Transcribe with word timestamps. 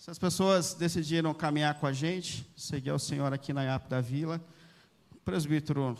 Se 0.00 0.10
as 0.10 0.18
pessoas 0.18 0.72
decidiram 0.72 1.34
caminhar 1.34 1.74
com 1.74 1.86
a 1.86 1.92
gente, 1.92 2.50
seguir 2.56 2.90
o 2.90 2.98
Senhor 2.98 3.34
aqui 3.34 3.52
na 3.52 3.64
IAP 3.64 3.86
da 3.86 4.00
Vila, 4.00 4.40
o 5.12 5.16
presbítero 5.16 5.94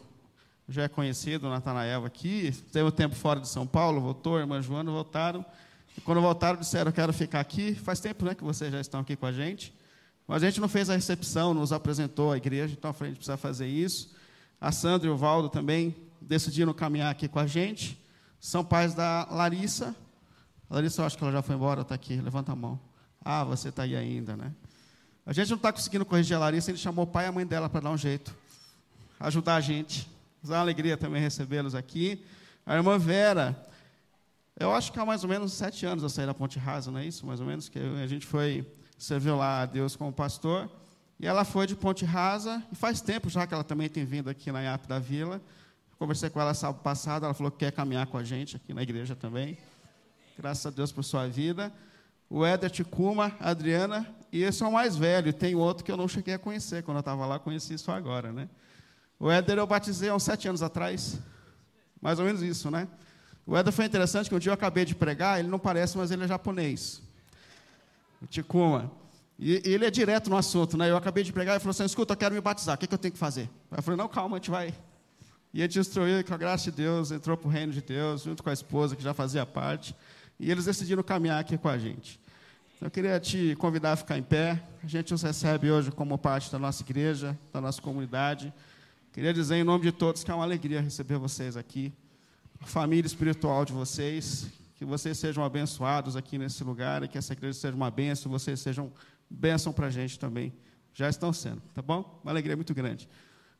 já 0.66 0.84
é 0.84 0.88
conhecido, 0.88 1.50
Natanael 1.50 2.06
aqui, 2.06 2.50
teve 2.72 2.88
um 2.88 2.90
tempo 2.90 3.14
fora 3.14 3.38
de 3.40 3.46
São 3.46 3.66
Paulo, 3.66 4.00
voltou, 4.00 4.38
irmã 4.38 4.62
Joana 4.62 4.90
voltaram, 4.90 5.44
e 5.98 6.00
quando 6.00 6.18
voltaram 6.22 6.58
disseram, 6.58 6.90
quero 6.90 7.12
ficar 7.12 7.40
aqui, 7.40 7.74
faz 7.74 8.00
tempo 8.00 8.24
né, 8.24 8.34
que 8.34 8.42
vocês 8.42 8.72
já 8.72 8.80
estão 8.80 9.00
aqui 9.00 9.16
com 9.16 9.26
a 9.26 9.32
gente, 9.32 9.70
mas 10.26 10.42
a 10.42 10.46
gente 10.46 10.62
não 10.62 10.68
fez 10.68 10.88
a 10.88 10.94
recepção, 10.94 11.52
nos 11.52 11.70
apresentou 11.70 12.32
a 12.32 12.38
igreja, 12.38 12.72
então 12.72 12.94
a 12.98 13.04
gente 13.04 13.16
precisa 13.16 13.36
fazer 13.36 13.66
isso, 13.66 14.16
a 14.58 14.72
Sandra 14.72 15.08
e 15.08 15.10
o 15.10 15.16
Valdo 15.16 15.50
também 15.50 15.94
decidiram 16.22 16.72
caminhar 16.72 17.10
aqui 17.10 17.28
com 17.28 17.38
a 17.38 17.46
gente, 17.46 18.00
são 18.40 18.64
pais 18.64 18.94
da 18.94 19.28
Larissa, 19.30 19.94
Larissa, 20.70 21.02
eu 21.02 21.06
acho 21.06 21.18
que 21.18 21.22
ela 21.22 21.32
já 21.34 21.42
foi 21.42 21.54
embora, 21.54 21.82
está 21.82 21.94
aqui, 21.94 22.16
levanta 22.16 22.50
a 22.50 22.56
mão, 22.56 22.80
ah, 23.24 23.44
você 23.44 23.68
está 23.68 23.82
aí 23.82 23.96
ainda, 23.96 24.36
né? 24.36 24.52
A 25.26 25.32
gente 25.32 25.50
não 25.50 25.56
está 25.56 25.72
conseguindo 25.72 26.04
corrigir 26.04 26.36
a 26.36 26.40
Larissa, 26.40 26.70
ele 26.70 26.78
chamou 26.78 27.04
o 27.04 27.08
pai 27.08 27.26
e 27.26 27.28
a 27.28 27.32
mãe 27.32 27.46
dela 27.46 27.68
para 27.68 27.80
dar 27.80 27.90
um 27.90 27.96
jeito, 27.96 28.34
ajudar 29.18 29.56
a 29.56 29.60
gente, 29.60 30.10
é 30.44 30.48
uma 30.48 30.58
alegria 30.58 30.96
também 30.96 31.20
recebê-los 31.20 31.74
aqui. 31.74 32.24
A 32.64 32.74
irmã 32.74 32.98
Vera, 32.98 33.56
eu 34.58 34.72
acho 34.72 34.92
que 34.92 34.98
há 34.98 35.04
mais 35.04 35.22
ou 35.22 35.28
menos 35.28 35.52
sete 35.52 35.84
anos 35.84 36.02
eu 36.02 36.08
saí 36.08 36.26
da 36.26 36.34
Ponte 36.34 36.58
Rasa, 36.58 36.90
não 36.90 36.98
é 36.98 37.06
isso? 37.06 37.26
Mais 37.26 37.40
ou 37.40 37.46
menos, 37.46 37.68
que 37.68 37.78
a 37.78 38.06
gente 38.06 38.26
foi, 38.26 38.66
serviu 38.98 39.36
lá 39.36 39.62
a 39.62 39.66
Deus 39.66 39.96
como 39.96 40.12
pastor. 40.12 40.70
E 41.18 41.26
ela 41.26 41.44
foi 41.44 41.66
de 41.66 41.76
Ponte 41.76 42.04
Rasa, 42.04 42.62
e 42.72 42.74
faz 42.74 43.00
tempo 43.00 43.28
já 43.28 43.46
que 43.46 43.52
ela 43.52 43.62
também 43.62 43.88
tem 43.88 44.04
vindo 44.04 44.30
aqui 44.30 44.50
na 44.50 44.62
IAP 44.62 44.88
da 44.88 44.98
Vila. 44.98 45.40
Conversei 45.98 46.30
com 46.30 46.40
ela 46.40 46.54
sábado 46.54 46.82
passado, 46.82 47.26
ela 47.26 47.34
falou 47.34 47.52
que 47.52 47.58
quer 47.58 47.72
caminhar 47.72 48.06
com 48.06 48.16
a 48.16 48.24
gente 48.24 48.56
aqui 48.56 48.72
na 48.72 48.82
igreja 48.82 49.14
também. 49.14 49.58
Graças 50.38 50.64
a 50.64 50.70
Deus 50.70 50.90
por 50.90 51.04
sua 51.04 51.28
vida. 51.28 51.70
O 52.30 52.46
Éder 52.46 52.70
Ticuma, 52.70 53.36
a 53.40 53.50
Adriana, 53.50 54.06
e 54.32 54.44
esse 54.44 54.62
é 54.62 54.66
o 54.66 54.72
mais 54.72 54.96
velho. 54.96 55.32
Tem 55.32 55.56
outro 55.56 55.84
que 55.84 55.90
eu 55.90 55.96
não 55.96 56.06
cheguei 56.06 56.34
a 56.34 56.38
conhecer, 56.38 56.84
quando 56.84 56.98
eu 56.98 57.00
estava 57.00 57.26
lá, 57.26 57.40
conheci 57.40 57.76
só 57.76 57.92
agora, 57.92 58.32
né? 58.32 58.48
O 59.18 59.28
Éder 59.28 59.58
eu 59.58 59.66
batizei 59.66 60.08
há 60.08 60.14
uns 60.14 60.22
sete 60.22 60.46
anos 60.46 60.62
atrás. 60.62 61.18
Mais 62.00 62.20
ou 62.20 62.24
menos 62.24 62.40
isso, 62.40 62.70
né? 62.70 62.86
O 63.44 63.56
Éder 63.56 63.72
foi 63.72 63.84
interessante, 63.84 64.28
que 64.28 64.34
um 64.36 64.38
dia 64.38 64.50
eu 64.50 64.54
acabei 64.54 64.84
de 64.84 64.94
pregar, 64.94 65.40
ele 65.40 65.48
não 65.48 65.58
parece, 65.58 65.98
mas 65.98 66.12
ele 66.12 66.22
é 66.22 66.28
japonês. 66.28 67.02
O 68.22 68.26
Tikuma. 68.26 68.92
E 69.36 69.60
ele 69.64 69.84
é 69.84 69.90
direto 69.90 70.30
no 70.30 70.36
assunto, 70.36 70.76
né? 70.76 70.88
Eu 70.88 70.96
acabei 70.96 71.24
de 71.24 71.32
pregar 71.32 71.56
e 71.56 71.58
falou 71.58 71.70
assim: 71.70 71.84
escuta, 71.84 72.12
eu 72.12 72.16
quero 72.16 72.34
me 72.34 72.40
batizar, 72.40 72.76
o 72.76 72.78
que, 72.78 72.86
que 72.86 72.94
eu 72.94 72.98
tenho 72.98 73.12
que 73.12 73.18
fazer? 73.18 73.50
Eu 73.76 73.82
falei: 73.82 73.98
não, 73.98 74.06
calma, 74.06 74.36
a 74.36 74.38
gente 74.38 74.50
vai. 74.50 74.72
E 75.52 75.60
gente 75.62 75.80
instruiu 75.80 76.24
com 76.24 76.32
a 76.32 76.36
graça 76.36 76.70
de 76.70 76.76
Deus, 76.76 77.10
entrou 77.10 77.36
para 77.36 77.48
o 77.48 77.50
reino 77.50 77.72
de 77.72 77.82
Deus, 77.82 78.22
junto 78.22 78.40
com 78.40 78.50
a 78.50 78.52
esposa, 78.52 78.94
que 78.94 79.02
já 79.02 79.12
fazia 79.12 79.44
parte. 79.44 79.96
E 80.40 80.50
eles 80.50 80.64
decidiram 80.64 81.02
caminhar 81.02 81.38
aqui 81.38 81.58
com 81.58 81.68
a 81.68 81.76
gente. 81.76 82.18
Eu 82.80 82.90
queria 82.90 83.20
te 83.20 83.54
convidar 83.56 83.92
a 83.92 83.96
ficar 83.96 84.16
em 84.16 84.22
pé. 84.22 84.62
A 84.82 84.86
gente 84.86 85.12
os 85.12 85.20
recebe 85.20 85.70
hoje 85.70 85.90
como 85.90 86.16
parte 86.16 86.50
da 86.50 86.58
nossa 86.58 86.82
igreja, 86.82 87.38
da 87.52 87.60
nossa 87.60 87.80
comunidade. 87.82 88.50
Queria 89.12 89.34
dizer 89.34 89.56
em 89.56 89.64
nome 89.64 89.84
de 89.84 89.92
todos 89.92 90.24
que 90.24 90.30
é 90.30 90.34
uma 90.34 90.44
alegria 90.44 90.80
receber 90.80 91.18
vocês 91.18 91.58
aqui, 91.58 91.92
a 92.58 92.64
família 92.64 93.06
espiritual 93.06 93.66
de 93.66 93.74
vocês, 93.74 94.46
que 94.76 94.84
vocês 94.84 95.18
sejam 95.18 95.44
abençoados 95.44 96.16
aqui 96.16 96.38
nesse 96.38 96.64
lugar 96.64 97.02
e 97.02 97.08
que 97.08 97.18
essa 97.18 97.34
igreja 97.34 97.58
seja 97.58 97.76
uma 97.76 97.90
bênção, 97.90 98.32
vocês 98.32 98.58
sejam 98.60 98.90
bênção 99.28 99.74
para 99.74 99.88
a 99.88 99.90
gente 99.90 100.18
também. 100.18 100.54
Já 100.94 101.10
estão 101.10 101.34
sendo, 101.34 101.60
tá 101.74 101.82
bom? 101.82 102.18
Uma 102.24 102.32
alegria 102.32 102.56
muito 102.56 102.72
grande. 102.72 103.06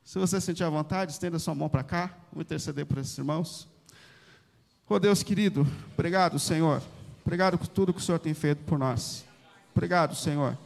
Se 0.03 0.19
você 0.19 0.41
sentir 0.41 0.65
à 0.65 0.71
vontade, 0.71 1.13
estenda 1.13 1.39
sua 1.39 1.55
mão 1.55 1.69
para 1.69 1.83
cá, 1.83 2.17
vou 2.33 2.41
interceder 2.41 2.87
por 2.87 2.97
esses 2.97 3.19
irmãos. 3.19 3.69
Oh 4.91 4.99
Deus 4.99 5.23
querido, 5.23 5.67
obrigado, 5.95 6.39
Senhor. 6.39 6.83
Obrigado 7.25 7.57
por 7.57 7.67
tudo 7.67 7.95
que 7.95 8.01
o 8.01 8.03
Senhor 8.03 8.19
tem 8.19 8.35
feito 8.35 8.63
por 8.65 8.79
nós. 8.79 9.25
Obrigado, 9.75 10.15
Senhor, 10.15 10.59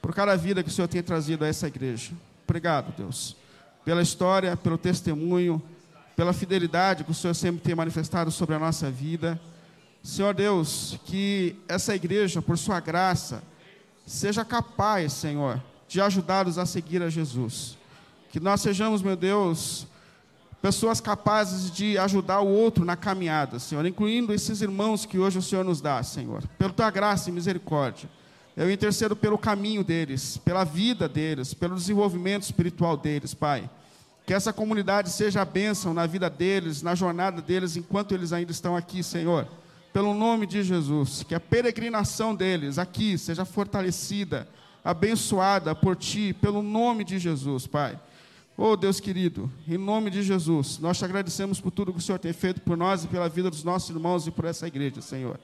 por 0.00 0.14
cada 0.14 0.34
vida 0.36 0.62
que 0.62 0.70
o 0.70 0.72
Senhor 0.72 0.88
tem 0.88 1.02
trazido 1.02 1.44
a 1.44 1.48
essa 1.48 1.66
igreja. 1.66 2.12
Obrigado, 2.46 2.94
Deus 2.96 3.36
pela 3.84 4.02
história, 4.02 4.56
pelo 4.56 4.78
testemunho, 4.78 5.62
pela 6.14 6.32
fidelidade 6.32 7.04
que 7.04 7.10
o 7.10 7.14
Senhor 7.14 7.34
sempre 7.34 7.60
tem 7.60 7.74
manifestado 7.74 8.30
sobre 8.30 8.54
a 8.54 8.58
nossa 8.58 8.90
vida. 8.90 9.40
Senhor 10.02 10.34
Deus, 10.34 10.98
que 11.04 11.56
essa 11.68 11.94
igreja, 11.94 12.40
por 12.40 12.56
sua 12.58 12.80
graça, 12.80 13.42
seja 14.06 14.44
capaz, 14.44 15.12
Senhor, 15.12 15.62
de 15.88 16.00
ajudá-los 16.00 16.58
a 16.58 16.66
seguir 16.66 17.02
a 17.02 17.10
Jesus. 17.10 17.76
Que 18.30 18.40
nós 18.40 18.60
sejamos, 18.60 19.02
meu 19.02 19.16
Deus, 19.16 19.86
pessoas 20.60 21.00
capazes 21.00 21.70
de 21.70 21.96
ajudar 21.98 22.40
o 22.40 22.48
outro 22.48 22.84
na 22.84 22.96
caminhada, 22.96 23.58
Senhor, 23.58 23.84
incluindo 23.86 24.32
esses 24.32 24.60
irmãos 24.60 25.06
que 25.06 25.18
hoje 25.18 25.38
o 25.38 25.42
Senhor 25.42 25.64
nos 25.64 25.80
dá, 25.80 26.02
Senhor, 26.02 26.42
pela 26.58 26.72
tua 26.72 26.90
graça 26.90 27.30
e 27.30 27.32
misericórdia. 27.32 28.08
Eu 28.56 28.70
intercedo 28.70 29.16
pelo 29.16 29.38
caminho 29.38 29.82
deles, 29.82 30.36
pela 30.36 30.64
vida 30.64 31.08
deles, 31.08 31.54
pelo 31.54 31.76
desenvolvimento 31.76 32.42
espiritual 32.42 32.96
deles, 32.96 33.32
Pai. 33.32 33.70
Que 34.26 34.34
essa 34.34 34.52
comunidade 34.52 35.10
seja 35.10 35.40
a 35.40 35.44
bênção 35.44 35.94
na 35.94 36.06
vida 36.06 36.28
deles, 36.28 36.82
na 36.82 36.94
jornada 36.94 37.40
deles, 37.40 37.76
enquanto 37.76 38.12
eles 38.12 38.32
ainda 38.32 38.52
estão 38.52 38.76
aqui, 38.76 39.02
Senhor. 39.02 39.48
Pelo 39.92 40.12
nome 40.12 40.46
de 40.46 40.62
Jesus. 40.62 41.24
Que 41.26 41.34
a 41.34 41.40
peregrinação 41.40 42.34
deles 42.34 42.78
aqui 42.78 43.16
seja 43.16 43.44
fortalecida, 43.44 44.46
abençoada 44.84 45.74
por 45.74 45.96
Ti, 45.96 46.34
pelo 46.34 46.62
nome 46.62 47.02
de 47.02 47.18
Jesus, 47.18 47.66
Pai. 47.66 47.98
Oh, 48.62 48.76
Deus 48.76 49.00
querido, 49.00 49.50
em 49.66 49.78
nome 49.78 50.10
de 50.10 50.22
Jesus, 50.22 50.78
nós 50.78 50.98
te 50.98 51.04
agradecemos 51.06 51.58
por 51.58 51.70
tudo 51.70 51.94
que 51.94 51.98
o 51.98 52.02
Senhor 52.02 52.18
tem 52.18 52.30
feito 52.30 52.60
por 52.60 52.76
nós 52.76 53.02
e 53.02 53.08
pela 53.08 53.26
vida 53.26 53.48
dos 53.48 53.64
nossos 53.64 53.88
irmãos 53.88 54.26
e 54.26 54.30
por 54.30 54.44
essa 54.44 54.68
igreja, 54.68 55.00
Senhor. 55.00 55.40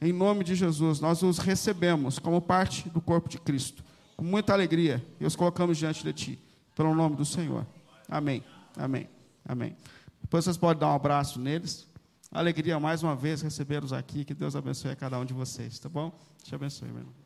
Em 0.00 0.14
nome 0.14 0.42
de 0.42 0.54
Jesus, 0.54 0.98
nós 0.98 1.22
os 1.22 1.36
recebemos 1.36 2.18
como 2.18 2.40
parte 2.40 2.88
do 2.88 3.02
corpo 3.02 3.28
de 3.28 3.36
Cristo, 3.36 3.84
com 4.16 4.24
muita 4.24 4.54
alegria, 4.54 5.04
e 5.20 5.26
os 5.26 5.36
colocamos 5.36 5.76
diante 5.76 6.02
de 6.02 6.12
Ti, 6.14 6.38
pelo 6.74 6.94
nome 6.94 7.16
do 7.16 7.24
Senhor. 7.26 7.66
Amém, 8.08 8.42
amém, 8.78 9.10
amém. 9.46 9.76
Depois 10.22 10.44
vocês 10.46 10.56
podem 10.56 10.80
dar 10.80 10.88
um 10.88 10.94
abraço 10.94 11.38
neles. 11.38 11.86
Alegria 12.32 12.80
mais 12.80 13.02
uma 13.02 13.14
vez 13.14 13.42
recebê-los 13.42 13.92
aqui. 13.92 14.24
Que 14.24 14.32
Deus 14.32 14.56
abençoe 14.56 14.90
a 14.90 14.96
cada 14.96 15.18
um 15.18 15.26
de 15.26 15.34
vocês, 15.34 15.78
tá 15.78 15.90
bom? 15.90 16.18
Te 16.42 16.54
abençoe, 16.54 16.88
meu 16.88 17.00
irmão. 17.00 17.23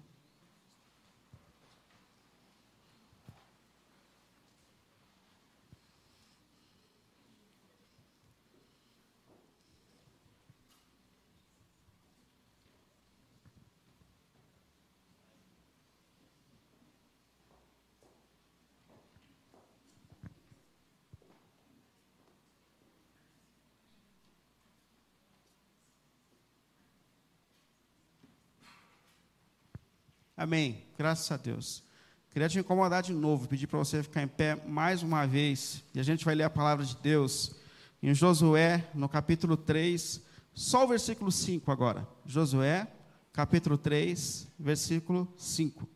Amém. 30.39 30.85
Graças 30.97 31.29
a 31.33 31.37
Deus. 31.37 31.83
Queria 32.31 32.49
te 32.49 32.61
incomodar 32.61 33.03
de 33.03 33.13
novo, 33.13 33.49
pedir 33.49 33.67
para 33.67 33.81
você 33.81 34.05
ficar 34.05 34.23
em 34.23 34.29
pé 34.29 34.55
mais 34.69 35.03
uma 35.03 35.27
vez, 35.27 35.83
e 35.93 35.99
a 35.99 36.03
gente 36.05 36.25
vai 36.25 36.37
ler 36.37 36.45
a 36.45 36.51
palavra 36.51 36.85
de 36.85 36.97
Deus 36.99 37.57
em 38.01 38.15
Josué, 38.15 38.89
no 38.95 39.09
capítulo 39.09 39.57
3, 39.57 40.23
só 40.55 40.85
o 40.85 40.87
versículo 40.87 41.33
5 41.33 41.73
agora. 41.73 42.07
Josué, 42.25 42.87
capítulo 43.33 43.77
3, 43.77 44.47
versículo 44.57 45.27
5. 45.37 45.89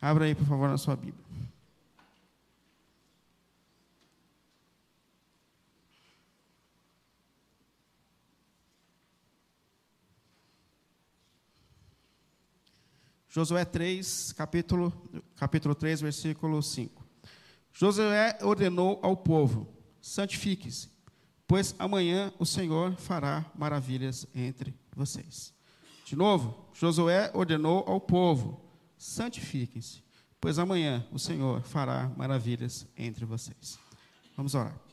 Abra 0.00 0.24
aí, 0.24 0.34
por 0.34 0.44
favor, 0.44 0.68
na 0.68 0.76
sua 0.76 0.96
Bíblia. 0.96 1.24
Josué 13.28 13.64
3, 13.64 14.32
capítulo, 14.32 14.92
capítulo 15.36 15.74
3, 15.74 16.00
versículo 16.00 16.62
5. 16.62 17.04
Josué 17.72 18.38
ordenou 18.42 18.98
ao 19.02 19.16
povo: 19.16 19.68
santifique-se, 20.00 20.88
pois 21.46 21.74
amanhã 21.78 22.32
o 22.38 22.46
Senhor 22.46 22.96
fará 22.96 23.44
maravilhas 23.54 24.26
entre 24.34 24.74
vocês. 24.96 25.52
De 26.06 26.16
novo, 26.16 26.68
Josué 26.72 27.30
ordenou 27.34 27.84
ao 27.86 28.00
povo: 28.00 28.64
santifiquem-se, 28.96 30.02
pois 30.40 30.58
amanhã 30.58 31.06
o 31.12 31.18
Senhor 31.18 31.60
fará 31.62 32.10
maravilhas 32.16 32.86
entre 32.96 33.26
vocês. 33.26 33.78
Vamos 34.34 34.54
orar. 34.54 34.87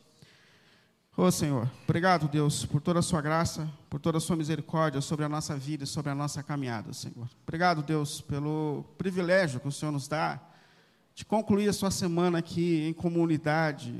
Ô 1.18 1.24
oh, 1.24 1.32
Senhor, 1.32 1.72
obrigado, 1.86 2.28
Deus, 2.28 2.66
por 2.66 2.82
toda 2.82 3.00
a 3.00 3.02
sua 3.02 3.22
graça, 3.22 3.72
por 3.90 4.02
toda 4.02 4.18
a 4.18 4.22
sua 4.22 4.36
misericórdia 4.36 5.00
sobre 5.00 5.24
a 5.24 5.30
nossa 5.30 5.56
vida 5.56 5.86
e 5.86 5.88
sobre 5.88 6.12
a 6.12 6.16
nossa 6.16 6.44
caminhada, 6.44 6.92
Senhor. 6.92 7.30
Obrigado, 7.48 7.82
Deus, 7.82 8.20
pelo 8.20 8.84
privilégio 8.98 9.62
que 9.62 9.68
o 9.70 9.72
Senhor 9.72 9.94
nos 9.94 10.10
dá 10.10 10.42
de 11.16 11.24
concluir 11.24 11.70
a 11.70 11.74
sua 11.74 11.90
semana 11.90 12.40
aqui 12.40 12.86
em 12.86 12.92
comunidade, 12.92 13.96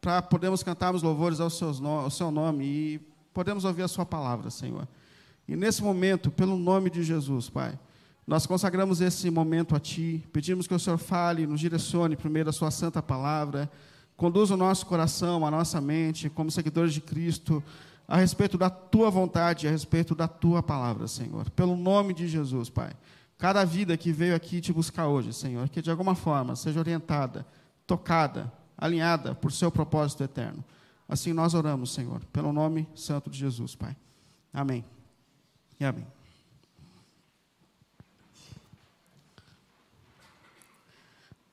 para 0.00 0.20
podermos 0.20 0.64
cantarmos 0.64 1.04
louvores 1.04 1.38
ao, 1.38 1.48
seus 1.48 1.78
no, 1.78 2.00
ao 2.00 2.10
seu 2.10 2.32
nome 2.32 2.64
e 2.64 3.00
podemos 3.32 3.64
ouvir 3.64 3.82
a 3.82 3.88
sua 3.88 4.04
palavra, 4.04 4.50
Senhor. 4.50 4.88
E 5.46 5.54
nesse 5.54 5.84
momento, 5.84 6.32
pelo 6.32 6.58
nome 6.58 6.90
de 6.90 7.04
Jesus, 7.04 7.48
Pai, 7.48 7.78
Nós 8.26 8.44
consagramos 8.44 9.00
esse 9.00 9.30
momento 9.30 9.76
a 9.76 9.78
Ti, 9.78 10.26
pedimos 10.32 10.66
que 10.66 10.74
o 10.74 10.80
Senhor 10.80 10.98
fale, 10.98 11.46
nos 11.46 11.60
direcione 11.60 12.16
primeiro 12.16 12.50
a 12.50 12.52
Sua 12.52 12.72
santa 12.72 13.00
palavra, 13.00 13.70
conduza 14.16 14.54
o 14.54 14.56
nosso 14.56 14.86
coração, 14.86 15.46
a 15.46 15.50
nossa 15.50 15.80
mente, 15.80 16.30
como 16.30 16.50
seguidores 16.50 16.94
de 16.94 17.00
Cristo, 17.00 17.62
a 18.08 18.16
respeito 18.16 18.56
da 18.56 18.70
Tua 18.70 19.10
vontade, 19.10 19.68
a 19.68 19.70
respeito 19.70 20.14
da 20.14 20.26
Tua 20.26 20.62
palavra, 20.62 21.06
Senhor. 21.06 21.50
Pelo 21.50 21.76
nome 21.76 22.14
de 22.14 22.26
Jesus, 22.26 22.70
Pai. 22.70 22.92
Cada 23.38 23.64
vida 23.64 23.96
que 23.96 24.12
veio 24.12 24.34
aqui 24.34 24.60
te 24.60 24.72
buscar 24.72 25.08
hoje, 25.08 25.32
Senhor, 25.32 25.68
que 25.68 25.82
de 25.82 25.90
alguma 25.90 26.14
forma 26.14 26.56
seja 26.56 26.80
orientada, 26.80 27.46
tocada, 27.86 28.50
alinhada 28.78 29.34
por 29.34 29.52
Seu 29.52 29.70
propósito 29.70 30.24
eterno. 30.24 30.64
Assim 31.08 31.32
nós 31.32 31.52
oramos, 31.54 31.92
Senhor, 31.92 32.24
pelo 32.32 32.52
nome 32.52 32.88
santo 32.94 33.28
de 33.28 33.38
Jesus, 33.38 33.74
Pai. 33.74 33.94
Amém. 34.52 34.84
E 35.78 35.84
amém. 35.84 36.06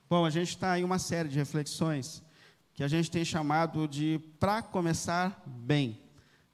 Bom, 0.09 0.25
a 0.25 0.29
gente 0.29 0.49
está 0.49 0.79
em 0.79 0.83
uma 0.83 0.99
série 0.99 1.27
de 1.27 1.37
reflexões 1.37 2.22
que 2.73 2.83
a 2.83 2.87
gente 2.87 3.11
tem 3.11 3.23
chamado 3.23 3.87
de 3.87 4.19
Para 4.39 4.61
Começar 4.61 5.43
Bem. 5.45 5.99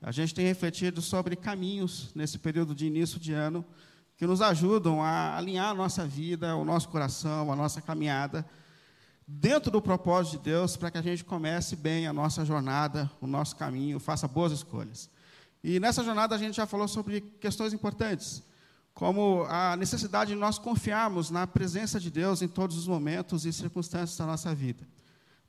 A 0.01 0.11
gente 0.11 0.35
tem 0.35 0.45
refletido 0.45 1.01
sobre 1.01 1.35
caminhos 1.35 2.11
nesse 2.13 2.37
período 2.37 2.75
de 2.75 2.85
início 2.85 3.19
de 3.19 3.33
ano 3.33 3.65
que 4.17 4.27
nos 4.27 4.41
ajudam 4.41 5.01
a 5.01 5.37
alinhar 5.37 5.69
a 5.69 5.73
nossa 5.73 6.05
vida, 6.05 6.55
o 6.55 6.65
nosso 6.65 6.89
coração, 6.89 7.51
a 7.51 7.55
nossa 7.55 7.81
caminhada 7.81 8.45
dentro 9.25 9.69
do 9.69 9.81
propósito 9.81 10.37
de 10.37 10.43
Deus 10.45 10.75
para 10.75 10.89
que 10.89 10.97
a 10.97 11.01
gente 11.01 11.23
comece 11.23 11.75
bem 11.75 12.07
a 12.07 12.11
nossa 12.11 12.43
jornada, 12.43 13.09
o 13.21 13.27
nosso 13.27 13.55
caminho, 13.55 13.99
faça 13.99 14.27
boas 14.27 14.51
escolhas. 14.51 15.09
E 15.63 15.79
nessa 15.79 16.03
jornada 16.03 16.35
a 16.35 16.37
gente 16.37 16.55
já 16.55 16.65
falou 16.65 16.87
sobre 16.87 17.21
questões 17.21 17.73
importantes 17.73 18.43
como 18.93 19.45
a 19.47 19.77
necessidade 19.77 20.33
de 20.33 20.35
nós 20.35 20.57
confiarmos 20.57 21.29
na 21.29 21.47
presença 21.47 21.97
de 21.97 22.11
Deus 22.11 22.41
em 22.41 22.47
todos 22.49 22.77
os 22.77 22.85
momentos 22.85 23.45
e 23.45 23.53
circunstâncias 23.53 24.17
da 24.17 24.25
nossa 24.25 24.53
vida. 24.53 24.85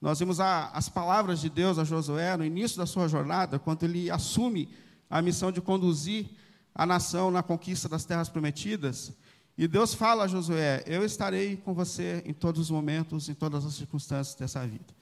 Nós 0.01 0.19
vimos 0.19 0.41
a, 0.41 0.71
as 0.71 0.89
palavras 0.89 1.41
de 1.41 1.51
Deus 1.51 1.79
a 1.79 1.85
Josué 1.85 2.37
no 2.37 2.45
início 2.45 2.79
da 2.79 2.87
sua 2.87 3.07
jornada, 3.07 3.59
quando 3.59 3.83
ele 3.85 4.11
assume 4.11 4.69
a 5.09 5.21
missão 5.21 5.53
de 5.53 5.61
conduzir 5.61 6.27
a 6.75 6.87
nação 6.87 7.31
na 7.31 7.43
conquista 7.43 7.89
das 7.89 8.05
terras 8.05 8.29
prometidas. 8.29 9.13
E 9.59 9.69
Deus 9.69 9.93
fala 9.93 10.25
a 10.25 10.29
Josué: 10.29 10.83
Eu 10.87 11.05
estarei 11.05 11.57
com 11.57 11.75
você 11.75 12.23
em 12.25 12.33
todos 12.33 12.63
os 12.63 12.71
momentos, 12.71 13.29
em 13.29 13.35
todas 13.35 13.67
as 13.67 13.75
circunstâncias 13.75 14.35
dessa 14.35 14.67
vida. 14.67 14.95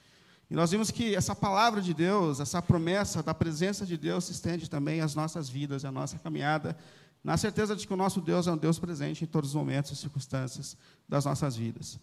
E 0.50 0.54
nós 0.54 0.70
vimos 0.70 0.90
que 0.90 1.14
essa 1.14 1.36
palavra 1.36 1.80
de 1.80 1.92
Deus, 1.92 2.40
essa 2.40 2.60
promessa 2.60 3.22
da 3.22 3.34
presença 3.34 3.84
de 3.84 3.96
Deus 3.96 4.24
se 4.24 4.32
estende 4.32 4.68
também 4.68 5.00
às 5.00 5.14
nossas 5.14 5.48
vidas, 5.48 5.84
à 5.84 5.92
nossa 5.92 6.18
caminhada 6.18 6.76
na 7.22 7.36
certeza 7.36 7.74
de 7.74 7.86
que 7.86 7.92
o 7.92 7.96
nosso 7.96 8.20
Deus 8.20 8.46
é 8.46 8.52
um 8.52 8.56
Deus 8.56 8.78
presente 8.78 9.24
em 9.24 9.26
todos 9.26 9.50
os 9.50 9.56
momentos 9.56 9.90
e 9.90 9.96
circunstâncias 9.96 10.76
das 11.08 11.24
nossas 11.24 11.56
vidas. 11.56 11.98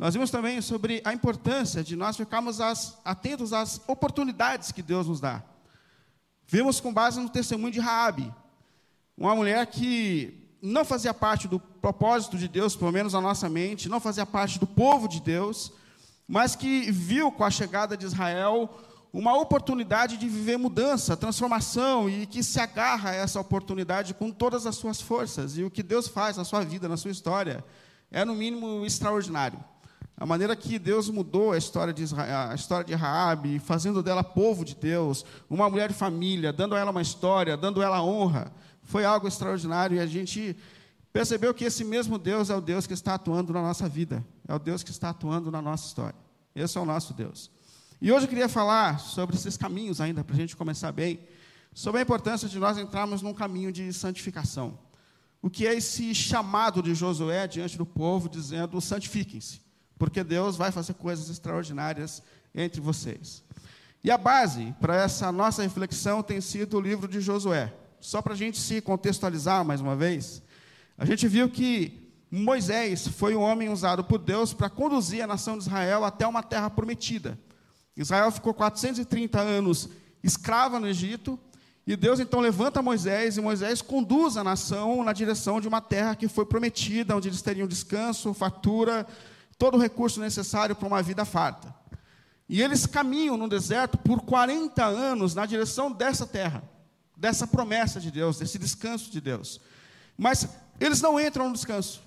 Nós 0.00 0.14
vimos 0.14 0.30
também 0.30 0.62
sobre 0.62 1.02
a 1.04 1.12
importância 1.12 1.84
de 1.84 1.94
nós 1.94 2.16
ficarmos 2.16 2.58
as, 2.58 2.98
atentos 3.04 3.52
às 3.52 3.82
oportunidades 3.86 4.72
que 4.72 4.80
Deus 4.80 5.06
nos 5.06 5.20
dá. 5.20 5.42
Vimos 6.46 6.80
com 6.80 6.90
base 6.90 7.20
no 7.20 7.28
testemunho 7.28 7.70
de 7.70 7.80
Raabe, 7.80 8.32
uma 9.14 9.34
mulher 9.34 9.66
que 9.66 10.56
não 10.62 10.86
fazia 10.86 11.12
parte 11.12 11.46
do 11.46 11.60
propósito 11.60 12.38
de 12.38 12.48
Deus, 12.48 12.74
pelo 12.74 12.90
menos 12.90 13.12
na 13.12 13.20
nossa 13.20 13.46
mente, 13.50 13.90
não 13.90 14.00
fazia 14.00 14.24
parte 14.24 14.58
do 14.58 14.66
povo 14.66 15.06
de 15.06 15.20
Deus, 15.20 15.70
mas 16.26 16.56
que 16.56 16.90
viu 16.90 17.30
com 17.30 17.44
a 17.44 17.50
chegada 17.50 17.94
de 17.94 18.06
Israel 18.06 18.70
uma 19.12 19.36
oportunidade 19.36 20.16
de 20.16 20.30
viver 20.30 20.56
mudança, 20.56 21.14
transformação 21.14 22.08
e 22.08 22.24
que 22.24 22.42
se 22.42 22.58
agarra 22.58 23.10
a 23.10 23.14
essa 23.16 23.38
oportunidade 23.38 24.14
com 24.14 24.30
todas 24.30 24.64
as 24.64 24.76
suas 24.76 24.98
forças. 24.98 25.58
E 25.58 25.62
o 25.62 25.70
que 25.70 25.82
Deus 25.82 26.08
faz 26.08 26.38
na 26.38 26.44
sua 26.44 26.64
vida, 26.64 26.88
na 26.88 26.96
sua 26.96 27.10
história, 27.10 27.62
é 28.10 28.24
no 28.24 28.34
mínimo 28.34 28.86
extraordinário. 28.86 29.62
A 30.20 30.26
maneira 30.26 30.54
que 30.54 30.78
Deus 30.78 31.08
mudou 31.08 31.52
a 31.52 31.56
história 31.56 31.94
de 31.94 32.02
Israel, 32.02 32.50
a 32.50 32.54
história 32.54 32.84
de 32.84 32.94
Raabe, 32.94 33.58
fazendo 33.58 34.02
dela 34.02 34.22
povo 34.22 34.66
de 34.66 34.74
Deus, 34.74 35.24
uma 35.48 35.70
mulher 35.70 35.88
de 35.88 35.94
família, 35.94 36.52
dando 36.52 36.74
a 36.74 36.78
ela 36.78 36.90
uma 36.90 37.00
história, 37.00 37.56
dando 37.56 37.80
a 37.80 37.84
ela 37.86 38.02
honra, 38.02 38.52
foi 38.82 39.02
algo 39.02 39.26
extraordinário 39.26 39.96
e 39.96 40.00
a 40.00 40.04
gente 40.04 40.54
percebeu 41.10 41.54
que 41.54 41.64
esse 41.64 41.82
mesmo 41.84 42.18
Deus 42.18 42.50
é 42.50 42.54
o 42.54 42.60
Deus 42.60 42.86
que 42.86 42.92
está 42.92 43.14
atuando 43.14 43.50
na 43.50 43.62
nossa 43.62 43.88
vida, 43.88 44.22
é 44.46 44.54
o 44.54 44.58
Deus 44.58 44.82
que 44.82 44.90
está 44.90 45.08
atuando 45.08 45.50
na 45.50 45.62
nossa 45.62 45.86
história. 45.86 46.18
Esse 46.54 46.76
é 46.76 46.80
o 46.82 46.84
nosso 46.84 47.14
Deus. 47.14 47.50
E 47.98 48.12
hoje 48.12 48.26
eu 48.26 48.28
queria 48.28 48.48
falar 48.48 49.00
sobre 49.00 49.36
esses 49.36 49.56
caminhos 49.56 50.02
ainda, 50.02 50.22
para 50.22 50.34
a 50.34 50.38
gente 50.38 50.54
começar 50.54 50.92
bem, 50.92 51.18
sobre 51.72 51.98
a 52.00 52.02
importância 52.02 52.46
de 52.46 52.58
nós 52.58 52.76
entrarmos 52.76 53.22
num 53.22 53.32
caminho 53.32 53.72
de 53.72 53.90
santificação. 53.90 54.78
O 55.40 55.48
que 55.48 55.66
é 55.66 55.74
esse 55.74 56.14
chamado 56.14 56.82
de 56.82 56.94
Josué 56.94 57.46
diante 57.46 57.78
do 57.78 57.86
povo, 57.86 58.28
dizendo: 58.28 58.78
santifiquem-se, 58.82 59.60
porque 60.00 60.24
Deus 60.24 60.56
vai 60.56 60.72
fazer 60.72 60.94
coisas 60.94 61.28
extraordinárias 61.28 62.22
entre 62.54 62.80
vocês. 62.80 63.44
E 64.02 64.10
a 64.10 64.16
base 64.16 64.74
para 64.80 64.96
essa 64.96 65.30
nossa 65.30 65.62
reflexão 65.62 66.22
tem 66.22 66.40
sido 66.40 66.78
o 66.78 66.80
livro 66.80 67.06
de 67.06 67.20
Josué. 67.20 67.70
Só 68.00 68.22
para 68.22 68.32
a 68.32 68.36
gente 68.36 68.58
se 68.58 68.80
contextualizar 68.80 69.62
mais 69.62 69.82
uma 69.82 69.94
vez, 69.94 70.42
a 70.96 71.04
gente 71.04 71.28
viu 71.28 71.50
que 71.50 72.10
Moisés 72.30 73.06
foi 73.06 73.36
um 73.36 73.42
homem 73.42 73.68
usado 73.68 74.02
por 74.02 74.18
Deus 74.18 74.54
para 74.54 74.70
conduzir 74.70 75.22
a 75.22 75.26
nação 75.26 75.58
de 75.58 75.64
Israel 75.64 76.02
até 76.02 76.26
uma 76.26 76.42
terra 76.42 76.70
prometida. 76.70 77.38
Israel 77.94 78.30
ficou 78.30 78.54
430 78.54 79.38
anos 79.38 79.90
escrava 80.22 80.80
no 80.80 80.86
Egito, 80.86 81.38
e 81.86 81.96
Deus 81.96 82.20
então 82.20 82.40
levanta 82.40 82.80
Moisés, 82.80 83.36
e 83.36 83.40
Moisés 83.40 83.82
conduz 83.82 84.36
a 84.36 84.44
nação 84.44 85.02
na 85.04 85.12
direção 85.12 85.60
de 85.60 85.68
uma 85.68 85.80
terra 85.80 86.14
que 86.14 86.28
foi 86.28 86.46
prometida, 86.46 87.16
onde 87.16 87.28
eles 87.28 87.42
teriam 87.42 87.66
descanso, 87.66 88.32
fartura, 88.32 89.06
todo 89.60 89.76
o 89.76 89.80
recurso 89.80 90.18
necessário 90.20 90.74
para 90.74 90.88
uma 90.88 91.02
vida 91.02 91.22
farta. 91.26 91.72
E 92.48 92.62
eles 92.62 92.86
caminham 92.86 93.36
no 93.36 93.46
deserto 93.46 93.98
por 93.98 94.22
40 94.22 94.82
anos 94.82 95.34
na 95.34 95.44
direção 95.44 95.92
dessa 95.92 96.26
terra, 96.26 96.64
dessa 97.14 97.46
promessa 97.46 98.00
de 98.00 98.10
Deus, 98.10 98.38
desse 98.38 98.58
descanso 98.58 99.10
de 99.10 99.20
Deus. 99.20 99.60
Mas 100.16 100.48
eles 100.80 101.02
não 101.02 101.20
entram 101.20 101.48
no 101.48 101.54
descanso. 101.54 102.00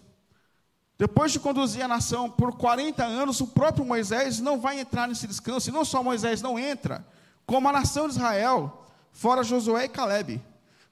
Depois 0.97 1.31
de 1.31 1.39
conduzir 1.39 1.83
a 1.83 1.87
nação 1.87 2.27
por 2.27 2.57
40 2.57 3.05
anos, 3.05 3.39
o 3.39 3.47
próprio 3.47 3.85
Moisés 3.85 4.39
não 4.39 4.59
vai 4.59 4.79
entrar 4.79 5.07
nesse 5.07 5.27
descanso. 5.27 5.69
E 5.69 5.73
não 5.73 5.85
só 5.85 6.01
Moisés 6.01 6.41
não 6.41 6.57
entra, 6.57 7.05
como 7.45 7.69
a 7.69 7.71
nação 7.71 8.07
de 8.07 8.15
Israel, 8.15 8.87
fora 9.11 9.43
Josué 9.43 9.85
e 9.85 9.89
Caleb. 9.89 10.41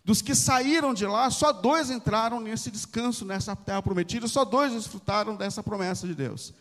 Dos 0.04 0.22
que 0.22 0.34
saíram 0.34 0.94
de 0.94 1.06
lá, 1.06 1.30
só 1.30 1.52
dois 1.52 1.92
entraram 1.92 2.40
nesse 2.40 2.72
descanso, 2.72 3.24
nessa 3.24 3.56
terra 3.56 3.82
prometida, 3.84 4.28
só 4.28 4.44
dois 4.44 4.74
desfrutaram 4.74 5.36
dessa 5.36 5.62
promessa 5.62 6.08
de 6.08 6.16
Deus. 6.16 6.54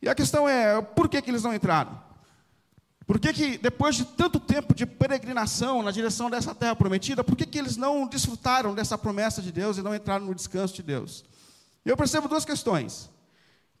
E 0.00 0.08
a 0.08 0.14
questão 0.14 0.48
é, 0.48 0.80
por 0.80 1.08
que, 1.08 1.20
que 1.20 1.30
eles 1.30 1.42
não 1.42 1.54
entraram? 1.54 2.00
Por 3.06 3.18
que, 3.18 3.32
que 3.32 3.58
depois 3.58 3.96
de 3.96 4.04
tanto 4.04 4.38
tempo 4.38 4.74
de 4.74 4.86
peregrinação 4.86 5.82
na 5.82 5.90
direção 5.90 6.30
dessa 6.30 6.54
terra 6.54 6.76
prometida, 6.76 7.24
por 7.24 7.36
que, 7.36 7.44
que 7.44 7.58
eles 7.58 7.76
não 7.76 8.06
desfrutaram 8.06 8.74
dessa 8.74 8.96
promessa 8.96 9.42
de 9.42 9.50
Deus 9.52 9.76
e 9.76 9.82
não 9.82 9.94
entraram 9.94 10.26
no 10.26 10.34
descanso 10.34 10.74
de 10.74 10.82
Deus? 10.82 11.24
Eu 11.84 11.96
percebo 11.96 12.28
duas 12.28 12.44
questões. 12.44 13.10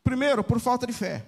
Primeiro, 0.02 0.42
por 0.42 0.58
falta 0.58 0.86
de 0.86 0.92
fé. 0.92 1.24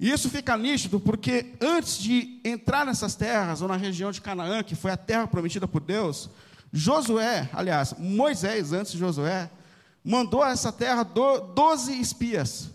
E 0.00 0.10
isso 0.10 0.30
fica 0.30 0.56
nítido 0.56 0.98
porque 0.98 1.52
antes 1.60 1.98
de 1.98 2.40
entrar 2.42 2.86
nessas 2.86 3.14
terras, 3.14 3.60
ou 3.60 3.68
na 3.68 3.76
região 3.76 4.10
de 4.10 4.22
Canaã, 4.22 4.62
que 4.62 4.74
foi 4.74 4.90
a 4.90 4.96
terra 4.96 5.26
prometida 5.26 5.68
por 5.68 5.82
Deus, 5.82 6.30
Josué, 6.72 7.50
aliás, 7.52 7.94
Moisés, 7.98 8.72
antes 8.72 8.92
de 8.92 8.98
Josué, 8.98 9.50
mandou 10.02 10.42
a 10.42 10.52
essa 10.52 10.72
terra 10.72 11.02
doze 11.02 12.00
espias, 12.00 12.70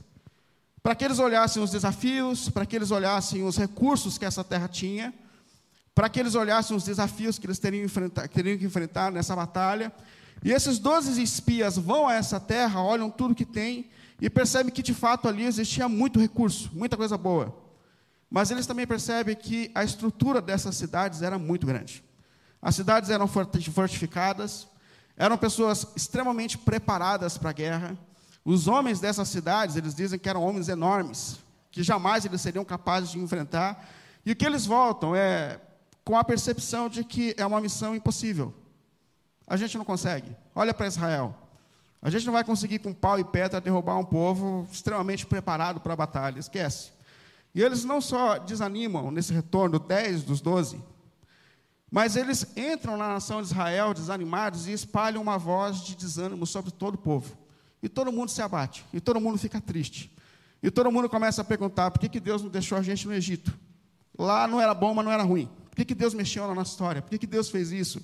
para 0.83 0.93
que 0.93 1.03
eles 1.03 1.17
olhassem 1.17 1.63
os 1.63 1.71
desafios, 1.71 2.47
para 2.47 2.63
que 2.63 2.75
eles 2.75 2.91
olhassem 2.91 3.41
os 3.41 3.57
recursos 3.57 4.19
que 4.19 4.25
essa 4.25 4.43
terra 4.43 4.67
tinha, 4.67 5.11
para 5.95 6.07
que 6.07 6.19
eles 6.19 6.35
olhassem 6.35 6.77
os 6.77 6.83
desafios 6.83 7.39
que 7.39 7.47
eles 7.47 7.57
teriam, 7.57 7.87
teriam 8.31 8.55
que 8.55 8.65
enfrentar 8.65 9.11
nessa 9.11 9.35
batalha, 9.35 9.91
e 10.43 10.51
esses 10.51 10.77
doze 10.77 11.19
espias 11.19 11.75
vão 11.75 12.07
a 12.07 12.13
essa 12.13 12.39
terra, 12.39 12.83
olham 12.83 13.09
tudo 13.09 13.33
que 13.33 13.45
tem 13.45 13.89
e 14.19 14.29
percebem 14.29 14.73
que 14.73 14.81
de 14.81 14.93
fato 14.93 15.27
ali 15.27 15.45
existia 15.45 15.89
muito 15.89 16.19
recurso, 16.19 16.69
muita 16.73 16.95
coisa 16.95 17.17
boa. 17.17 17.55
Mas 18.29 18.51
eles 18.51 18.65
também 18.65 18.87
percebem 18.87 19.35
que 19.35 19.71
a 19.75 19.83
estrutura 19.83 20.41
dessas 20.41 20.75
cidades 20.75 21.21
era 21.21 21.37
muito 21.37 21.67
grande. 21.67 22.03
As 22.61 22.75
cidades 22.75 23.09
eram 23.09 23.27
fortificadas, 23.27 24.67
eram 25.15 25.37
pessoas 25.37 25.87
extremamente 25.95 26.57
preparadas 26.57 27.37
para 27.37 27.51
a 27.51 27.53
guerra. 27.53 27.97
Os 28.43 28.67
homens 28.67 28.99
dessas 28.99 29.27
cidades, 29.29 29.75
eles 29.75 29.93
dizem 29.93 30.19
que 30.19 30.29
eram 30.29 30.43
homens 30.43 30.69
enormes, 30.69 31.37
que 31.71 31.83
jamais 31.83 32.25
eles 32.25 32.41
seriam 32.41 32.65
capazes 32.65 33.11
de 33.11 33.19
enfrentar. 33.19 33.87
E 34.25 34.31
o 34.31 34.35
que 34.35 34.45
eles 34.45 34.65
voltam 34.65 35.15
é 35.15 35.59
com 36.03 36.17
a 36.17 36.23
percepção 36.23 36.89
de 36.89 37.03
que 37.03 37.35
é 37.37 37.45
uma 37.45 37.61
missão 37.61 37.95
impossível. 37.95 38.53
A 39.47 39.57
gente 39.57 39.77
não 39.77 39.85
consegue. 39.85 40.35
Olha 40.55 40.73
para 40.73 40.87
Israel. 40.87 41.35
A 42.05 42.09
gente 42.11 42.23
não 42.23 42.33
vai 42.33 42.43
conseguir 42.43 42.77
com 42.77 42.93
pau 42.93 43.17
e 43.17 43.23
pedra 43.23 43.59
derrubar 43.59 43.97
um 43.97 44.05
povo 44.05 44.67
extremamente 44.71 45.25
preparado 45.25 45.79
para 45.79 45.93
a 45.93 45.95
batalha. 45.95 46.37
Esquece. 46.37 46.91
E 47.51 47.63
eles 47.63 47.83
não 47.83 47.99
só 47.99 48.37
desanimam 48.37 49.09
nesse 49.09 49.33
retorno, 49.33 49.79
10 49.79 50.21
dos 50.21 50.39
12, 50.39 50.79
mas 51.89 52.15
eles 52.15 52.45
entram 52.55 52.95
na 52.95 53.07
nação 53.07 53.41
de 53.41 53.47
Israel 53.47 53.91
desanimados 53.91 54.67
e 54.67 54.71
espalham 54.71 55.19
uma 55.19 55.39
voz 55.39 55.81
de 55.81 55.95
desânimo 55.95 56.45
sobre 56.45 56.69
todo 56.69 56.93
o 56.93 56.99
povo. 56.99 57.35
E 57.81 57.89
todo 57.89 58.11
mundo 58.11 58.29
se 58.29 58.39
abate, 58.39 58.85
e 58.93 59.01
todo 59.01 59.19
mundo 59.19 59.39
fica 59.39 59.59
triste. 59.59 60.15
E 60.61 60.69
todo 60.69 60.91
mundo 60.91 61.09
começa 61.09 61.41
a 61.41 61.43
perguntar: 61.43 61.89
por 61.89 61.97
que, 61.97 62.07
que 62.07 62.19
Deus 62.19 62.43
não 62.43 62.51
deixou 62.51 62.77
a 62.77 62.83
gente 62.83 63.07
no 63.07 63.15
Egito? 63.15 63.51
Lá 64.15 64.47
não 64.47 64.61
era 64.61 64.75
bom, 64.75 64.93
mas 64.93 65.05
não 65.05 65.11
era 65.11 65.23
ruim. 65.23 65.49
Por 65.71 65.75
que, 65.77 65.85
que 65.85 65.95
Deus 65.95 66.13
mexeu 66.13 66.47
na 66.47 66.53
nossa 66.53 66.69
história? 66.69 67.01
Por 67.01 67.09
que, 67.09 67.17
que 67.17 67.25
Deus 67.25 67.49
fez 67.49 67.71
isso? 67.71 67.99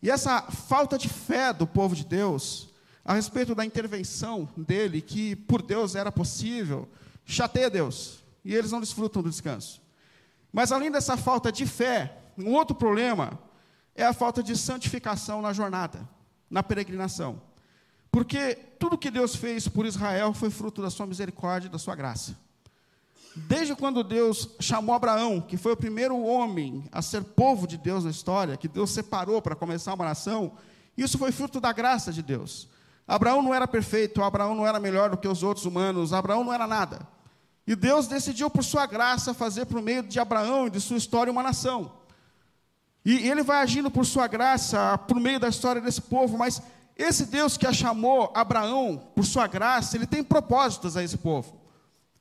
E 0.00 0.08
essa 0.08 0.42
falta 0.42 0.96
de 0.96 1.08
fé 1.08 1.52
do 1.52 1.66
povo 1.66 1.96
de 1.96 2.04
Deus, 2.04 2.71
a 3.04 3.14
respeito 3.14 3.54
da 3.54 3.64
intervenção 3.64 4.48
dele, 4.56 5.00
que 5.00 5.34
por 5.34 5.60
Deus 5.62 5.94
era 5.94 6.12
possível, 6.12 6.88
chateia 7.24 7.68
Deus. 7.68 8.22
E 8.44 8.54
eles 8.54 8.72
não 8.72 8.80
desfrutam 8.80 9.22
do 9.22 9.30
descanso. 9.30 9.80
Mas 10.52 10.70
além 10.70 10.90
dessa 10.90 11.16
falta 11.16 11.50
de 11.50 11.66
fé, 11.66 12.16
um 12.36 12.52
outro 12.52 12.74
problema 12.74 13.38
é 13.94 14.04
a 14.04 14.12
falta 14.12 14.42
de 14.42 14.56
santificação 14.56 15.42
na 15.42 15.52
jornada, 15.52 16.08
na 16.50 16.62
peregrinação. 16.62 17.40
Porque 18.10 18.54
tudo 18.78 18.98
que 18.98 19.10
Deus 19.10 19.34
fez 19.34 19.66
por 19.66 19.86
Israel 19.86 20.34
foi 20.34 20.50
fruto 20.50 20.82
da 20.82 20.90
sua 20.90 21.06
misericórdia 21.06 21.68
e 21.68 21.70
da 21.70 21.78
sua 21.78 21.94
graça. 21.94 22.36
Desde 23.34 23.74
quando 23.74 24.04
Deus 24.04 24.50
chamou 24.60 24.94
Abraão, 24.94 25.40
que 25.40 25.56
foi 25.56 25.72
o 25.72 25.76
primeiro 25.76 26.20
homem 26.22 26.84
a 26.92 27.00
ser 27.00 27.24
povo 27.24 27.66
de 27.66 27.78
Deus 27.78 28.04
na 28.04 28.10
história, 28.10 28.58
que 28.58 28.68
Deus 28.68 28.90
separou 28.90 29.40
para 29.40 29.56
começar 29.56 29.94
uma 29.94 30.04
nação, 30.04 30.52
isso 30.96 31.16
foi 31.16 31.32
fruto 31.32 31.58
da 31.58 31.72
graça 31.72 32.12
de 32.12 32.22
Deus. 32.22 32.68
Abraão 33.12 33.42
não 33.42 33.52
era 33.52 33.68
perfeito, 33.68 34.22
Abraão 34.22 34.54
não 34.54 34.66
era 34.66 34.80
melhor 34.80 35.10
do 35.10 35.18
que 35.18 35.28
os 35.28 35.42
outros 35.42 35.66
humanos, 35.66 36.14
Abraão 36.14 36.42
não 36.42 36.50
era 36.50 36.66
nada. 36.66 37.06
E 37.66 37.76
Deus 37.76 38.06
decidiu, 38.06 38.48
por 38.48 38.64
sua 38.64 38.86
graça, 38.86 39.34
fazer 39.34 39.66
por 39.66 39.82
meio 39.82 40.02
de 40.02 40.18
Abraão 40.18 40.66
e 40.66 40.70
de 40.70 40.80
sua 40.80 40.96
história 40.96 41.30
uma 41.30 41.42
nação. 41.42 41.92
E 43.04 43.28
ele 43.28 43.42
vai 43.42 43.58
agindo 43.58 43.90
por 43.90 44.06
sua 44.06 44.26
graça, 44.26 44.96
por 44.96 45.20
meio 45.20 45.38
da 45.38 45.48
história 45.48 45.82
desse 45.82 46.00
povo, 46.00 46.38
mas 46.38 46.62
esse 46.96 47.26
Deus 47.26 47.58
que 47.58 47.66
a 47.66 47.72
chamou 47.74 48.32
Abraão 48.34 49.10
por 49.14 49.26
sua 49.26 49.46
graça, 49.46 49.94
ele 49.94 50.06
tem 50.06 50.24
propósitos 50.24 50.96
a 50.96 51.02
esse 51.02 51.18
povo. 51.18 51.60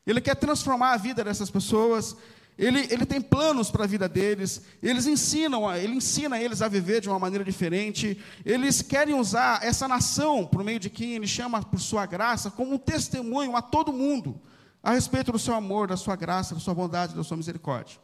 Ele 0.06 0.20
quer 0.20 0.36
transformar 0.36 0.92
a 0.92 0.98
vida 0.98 1.24
dessas 1.24 1.50
pessoas, 1.50 2.18
ele, 2.62 2.88
ele 2.92 3.08
tem 3.08 3.20
planos 3.20 3.72
para 3.72 3.86
a 3.86 3.88
vida 3.88 4.08
deles, 4.08 4.62
eles 4.84 5.08
ensinam, 5.08 5.74
ele 5.76 5.96
ensina 5.96 6.40
eles 6.40 6.62
a 6.62 6.68
viver 6.68 7.02
de 7.02 7.10
uma 7.10 7.18
maneira 7.18 7.44
diferente, 7.44 8.24
eles 8.46 8.84
querem 8.84 9.16
usar 9.16 9.66
essa 9.66 9.88
nação, 9.88 10.46
por 10.46 10.64
meio 10.64 10.80
de 10.80 10.88
quem 10.88 11.16
ele 11.16 11.26
chama 11.26 11.64
por 11.64 11.80
sua 11.80 12.06
graça, 12.06 12.52
como 12.52 12.76
um 12.76 12.78
testemunho 12.78 13.56
a 13.56 13.64
todo 13.64 13.92
mundo, 13.92 14.40
a 14.84 14.92
respeito 14.92 15.32
do 15.32 15.40
seu 15.40 15.56
amor, 15.56 15.88
da 15.88 15.98
sua 15.98 16.16
graça, 16.16 16.54
da 16.54 16.62
sua 16.62 16.76
bondade, 16.76 17.16
da 17.16 17.24
sua 17.24 17.36
misericórdia. 17.36 17.98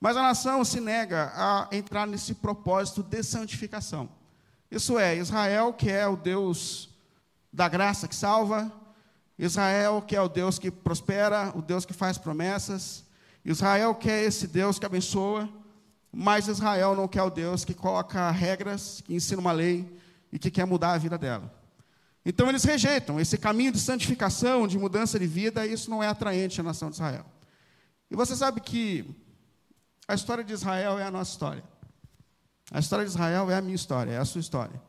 Mas 0.00 0.16
a 0.16 0.22
nação 0.22 0.64
se 0.64 0.80
nega 0.80 1.30
a 1.34 1.68
entrar 1.70 2.06
nesse 2.06 2.36
propósito 2.36 3.02
de 3.02 3.22
santificação. 3.22 4.08
Isso 4.70 4.98
é, 4.98 5.18
Israel, 5.18 5.70
que 5.74 5.90
é 5.90 6.06
o 6.06 6.16
Deus 6.16 6.88
da 7.52 7.68
graça 7.68 8.08
que 8.08 8.16
salva, 8.16 8.72
Israel, 9.38 10.00
que 10.00 10.16
é 10.16 10.20
o 10.22 10.30
Deus 10.30 10.58
que 10.58 10.70
prospera, 10.70 11.52
o 11.54 11.60
Deus 11.60 11.84
que 11.84 11.92
faz 11.92 12.16
promessas, 12.16 13.04
Israel 13.44 13.94
quer 13.94 14.24
esse 14.24 14.46
Deus 14.46 14.78
que 14.78 14.86
abençoa, 14.86 15.48
mas 16.12 16.46
Israel 16.46 16.94
não 16.94 17.08
quer 17.08 17.22
o 17.22 17.30
Deus 17.30 17.64
que 17.64 17.74
coloca 17.74 18.30
regras, 18.30 19.02
que 19.04 19.14
ensina 19.14 19.40
uma 19.40 19.52
lei 19.52 19.98
e 20.32 20.38
que 20.38 20.50
quer 20.50 20.64
mudar 20.64 20.92
a 20.92 20.98
vida 20.98 21.18
dela. 21.18 21.52
Então 22.24 22.48
eles 22.48 22.62
rejeitam 22.62 23.18
esse 23.18 23.36
caminho 23.36 23.72
de 23.72 23.80
santificação, 23.80 24.68
de 24.68 24.78
mudança 24.78 25.18
de 25.18 25.26
vida, 25.26 25.66
e 25.66 25.72
isso 25.72 25.90
não 25.90 26.02
é 26.02 26.08
atraente 26.08 26.60
à 26.60 26.64
nação 26.64 26.88
de 26.88 26.94
Israel. 26.94 27.26
E 28.10 28.14
você 28.14 28.36
sabe 28.36 28.60
que 28.60 29.04
a 30.06 30.14
história 30.14 30.44
de 30.44 30.52
Israel 30.52 30.98
é 30.98 31.04
a 31.04 31.10
nossa 31.10 31.32
história. 31.32 31.64
A 32.70 32.78
história 32.78 33.04
de 33.04 33.10
Israel 33.10 33.50
é 33.50 33.56
a 33.56 33.60
minha 33.60 33.74
história, 33.74 34.12
é 34.12 34.18
a 34.18 34.24
sua 34.24 34.40
história. 34.40 34.80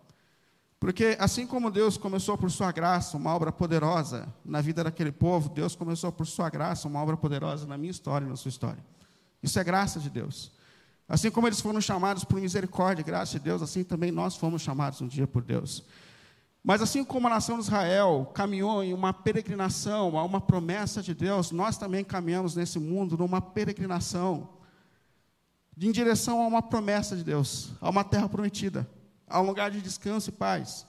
Porque 0.83 1.15
assim 1.17 1.47
como 1.47 1.71
Deus 1.71 1.95
começou 1.95 2.37
por 2.37 2.51
sua 2.51 2.69
graça 2.69 3.15
uma 3.15 3.33
obra 3.33 3.53
poderosa 3.53 4.27
na 4.43 4.59
vida 4.59 4.83
daquele 4.83 5.13
povo, 5.13 5.47
Deus 5.47 5.77
começou 5.77 6.11
por 6.11 6.27
sua 6.27 6.49
graça 6.49 6.89
uma 6.89 7.01
obra 7.01 7.15
poderosa 7.15 7.65
na 7.65 7.77
minha 7.77 7.89
história 7.89 8.25
e 8.25 8.29
na 8.29 8.35
sua 8.35 8.49
história. 8.49 8.83
Isso 9.41 9.57
é 9.57 9.63
graça 9.63 9.97
de 9.97 10.09
Deus. 10.09 10.51
Assim 11.07 11.31
como 11.31 11.47
eles 11.47 11.61
foram 11.61 11.79
chamados 11.79 12.25
por 12.25 12.37
misericórdia 12.37 13.01
e 13.01 13.05
graça 13.05 13.39
de 13.39 13.45
Deus, 13.45 13.61
assim 13.61 13.81
também 13.81 14.11
nós 14.11 14.35
fomos 14.35 14.61
chamados 14.61 14.99
um 14.99 15.07
dia 15.07 15.25
por 15.25 15.41
Deus. 15.41 15.85
Mas 16.61 16.81
assim 16.81 17.05
como 17.05 17.27
a 17.27 17.29
nação 17.29 17.55
de 17.55 17.63
Israel 17.63 18.29
caminhou 18.33 18.83
em 18.83 18.93
uma 18.93 19.13
peregrinação 19.13 20.19
a 20.19 20.23
uma 20.25 20.41
promessa 20.41 21.01
de 21.01 21.13
Deus, 21.13 21.51
nós 21.51 21.77
também 21.77 22.03
caminhamos 22.03 22.57
nesse 22.57 22.77
mundo 22.77 23.17
numa 23.17 23.39
peregrinação 23.39 24.49
em 25.77 25.93
direção 25.93 26.41
a 26.41 26.45
uma 26.45 26.61
promessa 26.61 27.15
de 27.15 27.23
Deus, 27.23 27.71
a 27.79 27.89
uma 27.89 28.03
terra 28.03 28.27
prometida, 28.27 28.85
a 29.27 29.41
um 29.41 29.45
lugar 29.45 29.71
de 29.71 29.81
descanso 29.81 30.29
e 30.29 30.33
paz. 30.33 30.85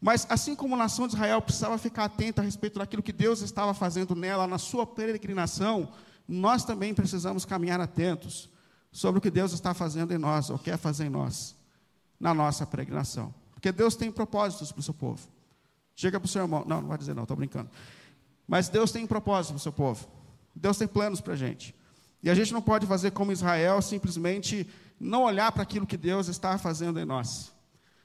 Mas 0.00 0.26
assim 0.28 0.54
como 0.54 0.74
a 0.74 0.78
nação 0.78 1.06
de 1.06 1.14
Israel 1.14 1.40
precisava 1.40 1.78
ficar 1.78 2.04
atenta 2.04 2.42
a 2.42 2.44
respeito 2.44 2.78
daquilo 2.78 3.02
que 3.02 3.12
Deus 3.12 3.40
estava 3.40 3.72
fazendo 3.72 4.14
nela 4.14 4.46
na 4.46 4.58
sua 4.58 4.86
peregrinação, 4.86 5.88
nós 6.28 6.64
também 6.64 6.92
precisamos 6.92 7.44
caminhar 7.44 7.80
atentos 7.80 8.48
sobre 8.92 9.18
o 9.18 9.22
que 9.22 9.30
Deus 9.30 9.52
está 9.52 9.74
fazendo 9.74 10.12
em 10.12 10.18
nós, 10.18 10.50
ou 10.50 10.58
quer 10.58 10.76
fazer 10.78 11.06
em 11.06 11.10
nós, 11.10 11.54
na 12.18 12.32
nossa 12.32 12.66
peregrinação. 12.66 13.32
Porque 13.52 13.72
Deus 13.72 13.94
tem 13.94 14.10
propósitos 14.10 14.72
para 14.72 14.80
o 14.80 14.82
seu 14.82 14.94
povo. 14.94 15.26
Chega 15.94 16.20
para 16.20 16.26
o 16.26 16.28
seu 16.28 16.42
irmão, 16.42 16.64
não, 16.66 16.80
não 16.80 16.88
vai 16.88 16.98
dizer 16.98 17.14
não, 17.14 17.22
estou 17.22 17.36
brincando. 17.36 17.70
Mas 18.46 18.68
Deus 18.68 18.92
tem 18.92 19.06
propósitos 19.06 19.50
para 19.50 19.56
o 19.56 19.62
seu 19.62 19.72
povo. 19.72 20.06
Deus 20.54 20.76
tem 20.76 20.86
planos 20.86 21.20
para 21.20 21.32
a 21.32 21.36
gente. 21.36 21.74
E 22.22 22.30
a 22.30 22.34
gente 22.34 22.52
não 22.52 22.62
pode 22.62 22.86
fazer 22.86 23.10
como 23.12 23.32
Israel, 23.32 23.80
simplesmente 23.82 24.68
não 24.98 25.24
olhar 25.24 25.52
para 25.52 25.62
aquilo 25.62 25.86
que 25.86 25.96
Deus 25.96 26.28
está 26.28 26.56
fazendo 26.58 26.98
em 26.98 27.04
nós. 27.04 27.52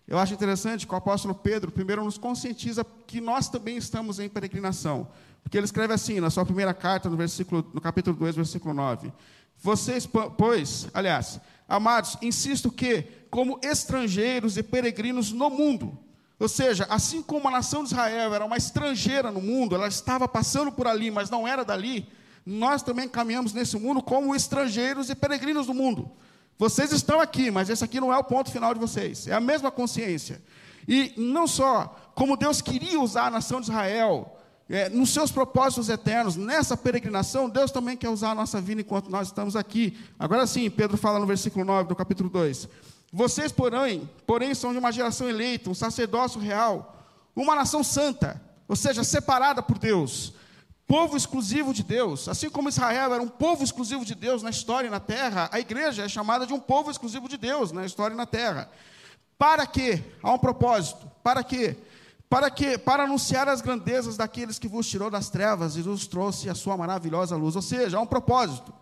Eu 0.07 0.17
acho 0.17 0.33
interessante 0.33 0.85
que 0.85 0.93
o 0.93 0.97
apóstolo 0.97 1.33
Pedro, 1.33 1.71
primeiro, 1.71 2.03
nos 2.03 2.17
conscientiza 2.17 2.85
que 3.07 3.21
nós 3.21 3.47
também 3.47 3.77
estamos 3.77 4.19
em 4.19 4.27
peregrinação. 4.27 5.07
Porque 5.43 5.57
ele 5.57 5.65
escreve 5.65 5.93
assim, 5.93 6.19
na 6.19 6.29
sua 6.29 6.45
primeira 6.45 6.73
carta, 6.73 7.09
no, 7.09 7.17
versículo, 7.17 7.65
no 7.73 7.81
capítulo 7.81 8.15
2, 8.17 8.35
versículo 8.35 8.73
9. 8.73 9.11
Vocês, 9.57 10.07
pois, 10.37 10.87
aliás, 10.93 11.39
amados, 11.67 12.17
insisto 12.21 12.71
que, 12.71 13.03
como 13.29 13.59
estrangeiros 13.63 14.57
e 14.57 14.63
peregrinos 14.63 15.31
no 15.31 15.49
mundo, 15.49 15.97
ou 16.39 16.49
seja, 16.49 16.87
assim 16.89 17.21
como 17.21 17.47
a 17.47 17.51
nação 17.51 17.83
de 17.83 17.91
Israel 17.91 18.33
era 18.33 18.43
uma 18.43 18.57
estrangeira 18.57 19.29
no 19.29 19.39
mundo, 19.39 19.75
ela 19.75 19.87
estava 19.87 20.27
passando 20.27 20.71
por 20.71 20.87
ali, 20.87 21.11
mas 21.11 21.29
não 21.29 21.47
era 21.47 21.63
dali, 21.63 22.09
nós 22.43 22.81
também 22.81 23.07
caminhamos 23.07 23.53
nesse 23.53 23.77
mundo 23.77 24.01
como 24.01 24.35
estrangeiros 24.35 25.11
e 25.11 25.15
peregrinos 25.15 25.67
do 25.67 25.73
mundo. 25.73 26.11
Vocês 26.57 26.91
estão 26.91 27.19
aqui, 27.19 27.49
mas 27.49 27.69
esse 27.69 27.83
aqui 27.83 27.99
não 27.99 28.13
é 28.13 28.17
o 28.17 28.23
ponto 28.23 28.51
final 28.51 28.73
de 28.73 28.79
vocês. 28.79 29.27
É 29.27 29.33
a 29.33 29.39
mesma 29.39 29.71
consciência. 29.71 30.41
E 30.87 31.13
não 31.17 31.47
só 31.47 31.95
como 32.15 32.37
Deus 32.37 32.61
queria 32.61 32.99
usar 32.99 33.27
a 33.27 33.31
nação 33.31 33.59
de 33.59 33.67
Israel 33.67 34.37
é, 34.69 34.87
nos 34.89 35.09
seus 35.09 35.31
propósitos 35.31 35.89
eternos, 35.89 36.35
nessa 36.35 36.77
peregrinação, 36.77 37.49
Deus 37.49 37.71
também 37.71 37.97
quer 37.97 38.09
usar 38.09 38.31
a 38.31 38.35
nossa 38.35 38.61
vida 38.61 38.81
enquanto 38.81 39.09
nós 39.09 39.27
estamos 39.27 39.55
aqui. 39.55 39.97
Agora 40.17 40.47
sim, 40.47 40.69
Pedro 40.69 40.97
fala 40.97 41.19
no 41.19 41.25
versículo 41.25 41.65
9 41.65 41.89
do 41.89 41.95
capítulo 41.95 42.29
2. 42.29 42.69
Vocês, 43.11 43.51
porém, 43.51 44.09
porém, 44.25 44.53
são 44.53 44.71
de 44.71 44.79
uma 44.79 44.91
geração 44.91 45.27
eleita, 45.27 45.69
um 45.69 45.73
sacerdócio 45.73 46.39
real, 46.39 47.05
uma 47.35 47.55
nação 47.55 47.83
santa, 47.83 48.41
ou 48.67 48.75
seja, 48.75 49.03
separada 49.03 49.61
por 49.61 49.77
Deus, 49.77 50.33
povo 50.91 51.15
exclusivo 51.15 51.73
de 51.73 51.83
Deus. 51.83 52.27
Assim 52.27 52.49
como 52.49 52.67
Israel 52.67 53.13
era 53.13 53.23
um 53.23 53.27
povo 53.29 53.63
exclusivo 53.63 54.03
de 54.03 54.13
Deus 54.13 54.43
na 54.43 54.49
história 54.49 54.89
e 54.89 54.91
na 54.91 54.99
terra, 54.99 55.49
a 55.49 55.57
igreja 55.57 56.03
é 56.03 56.09
chamada 56.09 56.45
de 56.45 56.51
um 56.51 56.59
povo 56.59 56.91
exclusivo 56.91 57.29
de 57.29 57.37
Deus 57.37 57.71
na 57.71 57.85
história 57.85 58.13
e 58.13 58.17
na 58.17 58.25
terra. 58.25 58.69
Para 59.37 59.65
quê? 59.65 60.03
Há 60.21 60.33
um 60.33 60.37
propósito. 60.37 61.09
Para 61.23 61.45
quê? 61.45 61.77
Para 62.29 62.51
quê? 62.51 62.77
Para 62.77 63.03
anunciar 63.03 63.47
as 63.47 63.61
grandezas 63.61 64.17
daqueles 64.17 64.59
que 64.59 64.67
vos 64.67 64.85
tirou 64.85 65.09
das 65.09 65.29
trevas 65.29 65.77
e 65.77 65.79
nos 65.79 66.07
trouxe 66.07 66.49
a 66.49 66.55
sua 66.55 66.75
maravilhosa 66.75 67.37
luz. 67.37 67.55
Ou 67.55 67.61
seja, 67.61 67.97
há 67.97 68.01
um 68.01 68.05
propósito. 68.05 68.73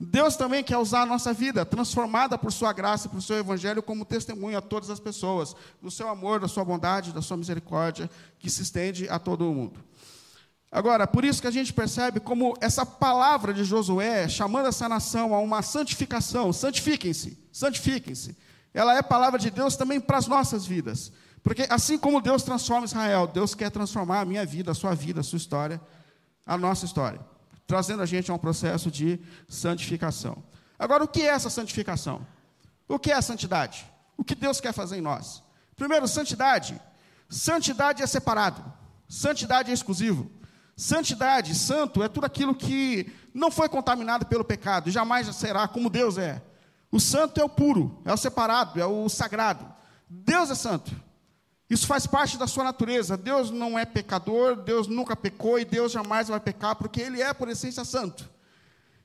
Deus 0.00 0.36
também 0.36 0.64
quer 0.64 0.78
usar 0.78 1.02
a 1.02 1.06
nossa 1.06 1.34
vida, 1.34 1.66
transformada 1.66 2.36
por 2.36 2.50
Sua 2.50 2.72
graça, 2.72 3.08
por 3.08 3.22
Seu 3.22 3.36
Evangelho, 3.36 3.82
como 3.82 4.04
testemunho 4.04 4.58
a 4.58 4.60
todas 4.60 4.90
as 4.90 4.98
pessoas, 4.98 5.54
do 5.80 5.90
Seu 5.90 6.08
amor, 6.08 6.40
da 6.40 6.48
Sua 6.48 6.64
bondade, 6.64 7.12
da 7.12 7.22
Sua 7.22 7.36
misericórdia, 7.36 8.10
que 8.38 8.50
se 8.50 8.62
estende 8.62 9.08
a 9.08 9.18
todo 9.18 9.48
o 9.48 9.54
mundo. 9.54 9.78
Agora, 10.74 11.06
por 11.06 11.22
isso 11.22 11.42
que 11.42 11.46
a 11.46 11.50
gente 11.50 11.70
percebe 11.70 12.18
como 12.18 12.56
essa 12.58 12.86
palavra 12.86 13.52
de 13.52 13.62
Josué, 13.62 14.26
chamando 14.26 14.68
essa 14.68 14.88
nação 14.88 15.34
a 15.34 15.38
uma 15.38 15.60
santificação, 15.60 16.50
santifiquem-se, 16.50 17.38
santifiquem-se, 17.52 18.34
ela 18.72 18.96
é 18.96 19.02
palavra 19.02 19.38
de 19.38 19.50
Deus 19.50 19.76
também 19.76 20.00
para 20.00 20.16
as 20.16 20.26
nossas 20.26 20.64
vidas. 20.64 21.12
Porque 21.42 21.66
assim 21.68 21.98
como 21.98 22.22
Deus 22.22 22.42
transforma 22.42 22.86
Israel, 22.86 23.26
Deus 23.26 23.54
quer 23.54 23.70
transformar 23.70 24.20
a 24.20 24.24
minha 24.24 24.46
vida, 24.46 24.70
a 24.70 24.74
sua 24.74 24.94
vida, 24.94 25.20
a 25.20 25.22
sua 25.22 25.36
história, 25.36 25.78
a 26.46 26.56
nossa 26.56 26.86
história, 26.86 27.20
trazendo 27.66 28.02
a 28.02 28.06
gente 28.06 28.30
a 28.30 28.34
um 28.34 28.38
processo 28.38 28.90
de 28.90 29.20
santificação. 29.46 30.42
Agora, 30.78 31.04
o 31.04 31.08
que 31.08 31.20
é 31.20 31.26
essa 31.26 31.50
santificação? 31.50 32.26
O 32.88 32.98
que 32.98 33.12
é 33.12 33.14
a 33.14 33.20
santidade? 33.20 33.86
O 34.16 34.24
que 34.24 34.34
Deus 34.34 34.58
quer 34.58 34.72
fazer 34.72 34.96
em 34.96 35.02
nós? 35.02 35.42
Primeiro, 35.76 36.08
santidade. 36.08 36.80
Santidade 37.28 38.02
é 38.02 38.06
separado, 38.06 38.64
santidade 39.06 39.70
é 39.70 39.74
exclusivo. 39.74 40.30
Santidade, 40.76 41.54
santo, 41.54 42.02
é 42.02 42.08
tudo 42.08 42.24
aquilo 42.24 42.54
que 42.54 43.12
não 43.34 43.50
foi 43.50 43.68
contaminado 43.68 44.26
pelo 44.26 44.44
pecado, 44.44 44.90
jamais 44.90 45.26
será 45.34 45.68
como 45.68 45.90
Deus 45.90 46.18
é. 46.18 46.42
O 46.90 47.00
santo 47.00 47.40
é 47.40 47.44
o 47.44 47.48
puro, 47.48 48.00
é 48.04 48.12
o 48.12 48.16
separado, 48.16 48.80
é 48.80 48.84
o 48.84 49.08
sagrado. 49.08 49.66
Deus 50.08 50.50
é 50.50 50.54
santo. 50.54 50.94
Isso 51.72 51.86
faz 51.86 52.06
parte 52.06 52.36
da 52.36 52.46
sua 52.46 52.64
natureza. 52.64 53.16
Deus 53.16 53.50
não 53.50 53.78
é 53.78 53.86
pecador, 53.86 54.56
Deus 54.56 54.86
nunca 54.86 55.16
pecou 55.16 55.58
e 55.58 55.64
Deus 55.64 55.90
jamais 55.90 56.28
vai 56.28 56.38
pecar, 56.38 56.76
porque 56.76 57.00
Ele 57.00 57.22
é, 57.22 57.32
por 57.32 57.48
essência, 57.48 57.82
santo. 57.82 58.28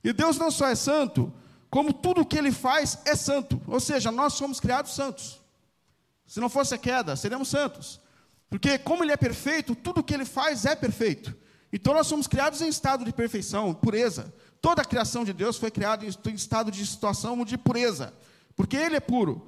E 0.04 0.12
Deus 0.12 0.38
não 0.38 0.52
só 0.52 0.68
é 0.68 0.76
santo, 0.76 1.34
como 1.70 1.94
tudo 1.94 2.22
o 2.22 2.26
que 2.26 2.38
Ele 2.38 2.52
faz 2.52 2.98
é 3.06 3.16
santo. 3.16 3.62
Ou 3.66 3.80
seja, 3.80 4.12
nós 4.12 4.34
somos 4.34 4.60
criados 4.60 4.94
santos. 4.94 5.42
Se 6.26 6.42
não 6.42 6.50
fosse 6.50 6.76
a 6.76 6.78
queda, 6.78 7.16
seríamos 7.16 7.48
santos. 7.48 8.02
Porque, 8.50 8.78
como 8.78 9.02
Ele 9.02 9.14
é 9.14 9.18
perfeito, 9.18 9.74
tudo 9.74 10.02
o 10.02 10.04
que 10.04 10.14
Ele 10.14 10.26
faz 10.26 10.66
é 10.66 10.76
perfeito. 10.76 11.34
Então, 11.72 11.94
nós 11.94 12.08
somos 12.08 12.28
criados 12.28 12.62
em 12.62 12.68
estado 12.68 13.04
de 13.04 13.12
perfeição, 13.12 13.74
pureza. 13.74 14.34
Toda 14.62 14.82
a 14.82 14.86
criação 14.86 15.24
de 15.24 15.34
Deus 15.34 15.58
foi 15.58 15.70
criada 15.70 16.06
em 16.06 16.34
estado 16.34 16.72
de 16.72 16.86
situação 16.86 17.44
de 17.44 17.58
pureza, 17.58 18.14
porque 18.56 18.76
Ele 18.76 18.96
é 18.96 19.00
puro. 19.00 19.48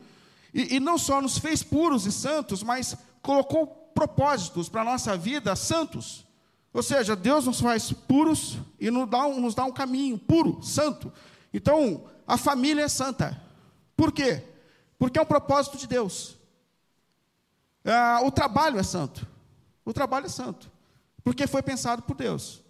E, 0.54 0.76
e 0.76 0.80
não 0.80 0.98
só 0.98 1.22
nos 1.22 1.38
fez 1.38 1.64
puros 1.64 2.06
e 2.06 2.12
santos, 2.12 2.64
mas 2.64 2.96
colocou 3.22 3.68
propósitos 3.94 4.70
para 4.70 4.82
a 4.82 4.86
nossa 4.86 5.18
vida 5.18 5.56
santos. 5.56 6.26
Ou 6.74 6.84
seja, 6.84 7.16
Deus 7.16 7.46
nos 7.46 7.60
faz 7.60 7.92
puros 7.92 8.58
e 8.80 8.92
nos 8.92 9.10
dá, 9.10 9.26
um, 9.26 9.40
nos 9.40 9.56
dá 9.56 9.66
um 9.66 9.72
caminho 9.72 10.18
puro, 10.18 10.62
santo. 10.62 11.12
Então, 11.54 12.06
a 12.28 12.38
família 12.38 12.84
é 12.84 12.88
santa. 12.88 13.42
Por 13.96 14.12
quê? 14.12 14.44
Porque 14.98 15.18
é 15.18 15.22
um 15.22 15.26
propósito 15.26 15.78
de 15.78 15.88
Deus. 15.88 16.38
Ah, 17.84 18.22
o 18.24 18.32
trabalho 18.32 18.78
é 18.78 18.84
santo. 18.84 19.26
O 19.84 19.92
trabalho 19.92 20.28
é 20.28 20.30
santo. 20.30 20.72
Porque 21.24 21.48
foi 21.48 21.62
pensado 21.62 22.02
por 22.04 22.16
Deus. 22.16 22.64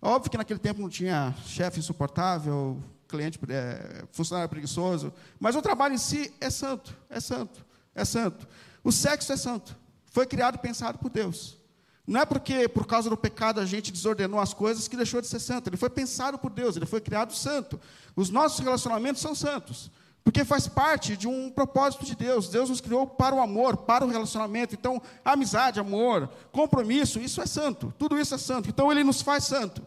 Óbvio 0.00 0.30
que 0.30 0.36
naquele 0.36 0.58
tempo 0.58 0.80
não 0.80 0.88
tinha 0.88 1.34
chefe 1.46 1.78
insuportável, 1.78 2.82
cliente, 3.08 3.38
é, 3.48 4.04
funcionário 4.12 4.48
preguiçoso, 4.48 5.12
mas 5.38 5.56
o 5.56 5.62
trabalho 5.62 5.94
em 5.94 5.98
si 5.98 6.32
é 6.40 6.50
santo, 6.50 6.96
é 7.08 7.20
santo, 7.20 7.64
é 7.94 8.04
santo. 8.04 8.46
O 8.84 8.92
sexo 8.92 9.32
é 9.32 9.36
santo. 9.36 9.76
Foi 10.06 10.26
criado 10.26 10.56
e 10.56 10.58
pensado 10.58 10.98
por 10.98 11.10
Deus. 11.10 11.58
Não 12.06 12.20
é 12.20 12.24
porque, 12.24 12.68
por 12.68 12.86
causa 12.86 13.10
do 13.10 13.16
pecado, 13.16 13.60
a 13.60 13.66
gente 13.66 13.90
desordenou 13.90 14.38
as 14.38 14.54
coisas 14.54 14.86
que 14.86 14.96
deixou 14.96 15.20
de 15.20 15.26
ser 15.26 15.40
santo. 15.40 15.68
Ele 15.68 15.76
foi 15.76 15.90
pensado 15.90 16.38
por 16.38 16.52
Deus, 16.52 16.76
ele 16.76 16.86
foi 16.86 17.00
criado 17.00 17.34
santo. 17.34 17.80
Os 18.14 18.30
nossos 18.30 18.60
relacionamentos 18.60 19.20
são 19.20 19.34
santos. 19.34 19.90
Porque 20.26 20.44
faz 20.44 20.66
parte 20.66 21.16
de 21.16 21.28
um 21.28 21.48
propósito 21.48 22.04
de 22.04 22.16
Deus. 22.16 22.48
Deus 22.48 22.68
nos 22.68 22.80
criou 22.80 23.06
para 23.06 23.32
o 23.32 23.40
amor, 23.40 23.76
para 23.76 24.04
o 24.04 24.08
relacionamento. 24.08 24.74
Então, 24.74 25.00
amizade, 25.24 25.78
amor, 25.78 26.28
compromisso, 26.50 27.20
isso 27.20 27.40
é 27.40 27.46
santo. 27.46 27.94
Tudo 27.96 28.18
isso 28.18 28.34
é 28.34 28.38
santo. 28.38 28.68
Então, 28.68 28.90
ele 28.90 29.04
nos 29.04 29.22
faz 29.22 29.44
santo. 29.44 29.86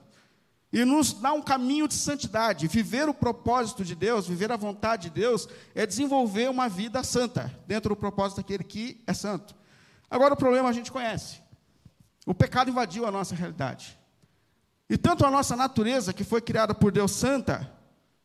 E 0.72 0.86
nos 0.86 1.12
dá 1.12 1.34
um 1.34 1.41
caminho 1.41 1.89
de 1.89 1.93
santidade. 1.96 2.69
Viver 2.69 3.10
o 3.10 3.13
propósito 3.13 3.84
de 3.84 3.93
Deus, 3.93 4.29
viver 4.29 4.50
a 4.50 4.55
vontade 4.55 5.10
de 5.10 5.19
Deus, 5.19 5.46
é 5.75 5.86
desenvolver 5.86 6.50
uma 6.50 6.69
vida 6.69 7.03
santa, 7.03 7.53
dentro 7.67 7.89
do 7.89 8.00
propósito 8.00 8.38
daquele 8.38 8.63
que 8.63 9.03
é 9.05 9.13
santo. 9.13 9.53
Agora, 10.10 10.36
o 10.36 10.38
problema 10.38 10.69
a 10.69 10.74
gente 10.74 10.89
conhece. 10.89 11.41
O 12.25 12.34
pecado 12.34 12.69
invadiu 12.69 13.05
a 13.05 13.12
nossa 13.12 13.36
realidade. 13.36 14.00
E 14.89 14.98
tanto 14.98 15.25
a 15.25 15.29
nossa 15.29 15.58
natureza, 15.58 16.13
que 16.13 16.24
foi 16.24 16.39
criada 16.39 16.74
por 16.74 16.93
Deus 16.93 17.12
santa, 17.12 17.69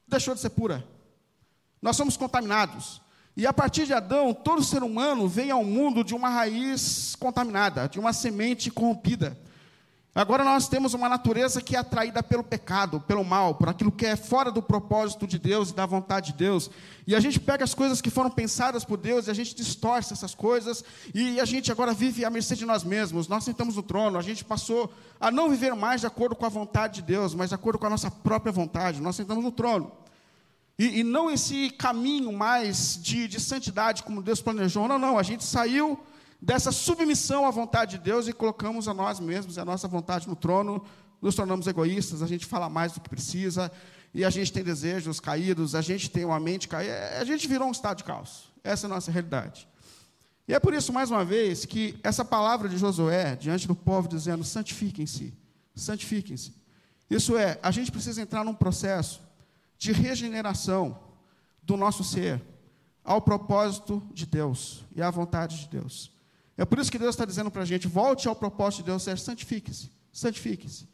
deixou 0.06 0.32
de 0.32 0.40
ser 0.40 0.50
pura. 0.50 0.93
Nós 1.84 1.98
somos 1.98 2.16
contaminados. 2.16 3.02
E 3.36 3.46
a 3.46 3.52
partir 3.52 3.84
de 3.84 3.92
Adão, 3.92 4.32
todo 4.32 4.64
ser 4.64 4.82
humano 4.82 5.28
vem 5.28 5.50
ao 5.50 5.62
mundo 5.62 6.02
de 6.02 6.14
uma 6.14 6.30
raiz 6.30 7.14
contaminada, 7.20 7.86
de 7.86 8.00
uma 8.00 8.14
semente 8.14 8.70
corrompida. 8.70 9.38
Agora 10.14 10.42
nós 10.44 10.66
temos 10.66 10.94
uma 10.94 11.10
natureza 11.10 11.60
que 11.60 11.76
é 11.76 11.78
atraída 11.78 12.22
pelo 12.22 12.42
pecado, 12.42 13.00
pelo 13.00 13.22
mal, 13.22 13.56
por 13.56 13.68
aquilo 13.68 13.92
que 13.92 14.06
é 14.06 14.16
fora 14.16 14.50
do 14.50 14.62
propósito 14.62 15.26
de 15.26 15.38
Deus 15.38 15.70
e 15.70 15.74
da 15.74 15.84
vontade 15.84 16.32
de 16.32 16.38
Deus. 16.38 16.70
E 17.06 17.14
a 17.14 17.20
gente 17.20 17.38
pega 17.38 17.64
as 17.64 17.74
coisas 17.74 18.00
que 18.00 18.08
foram 18.08 18.30
pensadas 18.30 18.82
por 18.82 18.96
Deus 18.96 19.26
e 19.26 19.30
a 19.30 19.34
gente 19.34 19.54
distorce 19.54 20.14
essas 20.14 20.34
coisas 20.34 20.82
e 21.14 21.38
a 21.38 21.44
gente 21.44 21.70
agora 21.70 21.92
vive 21.92 22.24
à 22.24 22.30
mercê 22.30 22.56
de 22.56 22.64
nós 22.64 22.82
mesmos. 22.82 23.28
Nós 23.28 23.44
sentamos 23.44 23.76
no 23.76 23.82
trono, 23.82 24.16
a 24.16 24.22
gente 24.22 24.42
passou 24.42 24.90
a 25.20 25.30
não 25.30 25.50
viver 25.50 25.74
mais 25.74 26.00
de 26.00 26.06
acordo 26.06 26.34
com 26.34 26.46
a 26.46 26.48
vontade 26.48 26.94
de 26.94 27.02
Deus, 27.02 27.34
mas 27.34 27.50
de 27.50 27.56
acordo 27.56 27.78
com 27.78 27.86
a 27.86 27.90
nossa 27.90 28.10
própria 28.10 28.50
vontade. 28.50 29.02
Nós 29.02 29.16
sentamos 29.16 29.44
no 29.44 29.52
trono. 29.52 30.03
E, 30.78 31.00
e 31.00 31.02
não 31.04 31.30
esse 31.30 31.70
caminho 31.70 32.32
mais 32.32 32.98
de, 33.00 33.28
de 33.28 33.40
santidade 33.40 34.02
como 34.02 34.22
Deus 34.22 34.40
planejou. 34.40 34.88
Não, 34.88 34.98
não. 34.98 35.18
A 35.18 35.22
gente 35.22 35.44
saiu 35.44 35.98
dessa 36.40 36.72
submissão 36.72 37.46
à 37.46 37.50
vontade 37.50 37.92
de 37.92 38.04
Deus 38.04 38.28
e 38.28 38.32
colocamos 38.32 38.88
a 38.88 38.94
nós 38.94 39.20
mesmos, 39.20 39.56
a 39.56 39.64
nossa 39.64 39.88
vontade 39.88 40.28
no 40.28 40.36
trono, 40.36 40.84
nos 41.22 41.34
tornamos 41.34 41.66
egoístas, 41.66 42.22
a 42.22 42.26
gente 42.26 42.44
fala 42.44 42.68
mais 42.68 42.92
do 42.92 43.00
que 43.00 43.08
precisa, 43.08 43.72
e 44.12 44.24
a 44.24 44.30
gente 44.30 44.52
tem 44.52 44.62
desejos 44.62 45.18
caídos, 45.20 45.74
a 45.74 45.80
gente 45.80 46.10
tem 46.10 46.24
uma 46.24 46.38
mente 46.38 46.68
caída, 46.68 46.92
é, 46.92 47.18
a 47.18 47.24
gente 47.24 47.48
virou 47.48 47.66
um 47.66 47.72
estado 47.72 47.98
de 47.98 48.04
caos. 48.04 48.52
Essa 48.62 48.86
é 48.86 48.88
a 48.88 48.94
nossa 48.94 49.10
realidade. 49.10 49.66
E 50.46 50.52
é 50.52 50.60
por 50.60 50.74
isso, 50.74 50.92
mais 50.92 51.10
uma 51.10 51.24
vez, 51.24 51.64
que 51.64 51.98
essa 52.02 52.24
palavra 52.24 52.68
de 52.68 52.76
Josué, 52.76 53.36
diante 53.36 53.66
do 53.66 53.74
povo, 53.74 54.06
dizendo: 54.06 54.44
santifiquem-se, 54.44 55.32
santifiquem-se. 55.74 56.52
Isso 57.08 57.38
é, 57.38 57.58
a 57.62 57.70
gente 57.70 57.90
precisa 57.90 58.20
entrar 58.20 58.44
num 58.44 58.54
processo 58.54 59.20
de 59.84 59.92
regeneração 59.92 60.98
do 61.62 61.76
nosso 61.76 62.02
ser 62.02 62.42
ao 63.04 63.20
propósito 63.20 64.02
de 64.14 64.24
Deus 64.24 64.82
e 64.96 65.02
à 65.02 65.10
vontade 65.10 65.60
de 65.60 65.68
Deus. 65.68 66.10
É 66.56 66.64
por 66.64 66.78
isso 66.78 66.90
que 66.90 66.98
Deus 66.98 67.14
está 67.14 67.26
dizendo 67.26 67.50
para 67.50 67.62
a 67.62 67.66
gente: 67.66 67.86
volte 67.86 68.26
ao 68.26 68.34
propósito 68.34 68.80
de 68.80 68.86
Deus, 68.86 69.06
é 69.06 69.14
santifique-se, 69.14 69.90
santifique-se. 70.10 70.88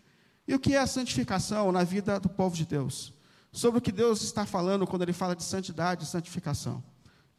E 0.46 0.54
o 0.56 0.58
que 0.58 0.74
é 0.74 0.78
a 0.78 0.88
santificação 0.88 1.70
na 1.70 1.84
vida 1.84 2.18
do 2.18 2.28
povo 2.28 2.56
de 2.56 2.66
Deus? 2.66 3.14
Sobre 3.52 3.78
o 3.78 3.80
que 3.80 3.92
Deus 3.92 4.22
está 4.22 4.44
falando 4.44 4.86
quando 4.88 5.02
Ele 5.02 5.12
fala 5.12 5.36
de 5.36 5.44
santidade 5.44 6.02
e 6.02 6.06
santificação. 6.08 6.82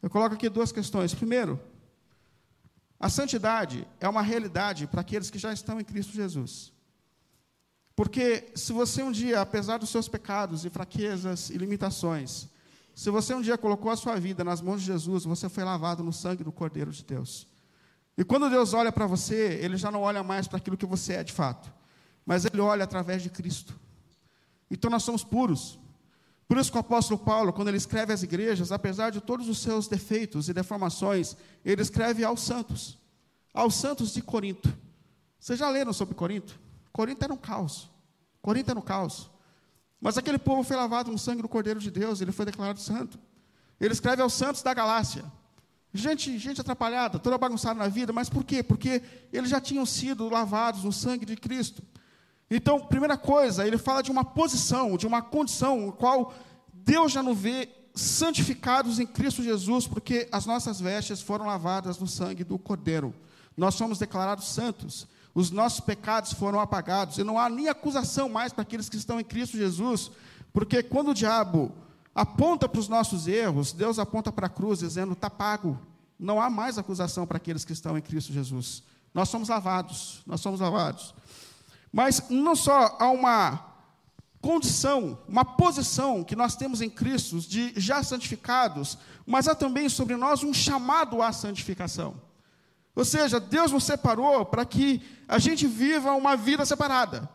Eu 0.00 0.08
coloco 0.08 0.34
aqui 0.34 0.48
duas 0.48 0.72
questões. 0.72 1.14
Primeiro, 1.14 1.60
a 2.98 3.10
santidade 3.10 3.86
é 4.00 4.08
uma 4.08 4.22
realidade 4.22 4.86
para 4.86 5.02
aqueles 5.02 5.28
que 5.28 5.38
já 5.38 5.52
estão 5.52 5.78
em 5.78 5.84
Cristo 5.84 6.14
Jesus. 6.14 6.72
Porque 8.02 8.50
se 8.56 8.72
você 8.72 9.00
um 9.00 9.12
dia, 9.12 9.40
apesar 9.40 9.78
dos 9.78 9.88
seus 9.88 10.08
pecados 10.08 10.64
e 10.64 10.70
fraquezas 10.70 11.50
e 11.50 11.56
limitações, 11.56 12.48
se 12.96 13.08
você 13.10 13.32
um 13.32 13.40
dia 13.40 13.56
colocou 13.56 13.92
a 13.92 13.96
sua 13.96 14.18
vida 14.18 14.42
nas 14.42 14.60
mãos 14.60 14.80
de 14.80 14.88
Jesus, 14.88 15.22
você 15.22 15.48
foi 15.48 15.62
lavado 15.62 16.02
no 16.02 16.12
sangue 16.12 16.42
do 16.42 16.50
Cordeiro 16.50 16.90
de 16.90 17.04
Deus. 17.04 17.46
E 18.18 18.24
quando 18.24 18.50
Deus 18.50 18.74
olha 18.74 18.90
para 18.90 19.06
você, 19.06 19.56
Ele 19.62 19.76
já 19.76 19.88
não 19.88 20.00
olha 20.00 20.24
mais 20.24 20.48
para 20.48 20.58
aquilo 20.58 20.76
que 20.76 20.84
você 20.84 21.12
é 21.12 21.22
de 21.22 21.32
fato, 21.32 21.72
mas 22.26 22.44
Ele 22.44 22.60
olha 22.60 22.82
através 22.82 23.22
de 23.22 23.30
Cristo. 23.30 23.78
Então 24.68 24.90
nós 24.90 25.04
somos 25.04 25.22
puros. 25.22 25.78
Por 26.48 26.58
isso 26.58 26.72
que 26.72 26.78
o 26.78 26.80
apóstolo 26.80 27.20
Paulo, 27.20 27.52
quando 27.52 27.68
ele 27.68 27.76
escreve 27.76 28.12
às 28.12 28.24
igrejas, 28.24 28.72
apesar 28.72 29.10
de 29.10 29.20
todos 29.20 29.48
os 29.48 29.58
seus 29.58 29.86
defeitos 29.86 30.48
e 30.48 30.52
deformações, 30.52 31.36
ele 31.64 31.80
escreve 31.82 32.24
aos 32.24 32.40
santos, 32.40 32.98
aos 33.54 33.76
santos 33.76 34.12
de 34.12 34.22
Corinto. 34.22 34.76
Vocês 35.38 35.56
já 35.56 35.70
leram 35.70 35.92
sobre 35.92 36.16
Corinto? 36.16 36.60
Corinto 36.92 37.24
era 37.24 37.32
um 37.32 37.36
caos. 37.36 37.91
Corinto 38.42 38.70
era 38.70 38.78
um 38.78 38.82
caos. 38.82 39.30
Mas 40.00 40.18
aquele 40.18 40.38
povo 40.38 40.64
foi 40.64 40.76
lavado 40.76 41.10
no 41.10 41.18
sangue 41.18 41.40
do 41.40 41.48
Cordeiro 41.48 41.78
de 41.78 41.90
Deus, 41.90 42.20
ele 42.20 42.32
foi 42.32 42.44
declarado 42.44 42.80
santo. 42.80 43.18
Ele 43.80 43.92
escreve 43.92 44.20
aos 44.20 44.34
santos 44.34 44.60
da 44.60 44.74
Galácia. 44.74 45.24
Gente, 45.94 46.38
gente 46.38 46.60
atrapalhada, 46.60 47.18
toda 47.18 47.38
bagunçada 47.38 47.78
na 47.78 47.86
vida, 47.86 48.12
mas 48.12 48.28
por 48.28 48.44
quê? 48.44 48.62
Porque 48.62 49.02
eles 49.32 49.50
já 49.50 49.60
tinham 49.60 49.86
sido 49.86 50.28
lavados 50.28 50.84
no 50.84 50.92
sangue 50.92 51.24
de 51.24 51.36
Cristo. 51.36 51.82
Então, 52.50 52.80
primeira 52.80 53.16
coisa, 53.16 53.66
ele 53.66 53.78
fala 53.78 54.02
de 54.02 54.10
uma 54.10 54.24
posição, 54.24 54.96
de 54.96 55.06
uma 55.06 55.22
condição, 55.22 55.86
no 55.86 55.92
qual 55.92 56.34
Deus 56.72 57.12
já 57.12 57.22
nos 57.22 57.38
vê 57.38 57.68
santificados 57.94 58.98
em 58.98 59.06
Cristo 59.06 59.42
Jesus, 59.42 59.86
porque 59.86 60.28
as 60.32 60.46
nossas 60.46 60.80
vestes 60.80 61.20
foram 61.20 61.46
lavadas 61.46 61.98
no 61.98 62.08
sangue 62.08 62.42
do 62.42 62.58
Cordeiro. 62.58 63.14
Nós 63.56 63.74
somos 63.74 63.98
declarados 63.98 64.48
santos, 64.48 65.06
os 65.34 65.50
nossos 65.50 65.80
pecados 65.80 66.32
foram 66.32 66.60
apagados, 66.60 67.18
e 67.18 67.24
não 67.24 67.38
há 67.38 67.48
nem 67.48 67.68
acusação 67.68 68.28
mais 68.28 68.52
para 68.52 68.62
aqueles 68.62 68.88
que 68.88 68.96
estão 68.96 69.18
em 69.18 69.24
Cristo 69.24 69.56
Jesus, 69.56 70.10
porque 70.52 70.82
quando 70.82 71.10
o 71.10 71.14
diabo 71.14 71.72
aponta 72.14 72.68
para 72.68 72.80
os 72.80 72.88
nossos 72.88 73.26
erros, 73.26 73.72
Deus 73.72 73.98
aponta 73.98 74.30
para 74.30 74.46
a 74.46 74.50
cruz, 74.50 74.80
dizendo: 74.80 75.12
está 75.14 75.30
pago. 75.30 75.78
Não 76.18 76.40
há 76.40 76.48
mais 76.48 76.78
acusação 76.78 77.26
para 77.26 77.38
aqueles 77.38 77.64
que 77.64 77.72
estão 77.72 77.98
em 77.98 78.02
Cristo 78.02 78.32
Jesus. 78.32 78.82
Nós 79.12 79.28
somos 79.28 79.48
lavados, 79.48 80.22
nós 80.26 80.40
somos 80.40 80.60
lavados. 80.60 81.14
Mas 81.92 82.28
não 82.30 82.54
só 82.54 82.96
há 82.98 83.10
uma 83.10 83.72
condição, 84.40 85.18
uma 85.28 85.44
posição 85.44 86.24
que 86.24 86.36
nós 86.36 86.56
temos 86.56 86.80
em 86.80 86.88
Cristo 86.88 87.40
de 87.40 87.72
já 87.76 88.02
santificados, 88.02 88.98
mas 89.26 89.48
há 89.48 89.54
também 89.54 89.88
sobre 89.88 90.16
nós 90.16 90.42
um 90.42 90.54
chamado 90.54 91.22
à 91.22 91.32
santificação. 91.32 92.14
Ou 92.94 93.04
seja, 93.04 93.40
Deus 93.40 93.72
nos 93.72 93.84
separou 93.84 94.44
para 94.44 94.64
que 94.64 95.02
a 95.26 95.38
gente 95.38 95.66
viva 95.66 96.12
uma 96.12 96.36
vida 96.36 96.64
separada. 96.64 97.28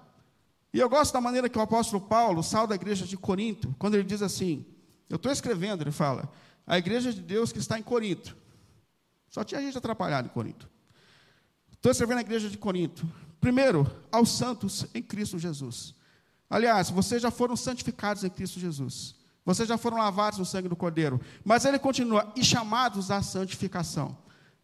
E 0.73 0.79
eu 0.79 0.89
gosto 0.89 1.13
da 1.13 1.21
maneira 1.21 1.49
que 1.49 1.57
o 1.57 1.61
apóstolo 1.61 2.01
Paulo, 2.01 2.43
sal 2.43 2.67
da 2.67 2.75
igreja 2.75 3.05
de 3.05 3.17
Corinto, 3.17 3.75
quando 3.79 3.95
ele 3.95 4.03
diz 4.03 4.21
assim: 4.21 4.65
Eu 5.09 5.15
estou 5.15 5.31
escrevendo, 5.31 5.81
ele 5.81 5.91
fala, 5.91 6.31
a 6.65 6.77
igreja 6.77 7.11
de 7.11 7.21
Deus 7.21 7.51
que 7.51 7.59
está 7.59 7.79
em 7.79 7.83
Corinto. 7.83 8.37
Só 9.29 9.43
tinha 9.43 9.61
gente 9.61 9.77
atrapalhada 9.77 10.27
em 10.27 10.31
Corinto. 10.31 10.69
Estou 11.71 11.91
escrevendo 11.91 12.19
a 12.19 12.21
igreja 12.21 12.49
de 12.49 12.57
Corinto. 12.57 13.09
Primeiro, 13.39 13.89
aos 14.11 14.31
santos 14.31 14.85
em 14.93 15.01
Cristo 15.01 15.39
Jesus. 15.39 15.95
Aliás, 16.49 16.89
vocês 16.89 17.21
já 17.21 17.31
foram 17.31 17.55
santificados 17.55 18.23
em 18.23 18.29
Cristo 18.29 18.59
Jesus. 18.59 19.15
Vocês 19.45 19.67
já 19.67 19.77
foram 19.77 19.97
lavados 19.97 20.39
no 20.39 20.45
sangue 20.45 20.67
do 20.67 20.75
Cordeiro. 20.75 21.21
Mas 21.43 21.65
ele 21.65 21.79
continua, 21.79 22.31
e 22.35 22.43
chamados 22.43 23.09
à 23.09 23.21
santificação. 23.21 24.17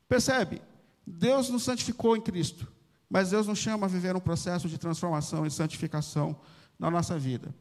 Percebe? 0.07 0.61
Deus 1.05 1.49
nos 1.49 1.63
santificou 1.63 2.15
em 2.15 2.21
Cristo, 2.21 2.71
mas 3.09 3.29
Deus 3.29 3.47
nos 3.47 3.59
chama 3.59 3.85
a 3.85 3.89
viver 3.89 4.15
um 4.15 4.19
processo 4.19 4.67
de 4.67 4.77
transformação 4.77 5.45
e 5.45 5.51
santificação 5.51 6.35
na 6.79 6.89
nossa 6.89 7.17
vida, 7.19 7.53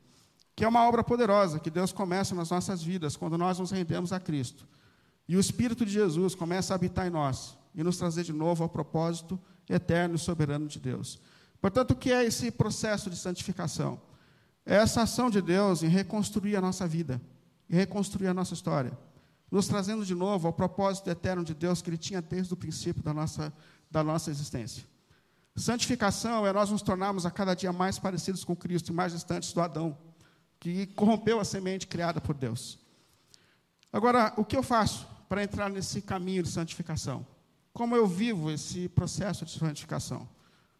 que 0.54 0.64
é 0.64 0.68
uma 0.68 0.86
obra 0.86 1.02
poderosa 1.04 1.58
que 1.58 1.70
Deus 1.70 1.92
começa 1.92 2.34
nas 2.34 2.50
nossas 2.50 2.82
vidas 2.82 3.16
quando 3.16 3.36
nós 3.36 3.58
nos 3.58 3.70
rendemos 3.70 4.12
a 4.12 4.20
Cristo. 4.20 4.66
E 5.28 5.36
o 5.36 5.40
Espírito 5.40 5.84
de 5.84 5.92
Jesus 5.92 6.34
começa 6.34 6.72
a 6.72 6.76
habitar 6.76 7.06
em 7.06 7.10
nós 7.10 7.56
e 7.74 7.82
nos 7.82 7.96
trazer 7.96 8.24
de 8.24 8.32
novo 8.32 8.62
ao 8.62 8.68
propósito 8.68 9.38
eterno 9.68 10.14
e 10.14 10.18
soberano 10.18 10.66
de 10.66 10.78
Deus. 10.78 11.20
Portanto, 11.60 11.92
o 11.92 11.96
que 11.96 12.12
é 12.12 12.24
esse 12.24 12.50
processo 12.50 13.08
de 13.08 13.16
santificação? 13.16 14.00
É 14.66 14.76
essa 14.76 15.02
ação 15.02 15.30
de 15.30 15.40
Deus 15.40 15.82
em 15.82 15.88
reconstruir 15.88 16.56
a 16.56 16.60
nossa 16.60 16.86
vida, 16.86 17.20
em 17.68 17.76
reconstruir 17.76 18.28
a 18.28 18.34
nossa 18.34 18.54
história, 18.54 18.96
nos 19.52 19.68
trazendo 19.68 20.02
de 20.02 20.14
novo 20.14 20.46
ao 20.46 20.52
propósito 20.52 21.10
eterno 21.10 21.44
de 21.44 21.52
Deus 21.52 21.82
que 21.82 21.90
Ele 21.90 21.98
tinha 21.98 22.22
desde 22.22 22.54
o 22.54 22.56
princípio 22.56 23.02
da 23.02 23.12
nossa, 23.12 23.52
da 23.90 24.02
nossa 24.02 24.30
existência. 24.30 24.82
Santificação 25.54 26.46
é 26.46 26.52
nós 26.54 26.70
nos 26.70 26.80
tornarmos 26.80 27.26
a 27.26 27.30
cada 27.30 27.52
dia 27.52 27.70
mais 27.70 27.98
parecidos 27.98 28.44
com 28.44 28.56
Cristo 28.56 28.90
e 28.90 28.94
mais 28.94 29.12
distantes 29.12 29.52
do 29.52 29.60
Adão, 29.60 29.98
que 30.58 30.86
corrompeu 30.86 31.38
a 31.38 31.44
semente 31.44 31.86
criada 31.86 32.18
por 32.18 32.34
Deus. 32.34 32.78
Agora, 33.92 34.32
o 34.38 34.44
que 34.44 34.56
eu 34.56 34.62
faço 34.62 35.06
para 35.28 35.44
entrar 35.44 35.68
nesse 35.68 36.00
caminho 36.00 36.42
de 36.42 36.48
santificação? 36.48 37.26
Como 37.74 37.94
eu 37.94 38.06
vivo 38.06 38.50
esse 38.50 38.88
processo 38.88 39.44
de 39.44 39.58
santificação? 39.58 40.26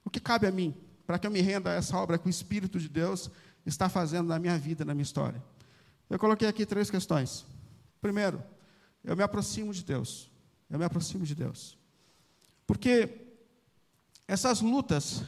O 0.02 0.08
que 0.08 0.18
cabe 0.18 0.46
a 0.46 0.50
mim 0.50 0.74
para 1.06 1.18
que 1.18 1.26
eu 1.26 1.30
me 1.30 1.42
renda 1.42 1.68
a 1.68 1.74
essa 1.74 1.94
obra 1.98 2.16
que 2.16 2.26
o 2.26 2.30
Espírito 2.30 2.78
de 2.78 2.88
Deus 2.88 3.30
está 3.66 3.90
fazendo 3.90 4.28
na 4.28 4.38
minha 4.38 4.56
vida, 4.56 4.82
na 4.82 4.94
minha 4.94 5.02
história? 5.02 5.42
Eu 6.08 6.18
coloquei 6.18 6.48
aqui 6.48 6.64
três 6.64 6.90
questões. 6.90 7.44
Primeiro, 8.00 8.42
eu 9.04 9.16
me 9.16 9.22
aproximo 9.22 9.72
de 9.72 9.84
Deus. 9.84 10.30
Eu 10.70 10.78
me 10.78 10.84
aproximo 10.84 11.24
de 11.24 11.34
Deus. 11.34 11.78
Porque 12.66 13.26
essas 14.26 14.60
lutas 14.60 15.22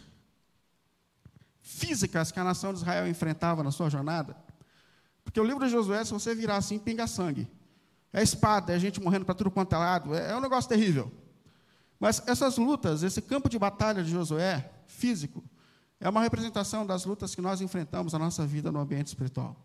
físicas 1.61 2.31
que 2.31 2.39
a 2.39 2.45
nação 2.45 2.73
de 2.73 2.79
Israel 2.79 3.09
enfrentava 3.09 3.63
na 3.63 3.71
sua 3.71 3.91
jornada, 3.91 4.37
porque 5.25 5.41
o 5.41 5.45
livro 5.45 5.65
de 5.65 5.73
Josué, 5.73 6.05
se 6.05 6.13
você 6.13 6.35
virar 6.35 6.57
assim, 6.57 6.79
pinga 6.79 7.07
sangue. 7.07 7.51
É 8.13 8.23
espada, 8.23 8.73
é 8.73 8.79
gente 8.79 9.01
morrendo 9.01 9.25
para 9.25 9.35
tudo 9.35 9.51
quanto 9.51 9.75
é 9.75 9.79
lado, 9.79 10.15
é, 10.15 10.31
é 10.31 10.37
um 10.37 10.41
negócio 10.41 10.69
terrível. 10.69 11.11
Mas 11.99 12.23
essas 12.27 12.59
lutas, 12.59 13.03
esse 13.03 13.21
campo 13.21 13.49
de 13.49 13.59
batalha 13.59 14.05
de 14.05 14.11
Josué, 14.11 14.71
físico, 14.87 15.43
é 15.99 16.09
uma 16.09 16.21
representação 16.21 16.87
das 16.87 17.05
lutas 17.05 17.35
que 17.35 17.41
nós 17.41 17.61
enfrentamos 17.61 18.13
na 18.13 18.19
nossa 18.19 18.47
vida 18.47 18.71
no 18.71 18.79
ambiente 18.79 19.09
espiritual. 19.09 19.57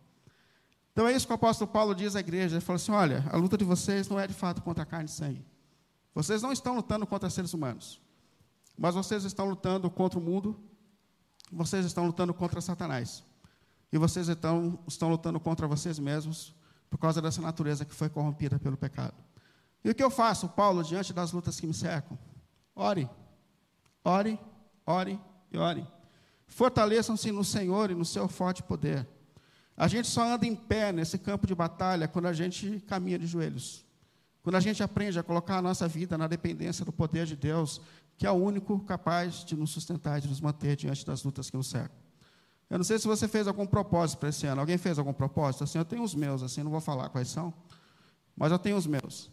Então 0.99 1.07
é 1.07 1.13
isso 1.13 1.25
que 1.25 1.31
o 1.31 1.35
apóstolo 1.35 1.71
Paulo 1.71 1.95
diz 1.95 2.13
à 2.13 2.19
igreja. 2.19 2.57
Ele 2.57 2.61
fala 2.61 2.75
assim: 2.75 2.91
olha, 2.91 3.23
a 3.31 3.37
luta 3.37 3.57
de 3.57 3.63
vocês 3.63 4.09
não 4.09 4.19
é 4.19 4.27
de 4.27 4.33
fato 4.33 4.61
contra 4.61 4.85
carne 4.85 5.05
e 5.05 5.09
sangue. 5.09 5.45
Vocês 6.13 6.41
não 6.41 6.51
estão 6.51 6.75
lutando 6.75 7.07
contra 7.07 7.29
seres 7.29 7.53
humanos. 7.53 8.01
Mas 8.77 8.95
vocês 8.95 9.23
estão 9.23 9.47
lutando 9.47 9.89
contra 9.89 10.19
o 10.19 10.21
mundo, 10.21 10.59
vocês 11.49 11.85
estão 11.85 12.05
lutando 12.05 12.33
contra 12.33 12.59
Satanás. 12.59 13.23
E 13.93 13.97
vocês 13.97 14.27
estão 14.27 14.77
lutando 15.03 15.39
contra 15.39 15.65
vocês 15.69 15.97
mesmos 15.97 16.53
por 16.89 16.97
causa 16.97 17.21
dessa 17.21 17.41
natureza 17.41 17.85
que 17.85 17.95
foi 17.95 18.09
corrompida 18.09 18.59
pelo 18.59 18.75
pecado. 18.75 19.15
E 19.81 19.89
o 19.89 19.95
que 19.95 20.03
eu 20.03 20.09
faço, 20.09 20.49
Paulo, 20.49 20.83
diante 20.83 21.13
das 21.13 21.31
lutas 21.31 21.61
que 21.61 21.65
me 21.65 21.73
cercam? 21.73 22.19
Ore, 22.75 23.09
ore, 24.03 24.37
ore 24.85 25.17
e 25.49 25.57
ore. 25.57 25.87
Fortaleçam-se 26.45 27.31
no 27.31 27.45
Senhor 27.45 27.89
e 27.89 27.95
no 27.95 28.03
seu 28.03 28.27
forte 28.27 28.61
poder. 28.61 29.07
A 29.79 29.87
gente 29.87 30.09
só 30.09 30.33
anda 30.33 30.45
em 30.45 30.53
pé 30.53 30.91
nesse 30.91 31.17
campo 31.17 31.47
de 31.47 31.55
batalha 31.55 32.05
quando 32.05 32.25
a 32.25 32.33
gente 32.33 32.81
caminha 32.81 33.17
de 33.17 33.25
joelhos. 33.25 33.85
Quando 34.43 34.55
a 34.55 34.59
gente 34.59 34.83
aprende 34.83 35.17
a 35.17 35.23
colocar 35.23 35.57
a 35.57 35.61
nossa 35.61 35.87
vida 35.87 36.17
na 36.17 36.27
dependência 36.27 36.83
do 36.83 36.91
poder 36.91 37.25
de 37.25 37.37
Deus, 37.37 37.79
que 38.17 38.27
é 38.27 38.31
o 38.31 38.33
único 38.33 38.77
capaz 38.81 39.45
de 39.45 39.55
nos 39.55 39.71
sustentar 39.71 40.17
e 40.17 40.21
de 40.23 40.27
nos 40.27 40.41
manter 40.41 40.75
diante 40.75 41.05
das 41.05 41.23
lutas 41.23 41.49
que 41.49 41.55
nos 41.55 41.69
cercam. 41.69 41.97
Eu 42.69 42.77
não 42.77 42.83
sei 42.83 42.99
se 42.99 43.07
você 43.07 43.25
fez 43.25 43.47
algum 43.47 43.65
propósito 43.65 44.19
para 44.19 44.27
esse 44.27 44.45
ano. 44.45 44.59
Alguém 44.59 44.77
fez 44.77 44.99
algum 44.99 45.13
propósito? 45.13 45.63
Assim, 45.63 45.77
eu 45.77 45.85
tenho 45.85 46.03
os 46.03 46.13
meus, 46.13 46.43
assim, 46.43 46.61
não 46.61 46.71
vou 46.71 46.81
falar 46.81 47.07
quais 47.07 47.29
são, 47.29 47.53
mas 48.35 48.51
eu 48.51 48.59
tenho 48.59 48.75
os 48.75 48.85
meus. 48.85 49.31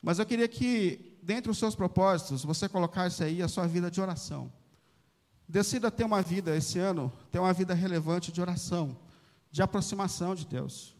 Mas 0.00 0.20
eu 0.20 0.24
queria 0.24 0.46
que, 0.46 1.18
dentre 1.20 1.50
os 1.50 1.58
seus 1.58 1.74
propósitos, 1.74 2.44
você 2.44 2.68
colocasse 2.68 3.24
aí 3.24 3.42
a 3.42 3.48
sua 3.48 3.66
vida 3.66 3.90
de 3.90 4.00
oração. 4.00 4.52
Decida 5.48 5.90
ter 5.90 6.04
uma 6.04 6.22
vida 6.22 6.56
esse 6.56 6.78
ano, 6.78 7.12
ter 7.32 7.40
uma 7.40 7.52
vida 7.52 7.74
relevante 7.74 8.30
de 8.30 8.40
oração, 8.40 8.96
de 9.52 9.62
aproximação 9.62 10.34
de 10.34 10.46
Deus. 10.46 10.96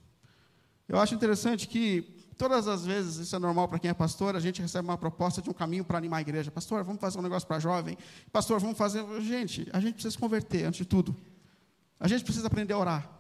Eu 0.87 1.01
acho 1.01 1.15
interessante 1.15 1.67
que 1.67 2.03
todas 2.37 2.69
as 2.69 2.85
vezes, 2.85 3.17
isso 3.17 3.35
é 3.35 3.39
normal 3.39 3.67
para 3.67 3.79
quem 3.79 3.91
é 3.91 3.95
pastor, 3.95 4.37
a 4.37 4.41
gente 4.41 4.61
recebe 4.61 4.87
uma 4.87 4.99
proposta 4.99 5.41
de 5.41 5.49
um 5.49 5.53
caminho 5.55 5.85
para 5.85 5.97
animar 5.97 6.19
a 6.19 6.21
igreja. 6.21 6.51
Pastor, 6.51 6.85
vamos 6.85 7.01
fazer 7.01 7.19
um 7.19 7.23
negócio 7.23 7.49
para 7.49 7.59
jovem. 7.59 7.97
Pastor, 8.31 8.61
vamos 8.61 8.77
fazer. 8.77 9.05
Gente, 9.23 9.69
a 9.73 9.81
gente 9.81 9.95
precisa 9.95 10.13
se 10.13 10.19
converter 10.19 10.65
antes 10.65 10.79
de 10.79 10.85
tudo. 10.85 11.17
A 11.99 12.07
gente 12.07 12.23
precisa 12.23 12.47
aprender 12.47 12.75
a 12.75 12.79
orar. 12.79 13.11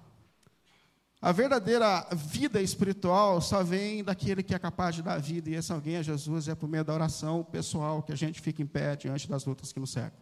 A 1.20 1.30
verdadeira 1.30 2.04
vida 2.12 2.60
espiritual 2.60 3.40
só 3.40 3.62
vem 3.62 4.02
daquele 4.02 4.42
que 4.42 4.54
é 4.54 4.58
capaz 4.58 4.96
de 4.96 5.02
dar 5.02 5.20
vida, 5.20 5.48
e 5.48 5.54
esse 5.54 5.72
alguém 5.72 5.94
é 5.94 6.02
Jesus, 6.02 6.48
e 6.48 6.50
é 6.50 6.54
por 6.56 6.68
meio 6.68 6.84
da 6.84 6.92
oração 6.92 7.44
pessoal 7.44 8.02
que 8.02 8.12
a 8.12 8.16
gente 8.16 8.40
fica 8.40 8.60
em 8.60 8.66
pé 8.66 8.96
diante 8.96 9.28
das 9.28 9.44
lutas 9.44 9.72
que 9.72 9.78
nos 9.78 9.92
cercam. 9.92 10.18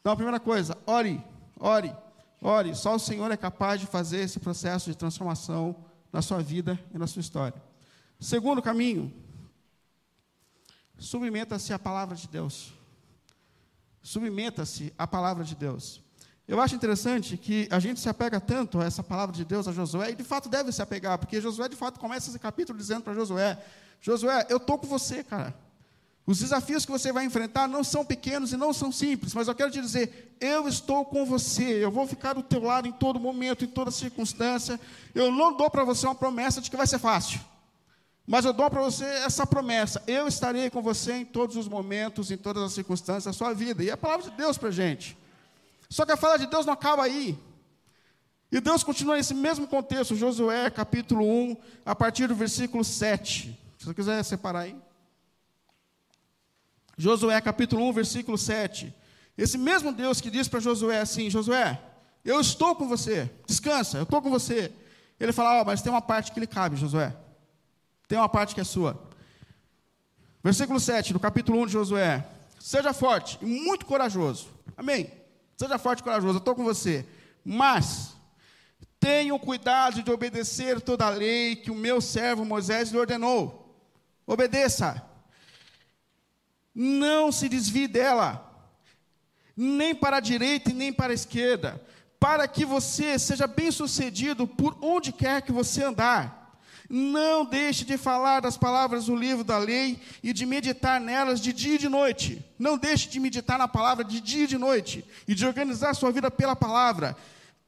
Então, 0.00 0.12
a 0.12 0.16
primeira 0.16 0.40
coisa, 0.40 0.78
ore, 0.86 1.22
ore, 1.60 1.94
ore. 2.40 2.74
Só 2.74 2.94
o 2.94 2.98
Senhor 2.98 3.30
é 3.30 3.36
capaz 3.36 3.80
de 3.80 3.86
fazer 3.86 4.18
esse 4.18 4.38
processo 4.38 4.90
de 4.90 4.96
transformação 4.96 5.76
na 6.12 6.22
sua 6.22 6.40
vida 6.40 6.78
e 6.92 6.98
na 6.98 7.06
sua 7.06 7.20
história. 7.20 7.60
Segundo 8.20 8.62
caminho, 8.62 9.12
submeta-se 10.98 11.72
à 11.72 11.78
palavra 11.78 12.16
de 12.16 12.28
Deus. 12.28 12.72
Submeta-se 14.02 14.92
à 14.98 15.06
palavra 15.06 15.44
de 15.44 15.54
Deus. 15.54 16.02
Eu 16.46 16.60
acho 16.60 16.74
interessante 16.74 17.38
que 17.38 17.66
a 17.70 17.78
gente 17.80 17.98
se 17.98 18.08
apega 18.08 18.38
tanto 18.38 18.78
a 18.78 18.84
essa 18.84 19.02
palavra 19.02 19.34
de 19.34 19.44
Deus, 19.44 19.66
a 19.66 19.72
Josué, 19.72 20.10
e 20.10 20.14
de 20.14 20.22
fato 20.22 20.48
deve 20.48 20.70
se 20.72 20.82
apegar, 20.82 21.18
porque 21.18 21.40
Josué 21.40 21.68
de 21.70 21.76
fato 21.76 21.98
começa 21.98 22.28
esse 22.28 22.38
capítulo 22.38 22.78
dizendo 22.78 23.02
para 23.02 23.14
Josué: 23.14 23.58
Josué, 24.00 24.46
eu 24.50 24.58
estou 24.58 24.78
com 24.78 24.86
você, 24.86 25.24
cara. 25.24 25.54
Os 26.26 26.38
desafios 26.38 26.86
que 26.86 26.92
você 26.92 27.12
vai 27.12 27.24
enfrentar 27.26 27.68
não 27.68 27.84
são 27.84 28.04
pequenos 28.04 28.52
e 28.52 28.56
não 28.56 28.72
são 28.72 28.90
simples, 28.90 29.34
mas 29.34 29.46
eu 29.46 29.54
quero 29.54 29.70
te 29.70 29.80
dizer: 29.80 30.34
eu 30.40 30.66
estou 30.66 31.04
com 31.04 31.26
você, 31.26 31.84
eu 31.84 31.90
vou 31.90 32.06
ficar 32.06 32.32
do 32.32 32.42
teu 32.42 32.62
lado 32.62 32.88
em 32.88 32.92
todo 32.92 33.20
momento, 33.20 33.64
em 33.64 33.68
toda 33.68 33.90
circunstância. 33.90 34.80
Eu 35.14 35.30
não 35.30 35.54
dou 35.54 35.68
para 35.68 35.84
você 35.84 36.06
uma 36.06 36.14
promessa 36.14 36.62
de 36.62 36.70
que 36.70 36.76
vai 36.76 36.86
ser 36.86 36.98
fácil. 36.98 37.40
Mas 38.26 38.46
eu 38.46 38.54
dou 38.54 38.70
para 38.70 38.80
você 38.80 39.04
essa 39.04 39.46
promessa: 39.46 40.02
eu 40.06 40.26
estarei 40.26 40.70
com 40.70 40.80
você 40.80 41.12
em 41.12 41.24
todos 41.26 41.56
os 41.56 41.68
momentos, 41.68 42.30
em 42.30 42.38
todas 42.38 42.62
as 42.62 42.72
circunstâncias 42.72 43.24
da 43.24 43.32
sua 43.34 43.52
vida. 43.52 43.84
E 43.84 43.90
é 43.90 43.92
a 43.92 43.96
palavra 43.96 44.30
de 44.30 44.36
Deus 44.36 44.56
para 44.56 44.70
a 44.70 44.72
gente. 44.72 45.18
Só 45.90 46.06
que 46.06 46.12
a 46.12 46.16
fala 46.16 46.38
de 46.38 46.46
Deus 46.46 46.64
não 46.64 46.72
acaba 46.72 47.04
aí. 47.04 47.38
E 48.50 48.60
Deus 48.60 48.82
continua 48.82 49.16
nesse 49.16 49.34
mesmo 49.34 49.66
contexto, 49.66 50.16
Josué 50.16 50.70
capítulo 50.70 51.26
1, 51.26 51.56
a 51.84 51.94
partir 51.94 52.28
do 52.28 52.34
versículo 52.34 52.82
7. 52.82 53.58
Se 53.78 53.84
você 53.84 53.92
quiser 53.92 54.22
separar 54.22 54.60
aí. 54.60 54.76
Josué 56.96 57.40
capítulo 57.40 57.88
1, 57.88 57.92
versículo 57.92 58.38
7. 58.38 58.94
Esse 59.36 59.58
mesmo 59.58 59.92
Deus 59.92 60.20
que 60.20 60.30
diz 60.30 60.48
para 60.48 60.60
Josué 60.60 61.00
assim: 61.00 61.28
Josué, 61.28 61.80
eu 62.24 62.40
estou 62.40 62.74
com 62.74 62.88
você, 62.88 63.30
descansa, 63.46 63.98
eu 63.98 64.04
estou 64.04 64.22
com 64.22 64.30
você. 64.30 64.72
Ele 65.18 65.32
fala: 65.32 65.60
oh, 65.60 65.64
mas 65.64 65.82
tem 65.82 65.92
uma 65.92 66.02
parte 66.02 66.32
que 66.32 66.40
lhe 66.40 66.46
cabe, 66.46 66.76
Josué. 66.76 67.14
Tem 68.06 68.18
uma 68.18 68.28
parte 68.28 68.54
que 68.54 68.60
é 68.60 68.64
sua. 68.64 69.00
Versículo 70.42 70.78
7, 70.78 71.12
do 71.12 71.20
capítulo 71.20 71.62
1 71.62 71.66
de 71.66 71.72
Josué. 71.72 72.26
Seja 72.60 72.92
forte 72.92 73.38
e 73.42 73.46
muito 73.46 73.86
corajoso. 73.86 74.48
Amém. 74.76 75.10
Seja 75.56 75.78
forte 75.78 76.00
e 76.00 76.02
corajoso, 76.02 76.34
eu 76.34 76.38
estou 76.38 76.54
com 76.54 76.64
você. 76.64 77.06
Mas 77.44 78.14
tenham 78.98 79.38
cuidado 79.38 80.02
de 80.02 80.10
obedecer 80.10 80.80
toda 80.80 81.06
a 81.06 81.10
lei 81.10 81.56
que 81.56 81.70
o 81.70 81.74
meu 81.74 82.00
servo 82.00 82.44
Moisés 82.44 82.90
lhe 82.90 82.98
ordenou. 82.98 83.76
Obedeça. 84.26 85.02
Não 86.74 87.30
se 87.30 87.48
desvie 87.48 87.86
dela, 87.86 88.50
nem 89.56 89.94
para 89.94 90.16
a 90.16 90.20
direita 90.20 90.70
e 90.70 90.74
nem 90.74 90.92
para 90.92 91.12
a 91.12 91.14
esquerda, 91.14 91.80
para 92.18 92.48
que 92.48 92.64
você 92.64 93.18
seja 93.18 93.46
bem-sucedido 93.46 94.46
por 94.46 94.76
onde 94.80 95.12
quer 95.12 95.42
que 95.42 95.52
você 95.52 95.84
andar. 95.84 96.44
Não 96.88 97.44
deixe 97.44 97.84
de 97.84 97.96
falar 97.96 98.40
das 98.40 98.56
palavras 98.56 99.06
do 99.06 99.16
livro 99.16 99.42
da 99.42 99.56
lei 99.56 100.00
e 100.22 100.32
de 100.32 100.44
meditar 100.44 101.00
nelas 101.00 101.40
de 101.40 101.52
dia 101.52 101.76
e 101.76 101.78
de 101.78 101.88
noite. 101.88 102.44
Não 102.58 102.76
deixe 102.76 103.08
de 103.08 103.18
meditar 103.18 103.58
na 103.58 103.66
palavra 103.66 104.04
de 104.04 104.20
dia 104.20 104.44
e 104.44 104.48
de 104.48 104.58
noite 104.58 105.04
e 105.26 105.34
de 105.34 105.46
organizar 105.46 105.94
sua 105.94 106.10
vida 106.10 106.30
pela 106.30 106.54
palavra, 106.54 107.16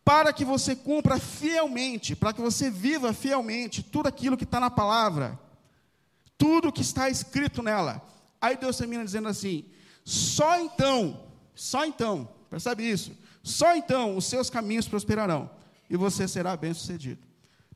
para 0.04 0.32
que 0.32 0.44
você 0.44 0.76
cumpra 0.76 1.18
fielmente, 1.18 2.14
para 2.14 2.32
que 2.32 2.40
você 2.40 2.70
viva 2.70 3.12
fielmente 3.12 3.82
tudo 3.82 4.06
aquilo 4.06 4.36
que 4.36 4.44
está 4.44 4.60
na 4.60 4.70
palavra, 4.70 5.38
tudo 6.36 6.72
que 6.72 6.82
está 6.82 7.08
escrito 7.08 7.62
nela. 7.62 8.02
Aí 8.40 8.56
Deus 8.56 8.76
termina 8.76 9.04
dizendo 9.04 9.28
assim: 9.28 9.64
só 10.04 10.60
então, 10.60 11.24
só 11.54 11.84
então, 11.84 12.28
percebe 12.48 12.88
isso? 12.88 13.12
Só 13.42 13.74
então 13.76 14.16
os 14.16 14.26
seus 14.26 14.50
caminhos 14.50 14.88
prosperarão 14.88 15.50
e 15.88 15.96
você 15.96 16.26
será 16.26 16.56
bem-sucedido. 16.56 17.20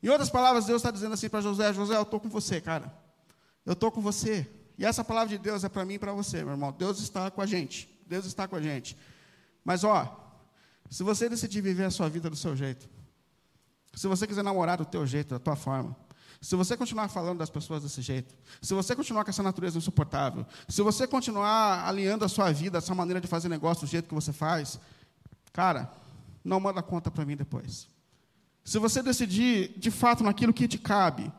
Em 0.02 0.08
outras 0.08 0.30
palavras, 0.30 0.66
Deus 0.66 0.80
está 0.80 0.90
dizendo 0.90 1.14
assim 1.14 1.28
para 1.28 1.40
José: 1.40 1.72
José, 1.72 1.96
eu 1.96 2.02
estou 2.02 2.20
com 2.20 2.28
você, 2.28 2.60
cara. 2.60 2.92
Eu 3.64 3.74
estou 3.74 3.90
com 3.90 4.00
você. 4.00 4.48
E 4.78 4.84
essa 4.84 5.04
palavra 5.04 5.28
de 5.28 5.38
Deus 5.38 5.62
é 5.62 5.68
para 5.68 5.84
mim 5.84 5.94
e 5.94 5.98
para 5.98 6.12
você, 6.12 6.42
meu 6.42 6.54
irmão. 6.54 6.72
Deus 6.72 7.00
está 7.00 7.30
com 7.30 7.42
a 7.42 7.46
gente. 7.46 7.88
Deus 8.06 8.24
está 8.24 8.48
com 8.48 8.56
a 8.56 8.62
gente. 8.62 8.96
Mas, 9.62 9.84
ó, 9.84 10.34
se 10.88 11.02
você 11.02 11.28
decidir 11.28 11.60
viver 11.60 11.84
a 11.84 11.90
sua 11.90 12.08
vida 12.08 12.30
do 12.30 12.36
seu 12.36 12.56
jeito, 12.56 12.88
se 13.94 14.08
você 14.08 14.26
quiser 14.26 14.42
namorar 14.42 14.78
do 14.78 14.84
teu 14.84 15.06
jeito, 15.06 15.30
da 15.30 15.38
tua 15.38 15.54
forma, 15.54 15.94
se 16.40 16.56
você 16.56 16.76
continuar 16.76 17.08
falando 17.08 17.38
das 17.38 17.50
pessoas 17.50 17.82
desse 17.82 18.00
jeito, 18.00 18.34
se 18.62 18.72
você 18.72 18.96
continuar 18.96 19.24
com 19.24 19.30
essa 19.30 19.42
natureza 19.42 19.76
insuportável, 19.76 20.46
se 20.68 20.80
você 20.80 21.06
continuar 21.06 21.86
alinhando 21.86 22.24
a 22.24 22.28
sua 22.28 22.50
vida, 22.50 22.78
essa 22.78 22.94
maneira 22.94 23.20
de 23.20 23.26
fazer 23.26 23.48
negócio 23.48 23.86
do 23.86 23.90
jeito 23.90 24.08
que 24.08 24.14
você 24.14 24.32
faz, 24.32 24.80
cara, 25.52 25.92
não 26.42 26.58
manda 26.58 26.82
conta 26.82 27.10
para 27.10 27.26
mim 27.26 27.36
depois. 27.36 27.88
Se 28.64 28.78
você 28.78 29.02
decidir, 29.02 29.74
de 29.76 29.90
fato, 29.90 30.24
naquilo 30.24 30.52
que 30.52 30.66
te 30.66 30.78
cabe, 30.78 31.30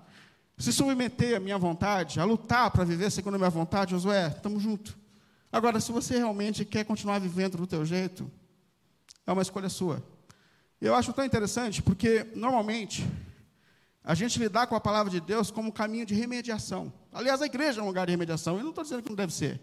se 0.57 0.71
submeter 0.71 1.37
à 1.37 1.39
minha 1.39 1.57
vontade, 1.57 2.19
a 2.19 2.23
lutar 2.23 2.69
para 2.69 2.83
viver 2.83 3.09
segundo 3.09 3.35
a 3.35 3.37
minha 3.39 3.49
vontade, 3.49 3.91
Josué, 3.91 4.27
estamos 4.27 4.61
juntos. 4.61 4.95
Agora, 5.51 5.79
se 5.79 5.91
você 5.91 6.17
realmente 6.17 6.63
quer 6.63 6.85
continuar 6.85 7.19
vivendo 7.19 7.57
do 7.57 7.65
teu 7.65 7.83
jeito, 7.83 8.29
é 9.25 9.31
uma 9.31 9.41
escolha 9.41 9.69
sua. 9.69 10.03
Eu 10.79 10.93
acho 10.93 11.11
tão 11.13 11.25
interessante 11.25 11.81
porque, 11.81 12.27
normalmente, 12.35 13.03
a 14.03 14.15
gente 14.15 14.39
lidar 14.39 14.67
com 14.67 14.75
a 14.75 14.81
palavra 14.81 15.11
de 15.11 15.19
Deus 15.19 15.51
como 15.51 15.69
um 15.69 15.71
caminho 15.71 16.05
de 16.05 16.13
remediação. 16.13 16.91
Aliás, 17.13 17.41
a 17.41 17.45
igreja 17.45 17.81
é 17.81 17.83
um 17.83 17.87
lugar 17.87 18.05
de 18.05 18.11
remediação, 18.11 18.57
eu 18.57 18.63
não 18.63 18.69
estou 18.69 18.83
dizendo 18.83 19.03
que 19.03 19.09
não 19.09 19.15
deve 19.15 19.33
ser. 19.33 19.61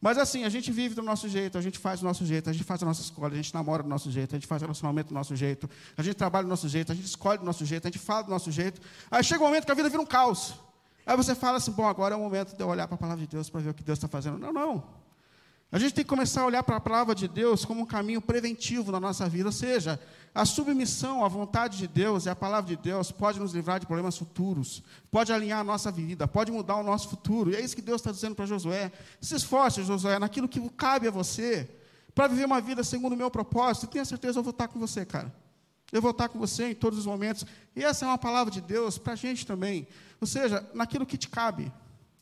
Mas 0.00 0.18
assim, 0.18 0.44
a 0.44 0.48
gente 0.48 0.70
vive 0.70 0.94
do 0.94 1.02
nosso 1.02 1.28
jeito, 1.28 1.56
a 1.56 1.62
gente 1.62 1.78
faz 1.78 2.00
do 2.00 2.06
nosso 2.06 2.26
jeito, 2.26 2.50
a 2.50 2.52
gente 2.52 2.64
faz 2.64 2.82
a 2.82 2.86
nossa 2.86 3.00
escola, 3.00 3.32
a 3.32 3.36
gente 3.36 3.54
namora 3.54 3.82
do 3.82 3.88
nosso 3.88 4.10
jeito, 4.10 4.34
a 4.34 4.38
gente 4.38 4.46
faz 4.46 4.60
relacionamento 4.60 5.08
do 5.08 5.14
nosso 5.14 5.34
jeito, 5.34 5.68
a 5.96 6.02
gente 6.02 6.14
trabalha 6.14 6.44
do 6.44 6.50
nosso 6.50 6.68
jeito, 6.68 6.92
a 6.92 6.94
gente 6.94 7.06
escolhe 7.06 7.38
do 7.38 7.44
nosso 7.44 7.64
jeito, 7.64 7.88
a 7.88 7.90
gente 7.90 7.98
fala 7.98 8.22
do 8.22 8.30
nosso 8.30 8.52
jeito. 8.52 8.80
Aí 9.10 9.24
chega 9.24 9.42
um 9.42 9.46
momento 9.46 9.64
que 9.64 9.72
a 9.72 9.74
vida 9.74 9.88
vira 9.88 10.02
um 10.02 10.06
caos. 10.06 10.54
Aí 11.06 11.16
você 11.16 11.34
fala 11.34 11.56
assim: 11.56 11.70
bom, 11.70 11.86
agora 11.86 12.14
é 12.14 12.18
o 12.18 12.20
momento 12.20 12.54
de 12.54 12.62
eu 12.62 12.68
olhar 12.68 12.86
para 12.86 12.96
a 12.96 12.98
palavra 12.98 13.24
de 13.24 13.30
Deus 13.30 13.48
para 13.48 13.60
ver 13.60 13.70
o 13.70 13.74
que 13.74 13.82
Deus 13.82 13.98
está 13.98 14.06
fazendo. 14.06 14.38
Não, 14.38 14.52
não. 14.52 15.03
A 15.74 15.78
gente 15.80 15.92
tem 15.92 16.04
que 16.04 16.08
começar 16.08 16.42
a 16.42 16.46
olhar 16.46 16.62
para 16.62 16.76
a 16.76 16.80
palavra 16.80 17.16
de 17.16 17.26
Deus 17.26 17.64
como 17.64 17.82
um 17.82 17.84
caminho 17.84 18.22
preventivo 18.22 18.92
na 18.92 19.00
nossa 19.00 19.28
vida, 19.28 19.48
ou 19.48 19.52
seja, 19.52 19.98
a 20.32 20.44
submissão 20.44 21.24
à 21.24 21.26
vontade 21.26 21.78
de 21.78 21.88
Deus 21.88 22.26
e 22.26 22.30
à 22.30 22.36
palavra 22.36 22.68
de 22.68 22.80
Deus 22.80 23.10
pode 23.10 23.40
nos 23.40 23.52
livrar 23.52 23.80
de 23.80 23.86
problemas 23.86 24.16
futuros, 24.16 24.84
pode 25.10 25.32
alinhar 25.32 25.58
a 25.58 25.64
nossa 25.64 25.90
vida, 25.90 26.28
pode 26.28 26.52
mudar 26.52 26.76
o 26.76 26.84
nosso 26.84 27.08
futuro. 27.08 27.50
E 27.50 27.56
é 27.56 27.60
isso 27.60 27.74
que 27.74 27.82
Deus 27.82 28.00
está 28.00 28.12
dizendo 28.12 28.36
para 28.36 28.46
Josué. 28.46 28.92
Se 29.20 29.34
esforce, 29.34 29.82
Josué, 29.82 30.16
naquilo 30.16 30.46
que 30.46 30.60
cabe 30.70 31.08
a 31.08 31.10
você, 31.10 31.68
para 32.14 32.28
viver 32.28 32.44
uma 32.44 32.60
vida 32.60 32.84
segundo 32.84 33.14
o 33.14 33.16
meu 33.16 33.28
propósito. 33.28 33.86
E 33.86 33.88
tenha 33.88 34.04
certeza, 34.04 34.38
eu 34.38 34.44
vou 34.44 34.52
estar 34.52 34.68
com 34.68 34.78
você, 34.78 35.04
cara. 35.04 35.34
Eu 35.90 36.00
vou 36.00 36.12
estar 36.12 36.28
com 36.28 36.38
você 36.38 36.70
em 36.70 36.74
todos 36.76 37.00
os 37.00 37.06
momentos. 37.06 37.44
E 37.74 37.82
essa 37.82 38.04
é 38.04 38.08
uma 38.08 38.16
palavra 38.16 38.52
de 38.52 38.60
Deus 38.60 38.96
para 38.96 39.14
a 39.14 39.16
gente 39.16 39.44
também. 39.44 39.88
Ou 40.20 40.26
seja, 40.28 40.64
naquilo 40.72 41.04
que 41.04 41.18
te 41.18 41.28
cabe, 41.28 41.72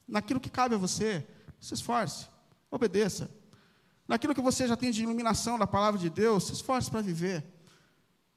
naquilo 0.08 0.40
que 0.40 0.48
cabe 0.48 0.74
a 0.74 0.78
você, 0.78 1.22
se 1.60 1.74
esforce, 1.74 2.28
obedeça 2.70 3.41
naquilo 4.06 4.34
que 4.34 4.40
você 4.40 4.66
já 4.66 4.76
tem 4.76 4.90
de 4.90 5.02
iluminação 5.02 5.58
da 5.58 5.66
palavra 5.66 5.98
de 5.98 6.10
Deus, 6.10 6.46
se 6.46 6.52
esforce 6.52 6.90
para 6.90 7.00
viver. 7.00 7.44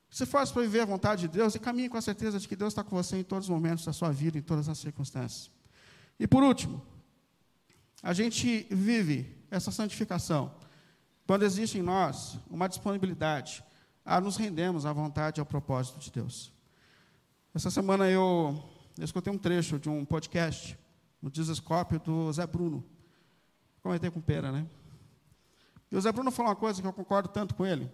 Se 0.09 0.23
esforce 0.23 0.53
para 0.53 0.61
viver 0.61 0.81
a 0.81 0.85
vontade 0.85 1.21
de 1.21 1.27
Deus 1.27 1.55
e 1.55 1.59
caminhe 1.59 1.89
com 1.89 1.97
a 1.97 2.01
certeza 2.01 2.39
de 2.39 2.47
que 2.47 2.55
Deus 2.55 2.71
está 2.71 2.83
com 2.83 2.95
você 2.95 3.17
em 3.17 3.23
todos 3.23 3.49
os 3.49 3.53
momentos 3.53 3.83
da 3.85 3.91
sua 3.91 4.11
vida, 4.11 4.37
em 4.37 4.41
todas 4.41 4.69
as 4.69 4.77
circunstâncias. 4.77 5.51
E 6.19 6.27
por 6.27 6.43
último, 6.43 6.81
a 8.01 8.13
gente 8.13 8.67
vive 8.69 9.35
essa 9.49 9.71
santificação 9.71 10.53
quando 11.27 11.43
existe 11.43 11.77
em 11.79 11.81
nós 11.81 12.37
uma 12.49 12.67
disponibilidade 12.67 13.63
a 14.05 14.21
nos 14.21 14.37
rendermos 14.37 14.85
à 14.85 14.93
vontade 14.93 15.39
e 15.39 15.41
ao 15.41 15.45
propósito 15.45 15.99
de 15.99 16.11
Deus. 16.11 16.53
Essa 17.53 17.71
semana 17.71 18.09
eu, 18.09 18.63
eu 18.97 19.03
escutei 19.03 19.33
um 19.33 19.37
trecho 19.37 19.79
de 19.79 19.89
um 19.89 20.05
podcast 20.05 20.77
no 21.21 21.31
Desescópio 21.31 21.99
do 21.99 22.31
Zé 22.31 22.45
Bruno. 22.45 22.85
Comentei 23.81 24.11
com 24.11 24.21
Pera, 24.21 24.51
né? 24.51 24.67
E 25.91 25.97
o 25.97 26.13
Bruno 26.13 26.31
falou 26.31 26.49
uma 26.51 26.55
coisa 26.55 26.81
que 26.81 26.87
eu 26.87 26.93
concordo 26.93 27.29
tanto 27.29 27.55
com 27.55 27.65
ele. 27.65 27.91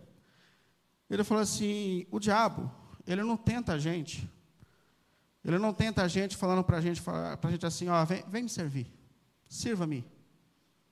Ele 1.09 1.23
falou 1.23 1.43
assim: 1.43 2.05
o 2.09 2.19
diabo, 2.19 2.71
ele 3.05 3.23
não 3.23 3.35
tenta 3.35 3.73
a 3.73 3.77
gente. 3.77 4.29
Ele 5.43 5.57
não 5.57 5.73
tenta 5.73 6.03
a 6.03 6.07
gente 6.07 6.37
falando 6.37 6.63
para 6.63 6.77
a 6.77 6.81
gente, 6.81 7.01
a 7.07 7.51
gente 7.51 7.65
assim: 7.65 7.89
ó, 7.89 8.03
vem, 8.05 8.23
vem 8.27 8.43
me 8.43 8.49
servir. 8.49 8.87
Sirva-me. 9.47 10.05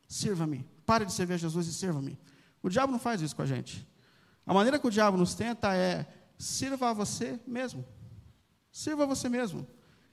Sirva-me. 0.07 0.67
Pare 0.85 1.05
de 1.05 1.13
servir 1.13 1.35
a 1.35 1.37
Jesus 1.37 1.67
e 1.67 1.73
sirva-me. 1.73 2.19
O 2.61 2.69
diabo 2.69 2.91
não 2.91 2.99
faz 2.99 3.21
isso 3.21 3.35
com 3.35 3.41
a 3.41 3.45
gente. 3.45 3.87
A 4.45 4.53
maneira 4.53 4.79
que 4.79 4.87
o 4.87 4.91
diabo 4.91 5.17
nos 5.17 5.33
tenta 5.35 5.73
é: 5.75 6.05
sirva 6.37 6.89
a 6.89 6.93
você 6.93 7.39
mesmo. 7.47 7.85
Sirva 8.71 9.03
a 9.03 9.05
você 9.05 9.29
mesmo. 9.29 9.65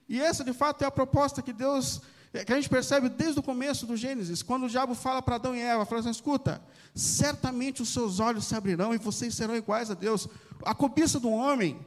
E 0.08 0.20
essa, 0.20 0.44
de 0.44 0.52
fato, 0.52 0.82
é 0.82 0.86
a 0.86 0.90
proposta 0.90 1.42
que 1.42 1.52
Deus 1.52 2.00
que 2.44 2.52
a 2.52 2.56
gente 2.56 2.68
percebe 2.68 3.08
desde 3.08 3.40
o 3.40 3.42
começo 3.42 3.86
do 3.86 3.96
Gênesis, 3.96 4.42
quando 4.42 4.66
o 4.66 4.68
diabo 4.68 4.94
fala 4.94 5.22
para 5.22 5.36
Adão 5.36 5.54
e 5.54 5.60
Eva, 5.60 5.84
fala 5.86 6.00
assim, 6.00 6.10
escuta, 6.10 6.60
certamente 6.94 7.82
os 7.82 7.90
seus 7.90 8.20
olhos 8.20 8.44
se 8.44 8.54
abrirão 8.54 8.94
e 8.94 8.98
vocês 8.98 9.34
serão 9.34 9.54
iguais 9.54 9.90
a 9.90 9.94
Deus. 9.94 10.28
A 10.64 10.74
cobiça 10.74 11.20
do 11.20 11.30
homem 11.30 11.78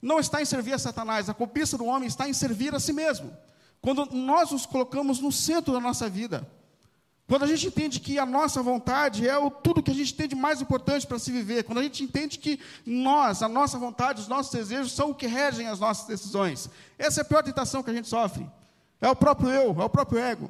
não 0.00 0.18
está 0.18 0.42
em 0.42 0.44
servir 0.44 0.74
a 0.74 0.78
Satanás, 0.78 1.28
a 1.28 1.34
cobiça 1.34 1.78
do 1.78 1.86
homem 1.86 2.06
está 2.06 2.28
em 2.28 2.32
servir 2.32 2.74
a 2.74 2.80
si 2.80 2.92
mesmo. 2.92 3.36
Quando 3.80 4.06
nós 4.06 4.50
nos 4.50 4.66
colocamos 4.66 5.20
no 5.20 5.32
centro 5.32 5.72
da 5.72 5.80
nossa 5.80 6.08
vida, 6.08 6.46
quando 7.26 7.44
a 7.44 7.46
gente 7.46 7.66
entende 7.66 7.98
que 7.98 8.18
a 8.18 8.26
nossa 8.26 8.62
vontade 8.62 9.26
é 9.26 9.38
o, 9.38 9.50
tudo 9.50 9.82
que 9.82 9.90
a 9.90 9.94
gente 9.94 10.14
tem 10.14 10.28
de 10.28 10.34
mais 10.34 10.60
importante 10.60 11.06
para 11.06 11.18
se 11.18 11.32
viver, 11.32 11.64
quando 11.64 11.78
a 11.78 11.82
gente 11.82 12.04
entende 12.04 12.38
que 12.38 12.60
nós, 12.84 13.42
a 13.42 13.48
nossa 13.48 13.78
vontade, 13.78 14.20
os 14.20 14.28
nossos 14.28 14.52
desejos 14.52 14.92
são 14.92 15.10
o 15.10 15.14
que 15.14 15.26
regem 15.26 15.66
as 15.66 15.80
nossas 15.80 16.06
decisões. 16.06 16.68
Essa 16.98 17.20
é 17.20 17.22
a 17.22 17.24
pior 17.24 17.42
tentação 17.42 17.82
que 17.82 17.90
a 17.90 17.94
gente 17.94 18.08
sofre. 18.08 18.46
É 19.02 19.08
o 19.10 19.16
próprio 19.16 19.50
eu, 19.50 19.82
é 19.82 19.84
o 19.84 19.90
próprio 19.90 20.20
ego. 20.20 20.48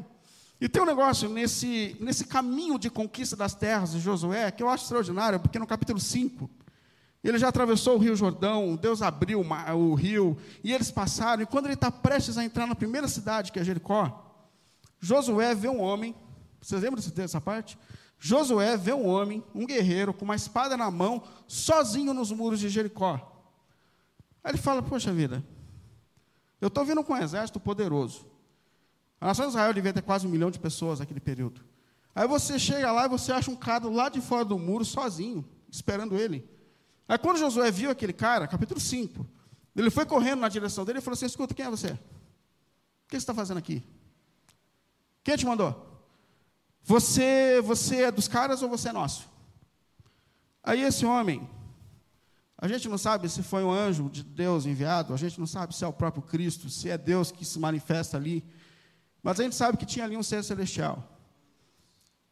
E 0.61 0.69
tem 0.69 0.83
um 0.83 0.87
negócio 0.87 1.27
nesse, 1.29 1.97
nesse 1.99 2.27
caminho 2.27 2.79
de 2.79 2.91
conquista 2.91 3.35
das 3.35 3.55
terras 3.55 3.93
de 3.93 3.99
Josué 3.99 4.51
que 4.51 4.63
eu 4.63 4.69
acho 4.69 4.85
extraordinário, 4.85 5.41
porque 5.41 5.59
no 5.59 5.67
capítulo 5.67 5.99
5, 5.99 6.49
ele 7.25 7.39
já 7.39 7.49
atravessou 7.49 7.97
o 7.97 7.99
rio 7.99 8.15
Jordão, 8.15 8.77
Deus 8.77 9.01
abriu 9.01 9.41
o, 9.41 9.95
rio, 9.95 10.37
e 10.63 10.71
eles 10.71 10.91
passaram, 10.91 11.43
e 11.43 11.47
quando 11.47 11.65
ele 11.65 11.75
está 11.75 11.91
prestes 11.91 12.37
a 12.37 12.45
entrar 12.45 12.67
na 12.67 12.75
primeira 12.75 13.09
cidade, 13.09 13.51
que 13.51 13.59
é 13.59 13.65
Jericó, 13.65 14.37
Josué 15.01 15.55
vê 15.55 15.69
um 15.69 15.81
homem, 15.81 16.15
vocês 16.61 16.83
lembram 16.83 17.03
dessa 17.03 17.41
parte? 17.41 17.79
Josué 18.19 18.77
vê 18.77 18.93
um 18.93 19.09
homem, 19.09 19.43
um 19.55 19.67
guerreiro, 19.67 20.13
com 20.13 20.25
uma 20.27 20.37
espada 20.37 20.77
na 20.77 20.91
mão, 20.91 21.23
sozinho 21.49 22.13
nos 22.13 22.31
muros 22.31 22.61
de 22.61 22.69
Jericó. 22.69 23.15
Aí 24.45 24.53
ele 24.53 24.59
fala: 24.59 24.81
Poxa 24.81 25.13
vida, 25.13 25.43
eu 26.61 26.69
estou 26.69 26.85
vindo 26.85 27.03
com 27.03 27.15
um 27.15 27.17
exército 27.17 27.59
poderoso. 27.59 28.31
A 29.23 29.27
nação 29.27 29.45
de 29.45 29.51
Israel 29.51 29.73
devia 29.73 29.93
ter 29.93 30.03
quase 30.03 30.27
um 30.27 30.31
milhão 30.31 30.51
de 30.51 30.59
pessoas 30.59 30.99
naquele 30.99 31.21
período. 31.21 31.61
Aí 32.13 32.27
você 32.27 32.59
chega 32.59 32.91
lá 32.91 33.05
e 33.05 33.09
você 33.09 33.31
acha 33.31 33.53
um 33.53 33.55
cara 33.55 33.89
lá 33.89 34.09
de 34.09 34.21
fora 34.21 34.45
do 34.45 34.59
muro, 34.59 34.85
sozinho, 34.85 35.49
esperando 35.71 36.17
ele. 36.17 36.45
Aí 37.07 37.17
quando 37.17 37.39
Josué 37.39 37.71
viu 37.71 37.89
aquele 37.89 38.13
cara, 38.13 38.49
capítulo 38.49 38.81
5, 38.81 39.25
ele 39.77 39.91
foi 39.91 40.05
correndo 40.05 40.41
na 40.41 40.49
direção 40.49 40.85
dele 40.85 40.99
e 40.99 41.01
falou 41.01 41.15
assim: 41.15 41.27
Escuta, 41.27 41.55
quem 41.55 41.65
é 41.65 41.71
você? 41.71 41.93
O 41.93 41.99
que 43.07 43.13
você 43.13 43.19
está 43.19 43.33
fazendo 43.33 43.59
aqui? 43.59 43.81
Quem 45.23 45.37
te 45.37 45.47
mandou? 45.47 46.03
Você, 46.83 47.61
você 47.61 48.03
é 48.03 48.11
dos 48.11 48.27
caras 48.27 48.61
ou 48.61 48.69
você 48.69 48.89
é 48.89 48.93
nosso? 48.93 49.31
Aí 50.65 50.83
esse 50.83 51.07
homem, 51.07 51.49
a 52.59 52.67
gente 52.67 52.89
não 52.89 52.99
sabe 52.99 53.29
se 53.29 53.41
foi 53.41 53.63
um 53.63 53.71
anjo 53.71 54.11
de 54.11 54.25
Deus 54.25 54.67
enviado, 54.67 55.15
a 55.15 55.17
gente 55.17 55.39
não 55.39 55.47
sabe 55.47 55.77
se 55.77 55.85
é 55.85 55.87
o 55.87 55.93
próprio 55.93 56.25
Cristo, 56.25 56.69
se 56.69 56.91
é 56.91 56.99
Deus 56.99 57.31
que 57.31 57.45
se 57.45 57.61
manifesta 57.61 58.17
ali. 58.17 58.45
Mas 59.23 59.39
a 59.39 59.45
gente 59.45 59.55
sabe 59.55 59.79
que 59.79 59.87
tinha 59.87 60.05
ali 60.05 60.17
um 60.17 60.23
ser 60.23 60.43
celestial. 60.43 61.09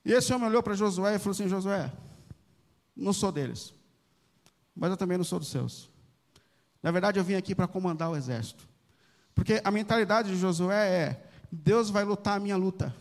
E 0.05 0.13
esse 0.13 0.33
homem 0.33 0.49
olhou 0.49 0.63
para 0.63 0.75
Josué 0.75 1.15
e 1.15 1.19
falou 1.19 1.33
assim: 1.33 1.49
Josué, 1.49 1.93
não 2.97 3.13
sou 3.13 3.31
deles, 3.31 3.73
mas 4.75 4.91
eu 4.91 4.97
também 4.97 5.17
não 5.17 5.25
sou 5.25 5.39
dos 5.39 5.49
seus. 5.49 5.89
Na 6.83 6.91
verdade, 6.91 7.21
eu 7.21 7.25
vim 7.25 7.35
aqui 7.35 7.55
para 7.55 7.69
comandar 7.69 8.11
o 8.11 8.17
exército. 8.17 8.69
Porque 9.35 9.61
a 9.63 9.71
mentalidade 9.71 10.31
de 10.31 10.37
Josué 10.37 10.89
é: 10.89 11.31
Deus 11.53 11.91
vai 11.91 12.05
lutar 12.05 12.39
a 12.39 12.41
minha 12.41 12.57
luta. 12.57 12.95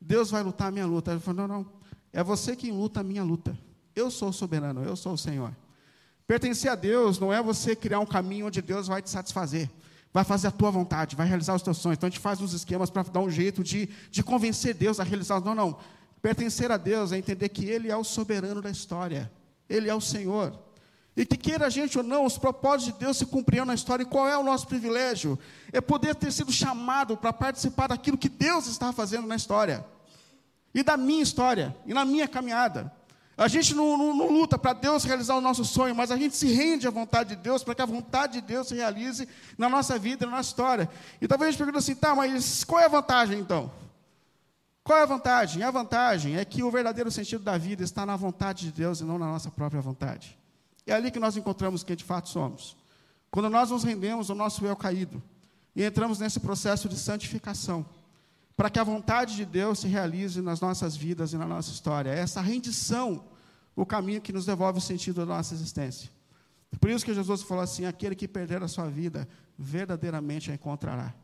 Deus 0.00 0.30
vai 0.30 0.42
lutar 0.42 0.68
a 0.68 0.70
minha 0.70 0.86
luta. 0.86 1.10
Ele 1.10 1.20
falou: 1.20 1.48
não, 1.48 1.58
não, 1.58 1.72
é 2.12 2.22
você 2.22 2.54
quem 2.54 2.70
luta 2.70 3.00
a 3.00 3.02
minha 3.02 3.24
luta. 3.24 3.58
Eu 3.96 4.10
sou 4.10 4.28
o 4.28 4.32
soberano, 4.32 4.84
eu 4.84 4.94
sou 4.94 5.14
o 5.14 5.18
Senhor. 5.18 5.52
Pertencer 6.24 6.70
a 6.70 6.74
Deus 6.76 7.18
não 7.18 7.32
é 7.32 7.42
você 7.42 7.74
criar 7.74 7.98
um 7.98 8.06
caminho 8.06 8.46
onde 8.46 8.62
Deus 8.62 8.86
vai 8.86 9.02
te 9.02 9.10
satisfazer 9.10 9.68
vai 10.12 10.24
fazer 10.24 10.48
a 10.48 10.50
tua 10.50 10.70
vontade, 10.70 11.16
vai 11.16 11.26
realizar 11.26 11.54
os 11.54 11.62
teus 11.62 11.78
sonhos. 11.78 11.96
Então 11.96 12.06
a 12.06 12.10
gente 12.10 12.20
faz 12.20 12.40
uns 12.40 12.52
esquemas 12.52 12.90
para 12.90 13.02
dar 13.02 13.20
um 13.20 13.30
jeito 13.30 13.62
de, 13.62 13.88
de 14.10 14.22
convencer 14.22 14.74
Deus 14.74 14.98
a 15.00 15.04
realizar. 15.04 15.40
Não, 15.40 15.54
não. 15.54 15.78
Pertencer 16.20 16.72
a 16.72 16.76
Deus 16.76 17.12
é 17.12 17.18
entender 17.18 17.48
que 17.48 17.64
Ele 17.64 17.90
é 17.90 17.96
o 17.96 18.04
soberano 18.04 18.60
da 18.60 18.70
história, 18.70 19.30
Ele 19.68 19.88
é 19.88 19.94
o 19.94 20.00
Senhor. 20.00 20.58
E 21.16 21.26
que 21.26 21.36
queira 21.36 21.66
a 21.66 21.70
gente 21.70 21.98
ou 21.98 22.04
não, 22.04 22.24
os 22.24 22.38
propósitos 22.38 22.94
de 22.94 23.00
Deus 23.00 23.16
se 23.16 23.26
cumpriam 23.26 23.64
na 23.64 23.74
história. 23.74 24.04
E 24.04 24.06
qual 24.06 24.28
é 24.28 24.38
o 24.38 24.42
nosso 24.44 24.68
privilégio? 24.68 25.36
É 25.72 25.80
poder 25.80 26.14
ter 26.14 26.30
sido 26.32 26.52
chamado 26.52 27.16
para 27.16 27.32
participar 27.32 27.88
daquilo 27.88 28.16
que 28.16 28.28
Deus 28.28 28.68
está 28.68 28.92
fazendo 28.92 29.26
na 29.26 29.34
história. 29.34 29.84
E 30.72 30.82
da 30.82 30.96
minha 30.96 31.22
história, 31.22 31.74
e 31.84 31.92
na 31.92 32.04
minha 32.04 32.28
caminhada. 32.28 32.92
A 33.38 33.46
gente 33.46 33.72
não, 33.72 33.96
não, 33.96 34.16
não 34.16 34.32
luta 34.32 34.58
para 34.58 34.72
Deus 34.72 35.04
realizar 35.04 35.36
o 35.36 35.40
nosso 35.40 35.64
sonho, 35.64 35.94
mas 35.94 36.10
a 36.10 36.16
gente 36.16 36.36
se 36.36 36.48
rende 36.52 36.88
à 36.88 36.90
vontade 36.90 37.36
de 37.36 37.36
Deus 37.36 37.62
para 37.62 37.72
que 37.72 37.80
a 37.80 37.86
vontade 37.86 38.40
de 38.40 38.40
Deus 38.40 38.66
se 38.66 38.74
realize 38.74 39.28
na 39.56 39.68
nossa 39.68 39.96
vida, 39.96 40.26
na 40.26 40.32
nossa 40.32 40.48
história. 40.48 40.90
E 41.20 41.28
talvez 41.28 41.48
a 41.48 41.50
gente 41.52 41.58
pergunte 41.58 41.78
assim, 41.78 41.94
tá, 41.94 42.16
mas 42.16 42.64
qual 42.64 42.80
é 42.80 42.86
a 42.86 42.88
vantagem 42.88 43.38
então? 43.38 43.70
Qual 44.82 44.98
é 44.98 45.02
a 45.02 45.06
vantagem? 45.06 45.62
A 45.62 45.70
vantagem 45.70 46.36
é 46.36 46.44
que 46.44 46.64
o 46.64 46.70
verdadeiro 46.70 47.12
sentido 47.12 47.44
da 47.44 47.56
vida 47.56 47.84
está 47.84 48.04
na 48.04 48.16
vontade 48.16 48.66
de 48.66 48.72
Deus 48.72 49.00
e 49.00 49.04
não 49.04 49.18
na 49.18 49.26
nossa 49.26 49.52
própria 49.52 49.80
vontade. 49.80 50.36
É 50.84 50.92
ali 50.92 51.08
que 51.08 51.20
nós 51.20 51.36
encontramos 51.36 51.84
quem 51.84 51.94
de 51.94 52.02
fato 52.02 52.28
somos. 52.28 52.76
Quando 53.30 53.48
nós 53.48 53.70
nos 53.70 53.84
rendemos 53.84 54.30
ao 54.30 54.36
nosso 54.36 54.66
eu 54.66 54.74
caído 54.74 55.22
e 55.76 55.84
entramos 55.84 56.18
nesse 56.18 56.40
processo 56.40 56.88
de 56.88 56.96
santificação, 56.98 57.86
para 58.58 58.68
que 58.68 58.80
a 58.80 58.82
vontade 58.82 59.36
de 59.36 59.44
Deus 59.44 59.78
se 59.78 59.86
realize 59.86 60.42
nas 60.42 60.60
nossas 60.60 60.96
vidas 60.96 61.32
e 61.32 61.38
na 61.38 61.46
nossa 61.46 61.70
história. 61.70 62.10
É 62.10 62.18
essa 62.18 62.40
rendição 62.40 63.22
o 63.76 63.86
caminho 63.86 64.20
que 64.20 64.32
nos 64.32 64.46
devolve 64.46 64.78
o 64.78 64.82
sentido 64.82 65.24
da 65.24 65.26
nossa 65.26 65.54
existência. 65.54 66.10
Por 66.80 66.90
isso 66.90 67.04
que 67.04 67.14
Jesus 67.14 67.42
falou 67.42 67.62
assim: 67.62 67.84
aquele 67.84 68.16
que 68.16 68.26
perder 68.26 68.60
a 68.60 68.66
sua 68.66 68.88
vida, 68.88 69.28
verdadeiramente 69.56 70.50
a 70.50 70.54
encontrará. 70.54 71.14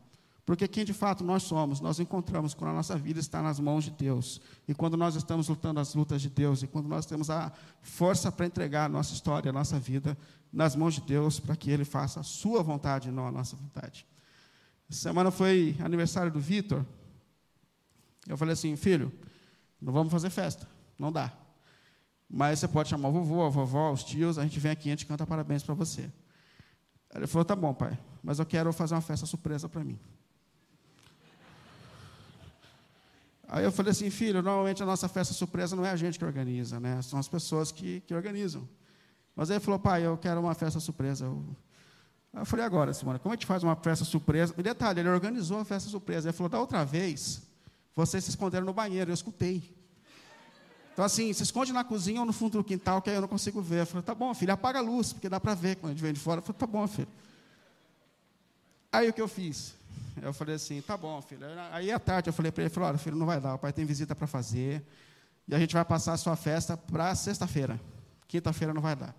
Porque 0.45 0.65
quem 0.65 0.85
de 0.85 0.93
fato 0.93 1.25
nós 1.25 1.43
somos, 1.43 1.81
nós 1.81 1.99
encontramos 1.99 2.53
quando 2.53 2.71
a 2.71 2.73
nossa 2.75 2.95
vida 2.95 3.19
está 3.19 3.41
nas 3.41 3.59
mãos 3.59 3.83
de 3.83 3.91
Deus. 3.91 4.39
E 4.65 4.73
quando 4.73 4.95
nós 4.95 5.17
estamos 5.17 5.49
lutando 5.49 5.81
as 5.81 5.93
lutas 5.93 6.21
de 6.21 6.29
Deus, 6.29 6.63
e 6.63 6.67
quando 6.67 6.87
nós 6.87 7.05
temos 7.05 7.29
a 7.29 7.51
força 7.81 8.31
para 8.31 8.45
entregar 8.45 8.85
a 8.85 8.89
nossa 8.89 9.13
história, 9.13 9.49
a 9.49 9.53
nossa 9.53 9.77
vida 9.77 10.17
nas 10.53 10.73
mãos 10.73 10.93
de 10.93 11.01
Deus, 11.01 11.37
para 11.37 11.57
que 11.57 11.69
Ele 11.69 11.83
faça 11.83 12.21
a 12.21 12.23
sua 12.23 12.63
vontade 12.63 13.09
e 13.09 13.11
não 13.11 13.27
a 13.27 13.31
nossa 13.31 13.57
vontade. 13.57 14.07
Essa 14.89 15.01
semana 15.01 15.31
foi 15.31 15.75
aniversário 15.83 16.31
do 16.31 16.39
Vitor. 16.39 16.85
Eu 18.27 18.37
falei 18.37 18.53
assim, 18.53 18.75
filho, 18.75 19.11
não 19.81 19.93
vamos 19.93 20.11
fazer 20.11 20.29
festa, 20.29 20.67
não 20.97 21.11
dá. 21.11 21.31
Mas 22.29 22.59
você 22.59 22.67
pode 22.67 22.89
chamar 22.89 23.09
o 23.09 23.11
vovô, 23.11 23.45
a 23.45 23.49
vovó, 23.49 23.91
os 23.91 24.03
tios, 24.03 24.37
a 24.37 24.43
gente 24.43 24.59
vem 24.59 24.71
aqui 24.71 24.89
e 24.89 24.91
a 24.91 24.93
gente 24.93 25.05
canta 25.05 25.25
parabéns 25.25 25.63
para 25.63 25.75
você. 25.75 26.11
Ele 27.13 27.27
falou, 27.27 27.45
tá 27.45 27.55
bom, 27.55 27.73
pai, 27.73 27.97
mas 28.23 28.39
eu 28.39 28.45
quero 28.45 28.73
fazer 28.73 28.95
uma 28.95 29.01
festa 29.01 29.25
surpresa 29.25 29.69
para 29.69 29.83
mim. 29.83 29.99
Aí 33.47 33.63
eu 33.63 33.71
falei 33.71 33.91
assim, 33.91 34.09
filho, 34.09 34.41
normalmente 34.41 34.81
a 34.81 34.85
nossa 34.85 35.07
festa 35.07 35.33
surpresa 35.33 35.75
não 35.75 35.85
é 35.85 35.91
a 35.91 35.95
gente 35.95 36.17
que 36.17 36.25
organiza, 36.25 36.79
né? 36.79 37.01
São 37.01 37.19
as 37.19 37.27
pessoas 37.27 37.71
que, 37.71 38.01
que 38.01 38.13
organizam. 38.13 38.67
Mas 39.35 39.49
ele 39.49 39.59
falou, 39.59 39.79
pai, 39.79 40.05
eu 40.05 40.17
quero 40.17 40.41
uma 40.41 40.55
festa 40.55 40.79
surpresa. 40.79 41.25
Eu, 41.25 41.45
eu 42.33 42.45
falei, 42.45 42.65
agora, 42.65 42.93
Simone, 42.93 43.19
como 43.19 43.33
a 43.33 43.35
gente 43.35 43.45
faz 43.45 43.63
uma 43.63 43.75
festa 43.75 44.03
surpresa? 44.03 44.53
E 44.57 44.63
detalhe, 44.63 44.99
ele 44.99 45.09
organizou 45.09 45.59
a 45.59 45.65
festa 45.65 45.89
surpresa. 45.89 46.29
Ele 46.29 46.35
falou, 46.35 46.49
da 46.49 46.59
outra 46.59 46.83
vez, 46.83 47.43
vocês 47.95 48.23
se 48.23 48.31
esconderam 48.31 48.65
no 48.65 48.73
banheiro, 48.73 49.09
eu 49.09 49.13
escutei. 49.13 49.73
Então, 50.93 51.03
assim, 51.03 51.31
se 51.33 51.43
esconde 51.43 51.73
na 51.73 51.83
cozinha 51.83 52.21
ou 52.21 52.25
no 52.25 52.33
fundo 52.33 52.57
do 52.57 52.63
quintal, 52.63 53.01
que 53.01 53.09
aí 53.09 53.15
eu 53.15 53.21
não 53.21 53.27
consigo 53.27 53.61
ver. 53.61 53.81
Eu 53.81 53.85
falei, 53.85 54.03
tá 54.03 54.15
bom, 54.15 54.33
filho, 54.33 54.53
apaga 54.53 54.79
a 54.79 54.81
luz, 54.81 55.11
porque 55.11 55.27
dá 55.27 55.39
para 55.39 55.53
ver 55.53 55.75
quando 55.75 55.91
a 55.91 55.93
gente 55.93 56.01
vem 56.01 56.13
de 56.13 56.19
fora. 56.19 56.39
Eu 56.39 56.41
falei, 56.41 56.57
tá 56.57 56.67
bom, 56.67 56.87
filho. 56.87 57.07
Aí 58.91 59.09
o 59.09 59.13
que 59.13 59.21
eu 59.21 59.27
fiz? 59.27 59.75
Eu 60.21 60.33
falei 60.33 60.55
assim, 60.55 60.81
tá 60.81 60.95
bom, 60.95 61.21
filho. 61.21 61.45
Aí 61.71 61.91
à 61.91 61.99
tarde 61.99 62.29
eu 62.29 62.33
falei 62.33 62.51
para 62.51 62.63
ele, 62.63 62.69
falei, 62.69 62.89
olha, 62.89 62.97
filho, 62.97 63.17
não 63.17 63.25
vai 63.25 63.41
dar, 63.41 63.55
o 63.55 63.59
pai 63.59 63.73
tem 63.73 63.83
visita 63.83 64.15
para 64.15 64.25
fazer, 64.25 64.81
e 65.47 65.53
a 65.53 65.59
gente 65.59 65.73
vai 65.73 65.83
passar 65.83 66.13
a 66.13 66.17
sua 66.17 66.37
festa 66.37 66.77
para 66.77 67.13
sexta-feira. 67.13 67.79
Quinta-feira 68.27 68.73
não 68.73 68.81
vai 68.81 68.95
dar. 68.95 69.13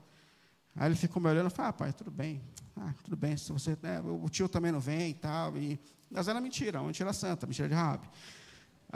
Aí 0.74 0.88
ele 0.88 0.96
ficou 0.96 1.22
me 1.22 1.28
olhando 1.28 1.48
e 1.48 1.50
falou, 1.50 1.68
ah, 1.68 1.72
pai, 1.74 1.92
tudo 1.92 2.10
bem. 2.10 2.40
Ah, 2.74 2.94
tudo 3.04 3.16
bem, 3.16 3.36
se 3.36 3.52
você, 3.52 3.76
né, 3.82 4.00
o 4.00 4.28
tio 4.30 4.48
também 4.48 4.72
não 4.72 4.80
vem 4.80 5.10
e 5.10 5.14
tal. 5.14 5.56
E, 5.56 5.78
mas 6.10 6.26
era 6.26 6.40
mentira, 6.40 6.80
uma 6.80 6.86
mentira 6.86 7.12
santa, 7.12 7.46
mentira 7.46 7.68
de 7.68 7.74
rabi. 7.74 8.08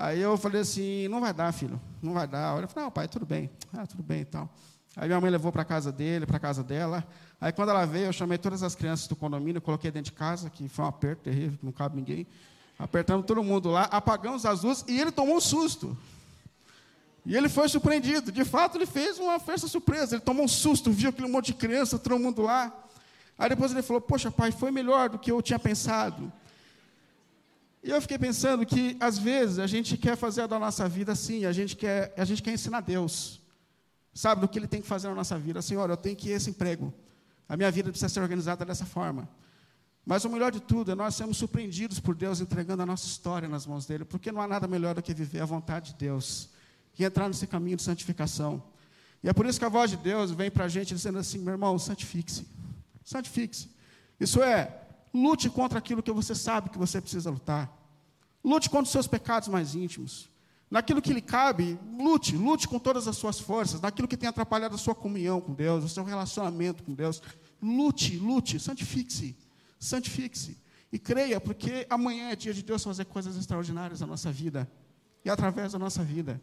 Aí 0.02 0.18
eu 0.18 0.34
falei 0.38 0.62
assim, 0.62 1.08
não 1.08 1.20
vai 1.20 1.34
dar, 1.34 1.52
filho, 1.52 1.78
não 2.00 2.14
vai 2.14 2.26
dar. 2.26 2.56
Ele 2.56 2.66
falou, 2.66 2.84
não, 2.86 2.90
pai, 2.90 3.06
tudo 3.06 3.26
bem. 3.26 3.50
Ah, 3.70 3.86
tudo 3.86 4.02
bem 4.02 4.22
e 4.22 4.24
tal. 4.24 4.48
Aí 4.96 5.06
minha 5.06 5.20
mãe 5.20 5.30
levou 5.30 5.52
para 5.52 5.62
casa 5.62 5.92
dele, 5.92 6.24
para 6.24 6.38
casa 6.38 6.64
dela. 6.64 7.06
Aí 7.38 7.52
quando 7.52 7.68
ela 7.68 7.84
veio, 7.84 8.06
eu 8.06 8.12
chamei 8.12 8.38
todas 8.38 8.62
as 8.62 8.74
crianças 8.74 9.06
do 9.06 9.14
condomínio, 9.14 9.60
coloquei 9.60 9.90
dentro 9.90 10.10
de 10.10 10.16
casa, 10.16 10.48
que 10.48 10.66
foi 10.70 10.86
um 10.86 10.88
aperto 10.88 11.24
terrível, 11.24 11.58
não 11.62 11.70
cabe 11.70 11.96
ninguém. 11.96 12.26
Apertamos 12.78 13.26
todo 13.26 13.44
mundo 13.44 13.68
lá, 13.68 13.82
apagamos 13.90 14.46
as 14.46 14.62
luzes 14.62 14.86
e 14.88 14.98
ele 14.98 15.12
tomou 15.12 15.36
um 15.36 15.40
susto. 15.40 15.94
E 17.26 17.36
ele 17.36 17.50
foi 17.50 17.68
surpreendido. 17.68 18.32
De 18.32 18.42
fato, 18.42 18.78
ele 18.78 18.86
fez 18.86 19.18
uma 19.18 19.38
festa 19.38 19.68
surpresa. 19.68 20.14
Ele 20.14 20.22
tomou 20.22 20.46
um 20.46 20.48
susto, 20.48 20.90
viu 20.90 21.10
aquele 21.10 21.28
monte 21.28 21.48
de 21.48 21.54
criança, 21.54 21.98
todo 21.98 22.18
mundo 22.18 22.40
lá. 22.40 22.72
Aí 23.38 23.50
depois 23.50 23.70
ele 23.70 23.82
falou: 23.82 24.00
Poxa, 24.00 24.30
pai, 24.30 24.50
foi 24.50 24.70
melhor 24.70 25.10
do 25.10 25.18
que 25.18 25.30
eu 25.30 25.42
tinha 25.42 25.58
pensado. 25.58 26.32
E 27.82 27.90
eu 27.90 28.00
fiquei 28.00 28.18
pensando 28.18 28.64
que, 28.66 28.96
às 29.00 29.18
vezes, 29.18 29.58
a 29.58 29.66
gente 29.66 29.96
quer 29.96 30.16
fazer 30.16 30.46
da 30.46 30.58
nossa 30.58 30.88
vida 30.88 31.12
assim, 31.12 31.46
a 31.46 31.52
gente 31.52 31.76
quer, 31.76 32.12
a 32.16 32.24
gente 32.24 32.42
quer 32.42 32.52
ensinar 32.52 32.80
Deus. 32.80 33.40
Sabe, 34.12 34.40
do 34.40 34.48
que 34.48 34.58
Ele 34.58 34.66
tem 34.66 34.82
que 34.82 34.88
fazer 34.88 35.08
na 35.08 35.14
nossa 35.14 35.38
vida. 35.38 35.62
Senhor, 35.62 35.88
eu 35.88 35.96
tenho 35.96 36.16
que 36.16 36.28
ir 36.28 36.32
esse 36.32 36.50
emprego. 36.50 36.92
A 37.48 37.56
minha 37.56 37.70
vida 37.70 37.90
precisa 37.90 38.08
ser 38.08 38.20
organizada 38.20 38.64
dessa 38.64 38.84
forma. 38.84 39.28
Mas 40.04 40.24
o 40.24 40.28
melhor 40.28 40.50
de 40.50 40.60
tudo 40.60 40.92
é 40.92 40.94
nós 40.94 41.14
sermos 41.14 41.36
surpreendidos 41.36 42.00
por 42.00 42.14
Deus 42.14 42.40
entregando 42.40 42.82
a 42.82 42.86
nossa 42.86 43.06
história 43.06 43.48
nas 43.48 43.66
mãos 43.66 43.86
dele, 43.86 44.04
porque 44.04 44.32
não 44.32 44.40
há 44.40 44.48
nada 44.48 44.66
melhor 44.66 44.94
do 44.94 45.02
que 45.02 45.14
viver 45.14 45.40
a 45.40 45.44
vontade 45.44 45.92
de 45.92 45.98
Deus 45.98 46.48
e 46.98 47.04
entrar 47.04 47.28
nesse 47.28 47.46
caminho 47.46 47.76
de 47.76 47.82
santificação. 47.82 48.62
E 49.22 49.28
é 49.28 49.32
por 49.32 49.46
isso 49.46 49.58
que 49.58 49.64
a 49.64 49.68
voz 49.68 49.90
de 49.90 49.96
Deus 49.96 50.30
vem 50.30 50.50
para 50.50 50.64
a 50.64 50.68
gente 50.68 50.94
dizendo 50.94 51.18
assim: 51.18 51.38
meu 51.38 51.52
irmão, 51.52 51.78
santifique-se. 51.78 52.46
Santifique-se. 53.04 53.70
Isso 54.18 54.42
é, 54.42 54.80
Lute 55.12 55.51
contra 55.51 55.79
aquilo 55.79 56.03
que 56.03 56.12
você 56.12 56.35
sabe 56.35 56.70
que 56.70 56.79
você 56.79 57.01
precisa 57.01 57.31
lutar. 57.31 57.70
Lute 58.44 58.70
contra 58.70 58.85
os 58.85 58.90
seus 58.90 59.07
pecados 59.07 59.49
mais 59.49 59.75
íntimos. 59.75 60.31
Naquilo 60.70 61.03
que 61.03 61.12
lhe 61.12 61.20
cabe, 61.20 61.79
lute, 61.99 62.37
lute 62.37 62.68
com 62.68 62.79
todas 62.79 63.09
as 63.09 63.16
suas 63.16 63.40
forças. 63.40 63.81
Naquilo 63.81 64.07
que 64.07 64.16
tem 64.16 64.29
atrapalhado 64.29 64.75
a 64.75 64.79
sua 64.79 64.94
comunhão 64.94 65.40
com 65.40 65.53
Deus, 65.53 65.85
o 65.85 65.88
seu 65.88 66.05
relacionamento 66.05 66.83
com 66.85 66.94
Deus. 66.94 67.20
Lute, 67.61 68.16
lute, 68.16 68.61
santifique-se. 68.61 69.37
Santifique-se. 69.79 70.57
E 70.92 70.99
creia, 70.99 71.40
porque 71.40 71.87
amanhã 71.90 72.31
é 72.31 72.37
dia 72.37 72.55
de 72.55 72.62
Deus 72.62 72.83
fazer 72.83 73.05
coisas 73.05 73.37
extraordinárias 73.37 74.01
na 74.01 74.07
nossa 74.07 74.31
vida 74.31 74.70
e 75.25 75.31
através 75.31 75.73
da 75.73 75.79
nossa 75.79 76.03
vida. 76.03 76.40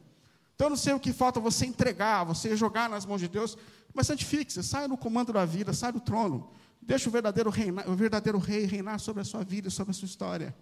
Então, 0.55 0.67
eu 0.67 0.69
não 0.71 0.77
sei 0.77 0.93
o 0.93 0.99
que 0.99 1.13
falta 1.13 1.39
você 1.39 1.65
entregar, 1.65 2.23
você 2.23 2.55
jogar 2.55 2.89
nas 2.89 3.05
mãos 3.05 3.21
de 3.21 3.27
Deus, 3.27 3.57
mas 3.93 4.07
santifique-se, 4.07 4.63
saia 4.63 4.87
no 4.87 4.97
comando 4.97 5.31
da 5.31 5.45
vida, 5.45 5.73
saia 5.73 5.93
do 5.93 5.99
trono. 5.99 6.49
Deixa 6.87 7.09
o 7.09 7.11
verdadeiro, 7.11 7.49
reinar, 7.49 7.89
o 7.89 7.95
verdadeiro 7.95 8.37
rei 8.37 8.65
reinar 8.65 8.97
sobre 8.97 9.21
a 9.21 9.25
sua 9.25 9.43
vida 9.43 9.67
e 9.67 9.71
sobre 9.71 9.91
a 9.91 9.93
sua 9.93 10.05
história. 10.05 10.55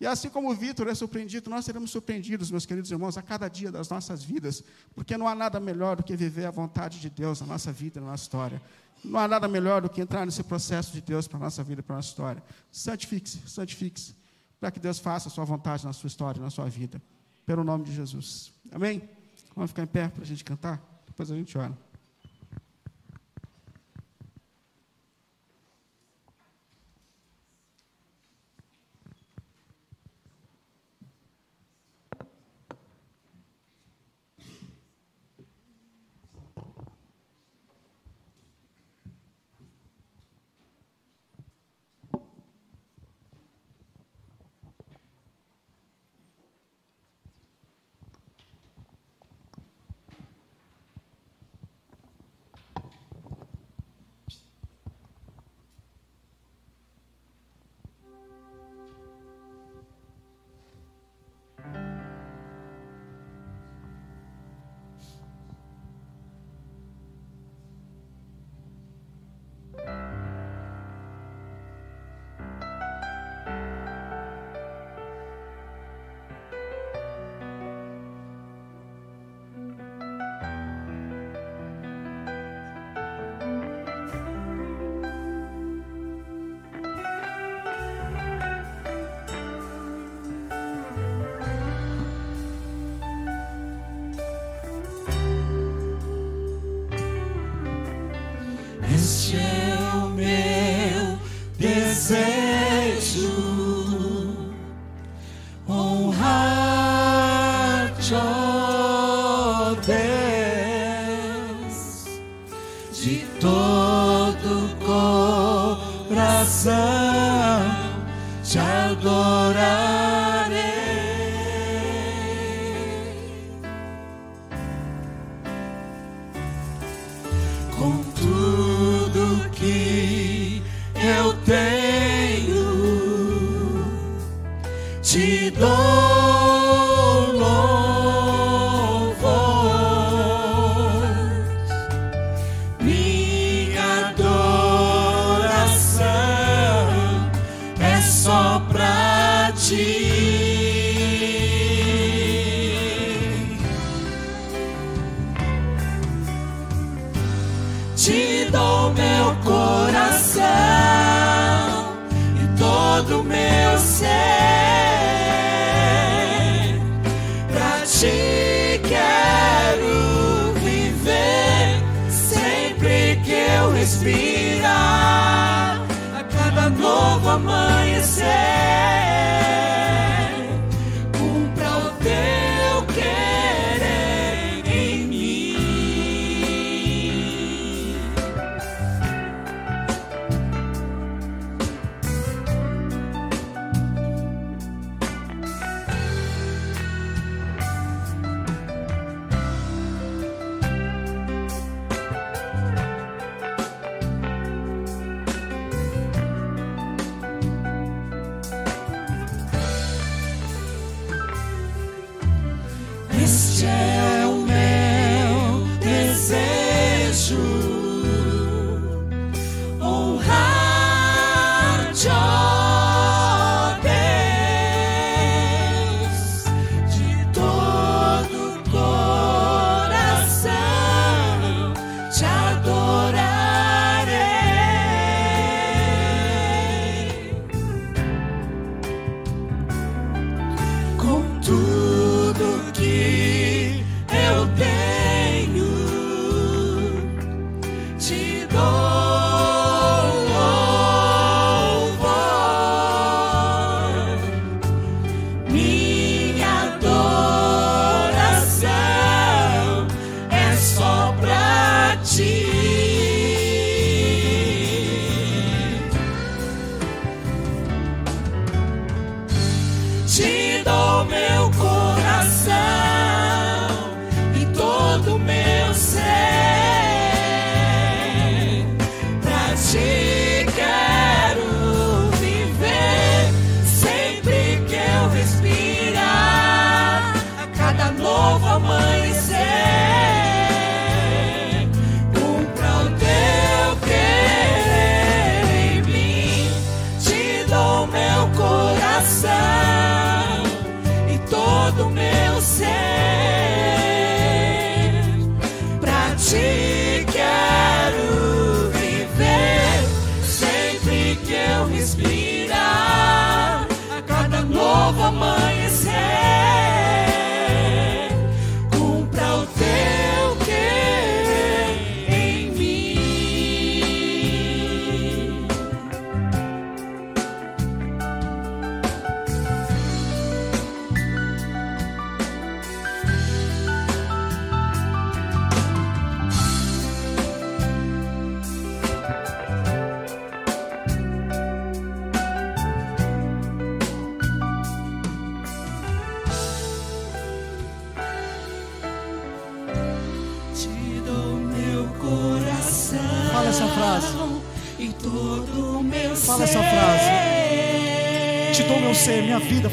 E 0.00 0.04
assim 0.04 0.28
como 0.28 0.50
o 0.50 0.54
Vitor 0.56 0.88
é 0.88 0.94
surpreendido, 0.96 1.48
nós 1.48 1.64
seremos 1.64 1.92
surpreendidos, 1.92 2.50
meus 2.50 2.66
queridos 2.66 2.90
irmãos, 2.90 3.16
a 3.16 3.22
cada 3.22 3.46
dia 3.46 3.70
das 3.70 3.88
nossas 3.88 4.24
vidas, 4.24 4.64
porque 4.92 5.16
não 5.16 5.28
há 5.28 5.36
nada 5.36 5.60
melhor 5.60 5.94
do 5.94 6.02
que 6.02 6.16
viver 6.16 6.46
a 6.46 6.50
vontade 6.50 6.98
de 6.98 7.08
Deus 7.08 7.40
na 7.40 7.46
nossa 7.46 7.70
vida 7.70 8.00
e 8.00 8.02
na 8.02 8.08
nossa 8.08 8.24
história. 8.24 8.60
Não 9.04 9.20
há 9.20 9.28
nada 9.28 9.46
melhor 9.46 9.82
do 9.82 9.88
que 9.88 10.00
entrar 10.00 10.26
nesse 10.26 10.42
processo 10.42 10.92
de 10.92 11.00
Deus 11.00 11.28
para 11.28 11.38
a 11.38 11.42
nossa 11.42 11.62
vida 11.62 11.80
e 11.80 11.84
para 11.84 11.94
a 11.94 11.98
nossa 11.98 12.08
história. 12.08 12.42
Santifique-se, 12.72 13.48
santifique-se, 13.48 14.16
para 14.58 14.72
que 14.72 14.80
Deus 14.80 14.98
faça 14.98 15.28
a 15.28 15.30
sua 15.30 15.44
vontade 15.44 15.84
na 15.84 15.92
sua 15.92 16.08
história 16.08 16.42
na 16.42 16.50
sua 16.50 16.68
vida. 16.68 17.00
Pelo 17.46 17.62
nome 17.62 17.84
de 17.84 17.94
Jesus. 17.94 18.52
Amém? 18.72 19.08
Vamos 19.54 19.70
ficar 19.70 19.84
em 19.84 19.86
pé 19.86 20.08
para 20.08 20.24
a 20.24 20.26
gente 20.26 20.42
cantar? 20.42 20.82
Depois 21.06 21.30
a 21.30 21.36
gente 21.36 21.56
ora. 21.56 21.91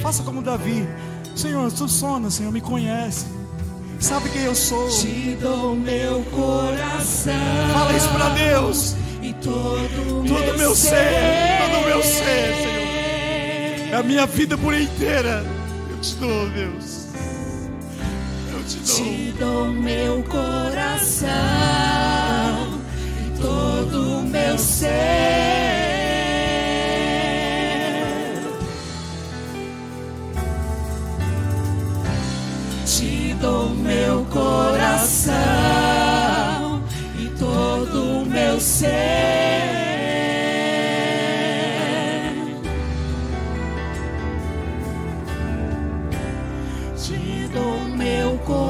faça 0.01 0.23
como 0.23 0.41
Davi. 0.41 0.87
Senhor, 1.35 1.69
subsona, 1.71 2.29
Senhor, 2.29 2.51
me 2.51 2.61
conhece. 2.61 3.25
Sabe 3.99 4.29
quem 4.29 4.43
eu 4.43 4.55
sou. 4.55 4.89
Te 4.89 5.37
dou 5.41 5.75
meu 5.75 6.23
coração. 6.31 7.33
Fala 7.73 7.93
isso 7.93 8.09
para 8.09 8.29
Deus. 8.29 8.95
E 9.21 9.33
todo, 9.33 10.23
todo 10.27 10.57
meu 10.57 10.73
ser, 10.73 10.89
ser, 10.89 11.69
todo 11.69 11.85
meu 11.85 12.01
ser, 12.01 12.55
Senhor. 12.55 12.89
É 13.91 13.95
a 13.95 14.03
minha 14.03 14.25
vida 14.25 14.57
por 14.57 14.73
inteira. 14.73 15.45
Eu 15.89 15.97
te 15.99 16.15
dou, 16.15 16.49
Deus. 16.49 17.07
Eu 18.53 18.63
te 18.63 18.77
dou. 18.77 18.95
Te 18.95 19.31
dou 19.37 19.67
meu 19.67 20.23
coração. 20.23 21.29
E 23.25 23.41
todo 23.41 24.21
meu 24.21 24.57
ser. 24.57 25.38
coração 35.19 36.83
e 37.17 37.27
todo 37.37 38.21
o 38.21 38.25
meu 38.25 38.59
ser. 38.59 38.89
Te 46.97 47.49
dou 47.53 47.81
meu 47.97 48.37
coração. 48.39 48.68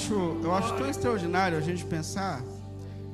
Acho, 0.00 0.14
eu 0.42 0.54
acho 0.54 0.74
tão 0.76 0.88
extraordinário 0.88 1.58
a 1.58 1.60
gente 1.60 1.84
pensar 1.84 2.42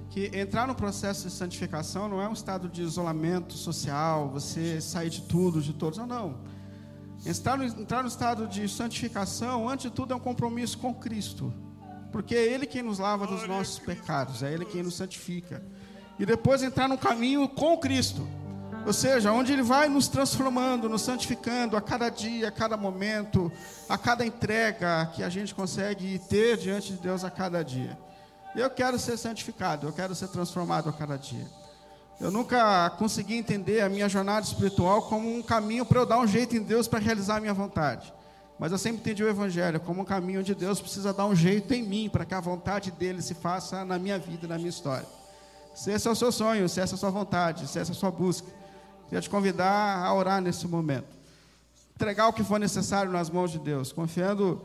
que 0.09 0.31
entrar 0.33 0.69
no 0.69 0.75
processo 0.75 1.27
de 1.27 1.35
santificação 1.35 2.09
não 2.09 2.23
é 2.23 2.29
um 2.29 2.33
estado 2.33 2.69
de 2.69 2.81
isolamento 2.81 3.55
social, 3.55 4.31
você 4.31 4.81
sair 4.81 5.11
de 5.11 5.23
tudo, 5.23 5.61
de 5.61 5.73
todos. 5.73 5.99
Não, 5.99 6.07
não. 6.07 6.41
Entrar 7.25 7.59
no, 7.59 7.65
entrar 7.65 8.03
no 8.03 8.09
estado 8.09 8.47
de 8.47 8.69
santificação, 8.69 9.69
antes 9.69 9.91
de 9.91 9.91
tudo, 9.91 10.13
é 10.13 10.17
um 10.17 10.21
compromisso 10.21 10.79
com 10.79 10.95
Cristo. 10.95 11.53
Porque 12.13 12.37
é 12.37 12.45
Ele 12.45 12.67
quem 12.67 12.83
nos 12.83 13.01
lava 13.01 13.27
dos 13.27 13.49
nossos 13.49 13.81
pecados, 13.81 14.45
é 14.45 14.53
Ele 14.53 14.65
quem 14.65 14.85
nos 14.85 14.95
santifica. 14.95 15.67
E 16.21 16.25
depois 16.25 16.63
entrar 16.63 16.89
no 16.89 16.97
caminho 16.97 17.49
com 17.49 17.77
Cristo. 17.79 18.27
Ou 18.87 18.93
seja, 18.93 19.33
onde 19.33 19.53
Ele 19.53 19.65
vai 19.65 19.89
nos 19.89 20.07
transformando, 20.07 20.89
nos 20.89 21.03
santificando 21.03 21.77
a 21.77 21.81
cada 21.81 22.09
dia, 22.09 22.47
a 22.47 22.53
cada 22.53 22.77
momento, 22.77 23.51
a 23.89 23.99
cada 23.99 24.25
entrega 24.25 25.07
que 25.07 25.25
a 25.25 25.29
gente 25.29 25.53
consegue 25.53 26.21
ter 26.29 26.57
diante 26.57 26.93
de 26.93 26.99
Deus 27.01 27.25
a 27.25 27.31
cada 27.31 27.65
dia. 27.65 27.99
Eu 28.55 28.71
quero 28.71 28.97
ser 28.97 29.17
santificado, 29.17 29.89
eu 29.89 29.93
quero 29.93 30.15
ser 30.15 30.29
transformado 30.29 30.89
a 30.89 30.93
cada 30.93 31.17
dia. 31.17 31.45
Eu 32.21 32.31
nunca 32.31 32.89
consegui 32.91 33.35
entender 33.35 33.81
a 33.81 33.89
minha 33.89 34.09
jornada 34.09 34.47
espiritual 34.47 35.03
como 35.03 35.37
um 35.37 35.43
caminho 35.43 35.85
para 35.85 35.99
eu 35.99 36.07
dar 36.07 36.21
um 36.21 36.27
jeito 36.27 36.57
em 36.57 36.63
Deus 36.63 36.87
para 36.87 37.01
realizar 37.01 37.39
a 37.39 37.41
minha 37.41 37.53
vontade. 37.53 38.15
Mas 38.57 38.71
eu 38.71 38.79
sempre 38.79 39.01
entendi 39.01 39.25
o 39.25 39.29
Evangelho 39.29 39.81
como 39.81 40.03
um 40.03 40.05
caminho 40.05 40.39
onde 40.39 40.55
Deus 40.55 40.81
precisa 40.81 41.13
dar 41.13 41.27
um 41.27 41.35
jeito 41.35 41.75
em 41.75 41.83
mim 41.83 42.09
para 42.09 42.25
que 42.25 42.35
a 42.35 42.41
vontade 42.41 42.93
dele 42.93 43.21
se 43.21 43.35
faça 43.35 43.85
na 43.85 43.99
minha 43.99 44.17
vida, 44.17 44.47
na 44.47 44.57
minha 44.57 44.71
história. 44.71 45.07
Se 45.75 45.91
esse 45.91 46.07
é 46.07 46.11
o 46.11 46.15
seu 46.15 46.31
sonho, 46.31 46.69
se 46.69 46.81
essa 46.81 46.95
é 46.95 46.97
a 46.97 46.99
sua 46.99 47.11
vontade, 47.11 47.67
se 47.67 47.81
essa 47.81 47.91
é 47.91 47.95
a 47.95 47.99
sua 47.99 48.13
busca, 48.13 48.47
queria 49.09 49.21
te 49.21 49.31
convidar 49.31 50.05
a 50.05 50.13
orar 50.13 50.41
nesse 50.41 50.67
momento. 50.69 51.17
Entregar 51.95 52.29
o 52.29 52.33
que 52.33 52.45
for 52.45 52.61
necessário 52.61 53.11
nas 53.11 53.31
mãos 53.31 53.51
de 53.51 53.59
Deus, 53.59 53.91
confiando 53.93 54.63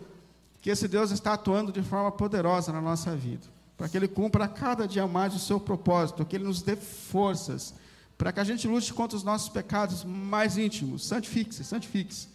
que 0.62 0.70
esse 0.70 0.88
Deus 0.88 1.12
está 1.12 1.34
atuando 1.34 1.72
de 1.72 1.82
forma 1.82 2.12
poderosa 2.12 2.72
na 2.72 2.82
nossa 2.82 3.16
vida, 3.16 3.48
para 3.78 3.90
que 3.90 3.98
Ele 3.98 4.08
cumpra 4.08 4.48
cada 4.48 4.88
dia 4.88 5.08
mais 5.08 5.34
o 5.34 5.40
seu 5.40 5.60
propósito, 5.60 6.26
que 6.26 6.36
Ele 6.36 6.44
nos 6.46 6.62
dê 6.62 6.76
forças, 6.76 7.74
para 8.18 8.32
que 8.32 8.40
a 8.40 8.44
gente 8.44 8.68
lute 8.68 8.94
contra 8.94 9.18
os 9.18 9.24
nossos 9.24 9.50
pecados 9.50 10.04
mais 10.04 10.58
íntimos. 10.58 11.08
Santifique-se, 11.08 11.64
santifique-se, 11.64 12.28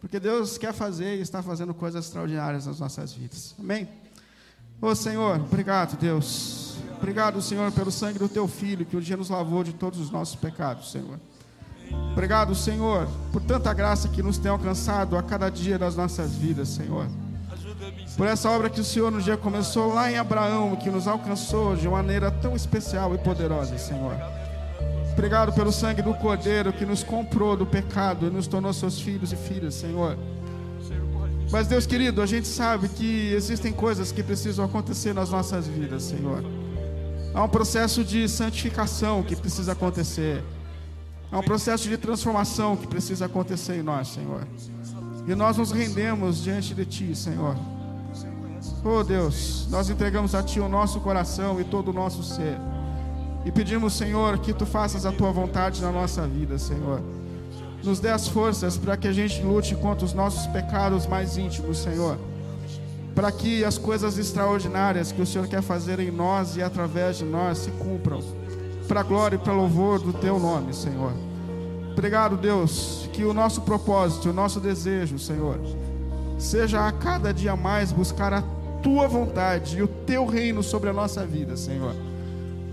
porque 0.00 0.18
Deus 0.18 0.58
quer 0.58 0.72
fazer 0.72 1.18
e 1.18 1.20
está 1.20 1.42
fazendo 1.42 1.72
coisas 1.72 2.06
extraordinárias 2.06 2.66
nas 2.66 2.80
nossas 2.80 3.12
vidas. 3.12 3.54
Amém? 3.58 3.88
Ô 4.80 4.94
Senhor, 4.94 5.40
obrigado, 5.40 5.96
Deus. 5.96 6.76
Obrigado, 6.96 7.40
Senhor, 7.40 7.70
pelo 7.70 7.92
sangue 7.92 8.18
do 8.18 8.28
Teu 8.28 8.48
Filho, 8.48 8.84
que 8.84 8.96
um 8.96 9.00
dia 9.00 9.16
nos 9.16 9.28
lavou 9.28 9.62
de 9.62 9.72
todos 9.72 10.00
os 10.00 10.10
nossos 10.10 10.34
pecados, 10.34 10.90
Senhor. 10.90 11.20
Obrigado, 12.12 12.54
Senhor, 12.54 13.08
por 13.32 13.40
tanta 13.40 13.72
graça 13.72 14.08
que 14.08 14.22
nos 14.22 14.38
tem 14.38 14.50
alcançado 14.50 15.16
a 15.16 15.22
cada 15.22 15.48
dia 15.48 15.78
das 15.78 15.94
nossas 15.94 16.34
vidas, 16.34 16.68
Senhor. 16.68 17.06
Por 18.16 18.26
essa 18.26 18.50
obra 18.50 18.68
que 18.68 18.80
o 18.80 18.84
Senhor 18.84 19.10
no 19.10 19.22
dia 19.22 19.36
começou 19.36 19.94
lá 19.94 20.10
em 20.10 20.16
Abraão, 20.16 20.74
que 20.74 20.90
nos 20.90 21.06
alcançou 21.06 21.76
de 21.76 21.88
maneira 21.88 22.30
tão 22.30 22.56
especial 22.56 23.14
e 23.14 23.18
poderosa, 23.18 23.78
Senhor. 23.78 24.16
Obrigado 25.12 25.52
pelo 25.52 25.72
sangue 25.72 26.02
do 26.02 26.14
Cordeiro 26.14 26.72
que 26.72 26.84
nos 26.84 27.02
comprou 27.02 27.56
do 27.56 27.66
pecado 27.66 28.26
e 28.26 28.30
nos 28.30 28.46
tornou 28.46 28.72
seus 28.72 29.00
filhos 29.00 29.32
e 29.32 29.36
filhas, 29.36 29.74
Senhor. 29.74 30.16
Mas, 31.50 31.66
Deus 31.66 31.86
querido, 31.86 32.20
a 32.20 32.26
gente 32.26 32.46
sabe 32.46 32.88
que 32.88 33.32
existem 33.32 33.72
coisas 33.72 34.12
que 34.12 34.22
precisam 34.22 34.64
acontecer 34.64 35.14
nas 35.14 35.30
nossas 35.30 35.66
vidas, 35.66 36.02
Senhor. 36.02 36.44
Há 37.34 37.42
um 37.42 37.48
processo 37.48 38.04
de 38.04 38.28
santificação 38.28 39.22
que 39.22 39.34
precisa 39.34 39.72
acontecer. 39.72 40.42
Há 41.30 41.38
um 41.38 41.42
processo 41.42 41.88
de 41.88 41.98
transformação 41.98 42.76
que 42.76 42.86
precisa 42.86 43.26
acontecer 43.26 43.76
em 43.78 43.82
nós, 43.82 44.08
Senhor. 44.08 44.46
E 45.26 45.34
nós 45.34 45.58
nos 45.58 45.70
rendemos 45.70 46.42
diante 46.42 46.74
de 46.74 46.86
Ti, 46.86 47.14
Senhor. 47.14 47.54
Oh 48.82 49.04
Deus, 49.04 49.66
nós 49.70 49.90
entregamos 49.90 50.34
a 50.34 50.42
Ti 50.42 50.58
o 50.58 50.68
nosso 50.68 51.00
coração 51.00 51.60
e 51.60 51.64
todo 51.64 51.88
o 51.88 51.92
nosso 51.92 52.22
ser. 52.22 52.56
E 53.44 53.52
pedimos, 53.52 53.92
Senhor, 53.92 54.38
que 54.38 54.54
Tu 54.54 54.64
faças 54.64 55.04
a 55.04 55.12
Tua 55.12 55.30
vontade 55.30 55.82
na 55.82 55.92
nossa 55.92 56.26
vida, 56.26 56.58
Senhor. 56.58 57.02
Nos 57.84 58.00
dê 58.00 58.08
as 58.08 58.26
forças 58.26 58.78
para 58.78 58.96
que 58.96 59.06
a 59.06 59.12
gente 59.12 59.42
lute 59.42 59.74
contra 59.74 60.06
os 60.06 60.14
nossos 60.14 60.46
pecados 60.46 61.06
mais 61.06 61.36
íntimos, 61.36 61.78
Senhor. 61.78 62.18
Para 63.14 63.30
que 63.30 63.64
as 63.64 63.76
coisas 63.76 64.16
extraordinárias 64.16 65.12
que 65.12 65.20
o 65.20 65.26
Senhor 65.26 65.46
quer 65.46 65.62
fazer 65.62 66.00
em 66.00 66.10
nós 66.10 66.56
e 66.56 66.62
através 66.62 67.18
de 67.18 67.24
nós 67.24 67.58
se 67.58 67.70
cumpram. 67.72 68.22
Para 68.88 69.00
a 69.00 69.02
glória 69.02 69.36
e 69.36 69.38
para 69.38 69.52
louvor 69.52 70.00
do 70.00 70.14
Teu 70.14 70.38
nome, 70.38 70.72
Senhor. 70.72 71.12
Obrigado, 71.92 72.38
Deus, 72.38 73.06
que 73.12 73.22
o 73.22 73.34
nosso 73.34 73.60
propósito, 73.60 74.30
o 74.30 74.32
nosso 74.32 74.58
desejo, 74.60 75.18
Senhor, 75.18 75.60
seja 76.38 76.88
a 76.88 76.92
cada 76.92 77.34
dia 77.34 77.54
mais 77.54 77.92
buscar 77.92 78.32
a 78.32 78.42
Tua 78.82 79.06
vontade 79.06 79.76
e 79.76 79.82
o 79.82 79.88
Teu 79.88 80.24
reino 80.24 80.62
sobre 80.62 80.88
a 80.88 80.92
nossa 80.92 81.26
vida, 81.26 81.54
Senhor. 81.54 81.94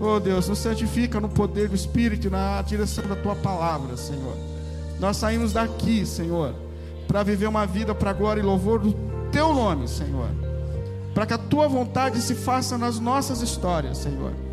Oh 0.00 0.18
Deus, 0.18 0.48
nos 0.48 0.58
santifica 0.58 1.20
no 1.20 1.28
poder 1.28 1.68
do 1.68 1.74
Espírito 1.74 2.28
e 2.28 2.30
na 2.30 2.62
direção 2.62 3.06
da 3.06 3.16
Tua 3.16 3.34
palavra, 3.34 3.96
Senhor. 3.96 4.36
Nós 4.98 5.18
saímos 5.18 5.52
daqui, 5.52 6.06
Senhor, 6.06 6.54
para 7.06 7.22
viver 7.22 7.46
uma 7.46 7.66
vida 7.66 7.94
para 7.94 8.14
glória 8.14 8.40
e 8.40 8.44
louvor 8.44 8.78
do 8.78 8.94
Teu 9.30 9.52
nome, 9.52 9.86
Senhor. 9.86 10.28
Para 11.12 11.26
que 11.26 11.34
a 11.34 11.38
Tua 11.38 11.68
vontade 11.68 12.22
se 12.22 12.34
faça 12.34 12.78
nas 12.78 12.98
nossas 12.98 13.42
histórias, 13.42 13.98
Senhor. 13.98 14.45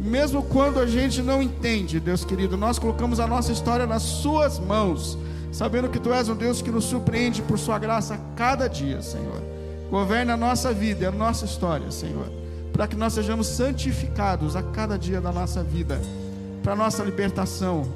Mesmo 0.00 0.42
quando 0.42 0.80
a 0.80 0.86
gente 0.86 1.20
não 1.20 1.42
entende, 1.42 2.00
Deus 2.00 2.24
querido, 2.24 2.56
nós 2.56 2.78
colocamos 2.78 3.20
a 3.20 3.26
nossa 3.26 3.52
história 3.52 3.86
nas 3.86 4.02
Suas 4.02 4.58
mãos, 4.58 5.18
sabendo 5.52 5.90
que 5.90 6.00
Tu 6.00 6.10
és 6.10 6.26
um 6.28 6.34
Deus 6.34 6.62
que 6.62 6.70
nos 6.70 6.84
surpreende 6.84 7.42
por 7.42 7.58
Sua 7.58 7.78
graça 7.78 8.14
a 8.14 8.18
cada 8.34 8.66
dia, 8.66 9.02
Senhor. 9.02 9.42
Governa 9.90 10.34
a 10.34 10.36
nossa 10.38 10.72
vida 10.72 11.08
a 11.08 11.12
nossa 11.12 11.44
história, 11.44 11.90
Senhor, 11.90 12.26
para 12.72 12.88
que 12.88 12.96
nós 12.96 13.12
sejamos 13.12 13.46
santificados 13.46 14.56
a 14.56 14.62
cada 14.62 14.96
dia 14.96 15.20
da 15.20 15.32
nossa 15.32 15.62
vida, 15.62 16.00
para 16.62 16.74
nossa 16.74 17.04
libertação 17.04 17.86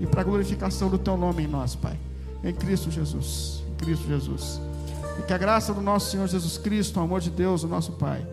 e 0.00 0.06
para 0.06 0.22
a 0.22 0.24
glorificação 0.24 0.88
do 0.88 0.96
Teu 0.96 1.16
nome 1.16 1.44
em 1.44 1.48
nós, 1.48 1.74
Pai. 1.74 1.98
Em 2.42 2.54
Cristo 2.54 2.90
Jesus, 2.90 3.62
em 3.68 3.84
Cristo 3.84 4.08
Jesus. 4.08 4.58
E 5.18 5.22
que 5.22 5.34
a 5.34 5.38
graça 5.38 5.74
do 5.74 5.82
nosso 5.82 6.10
Senhor 6.10 6.26
Jesus 6.26 6.56
Cristo, 6.56 6.98
o 6.98 7.02
amor 7.02 7.20
de 7.20 7.28
Deus, 7.28 7.64
o 7.64 7.68
nosso 7.68 7.92
Pai, 7.92 8.24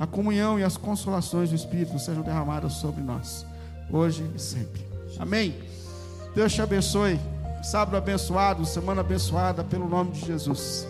a 0.00 0.06
comunhão 0.06 0.58
e 0.58 0.64
as 0.64 0.78
consolações 0.78 1.50
do 1.50 1.54
Espírito 1.54 1.98
sejam 1.98 2.22
derramadas 2.22 2.72
sobre 2.72 3.02
nós, 3.02 3.44
hoje 3.92 4.24
e 4.34 4.38
sempre. 4.40 4.82
Amém. 5.18 5.54
Deus 6.34 6.54
te 6.54 6.62
abençoe. 6.62 7.20
Sábado 7.62 7.98
abençoado, 7.98 8.64
semana 8.64 9.02
abençoada, 9.02 9.62
pelo 9.62 9.86
nome 9.86 10.12
de 10.12 10.24
Jesus. 10.24 10.86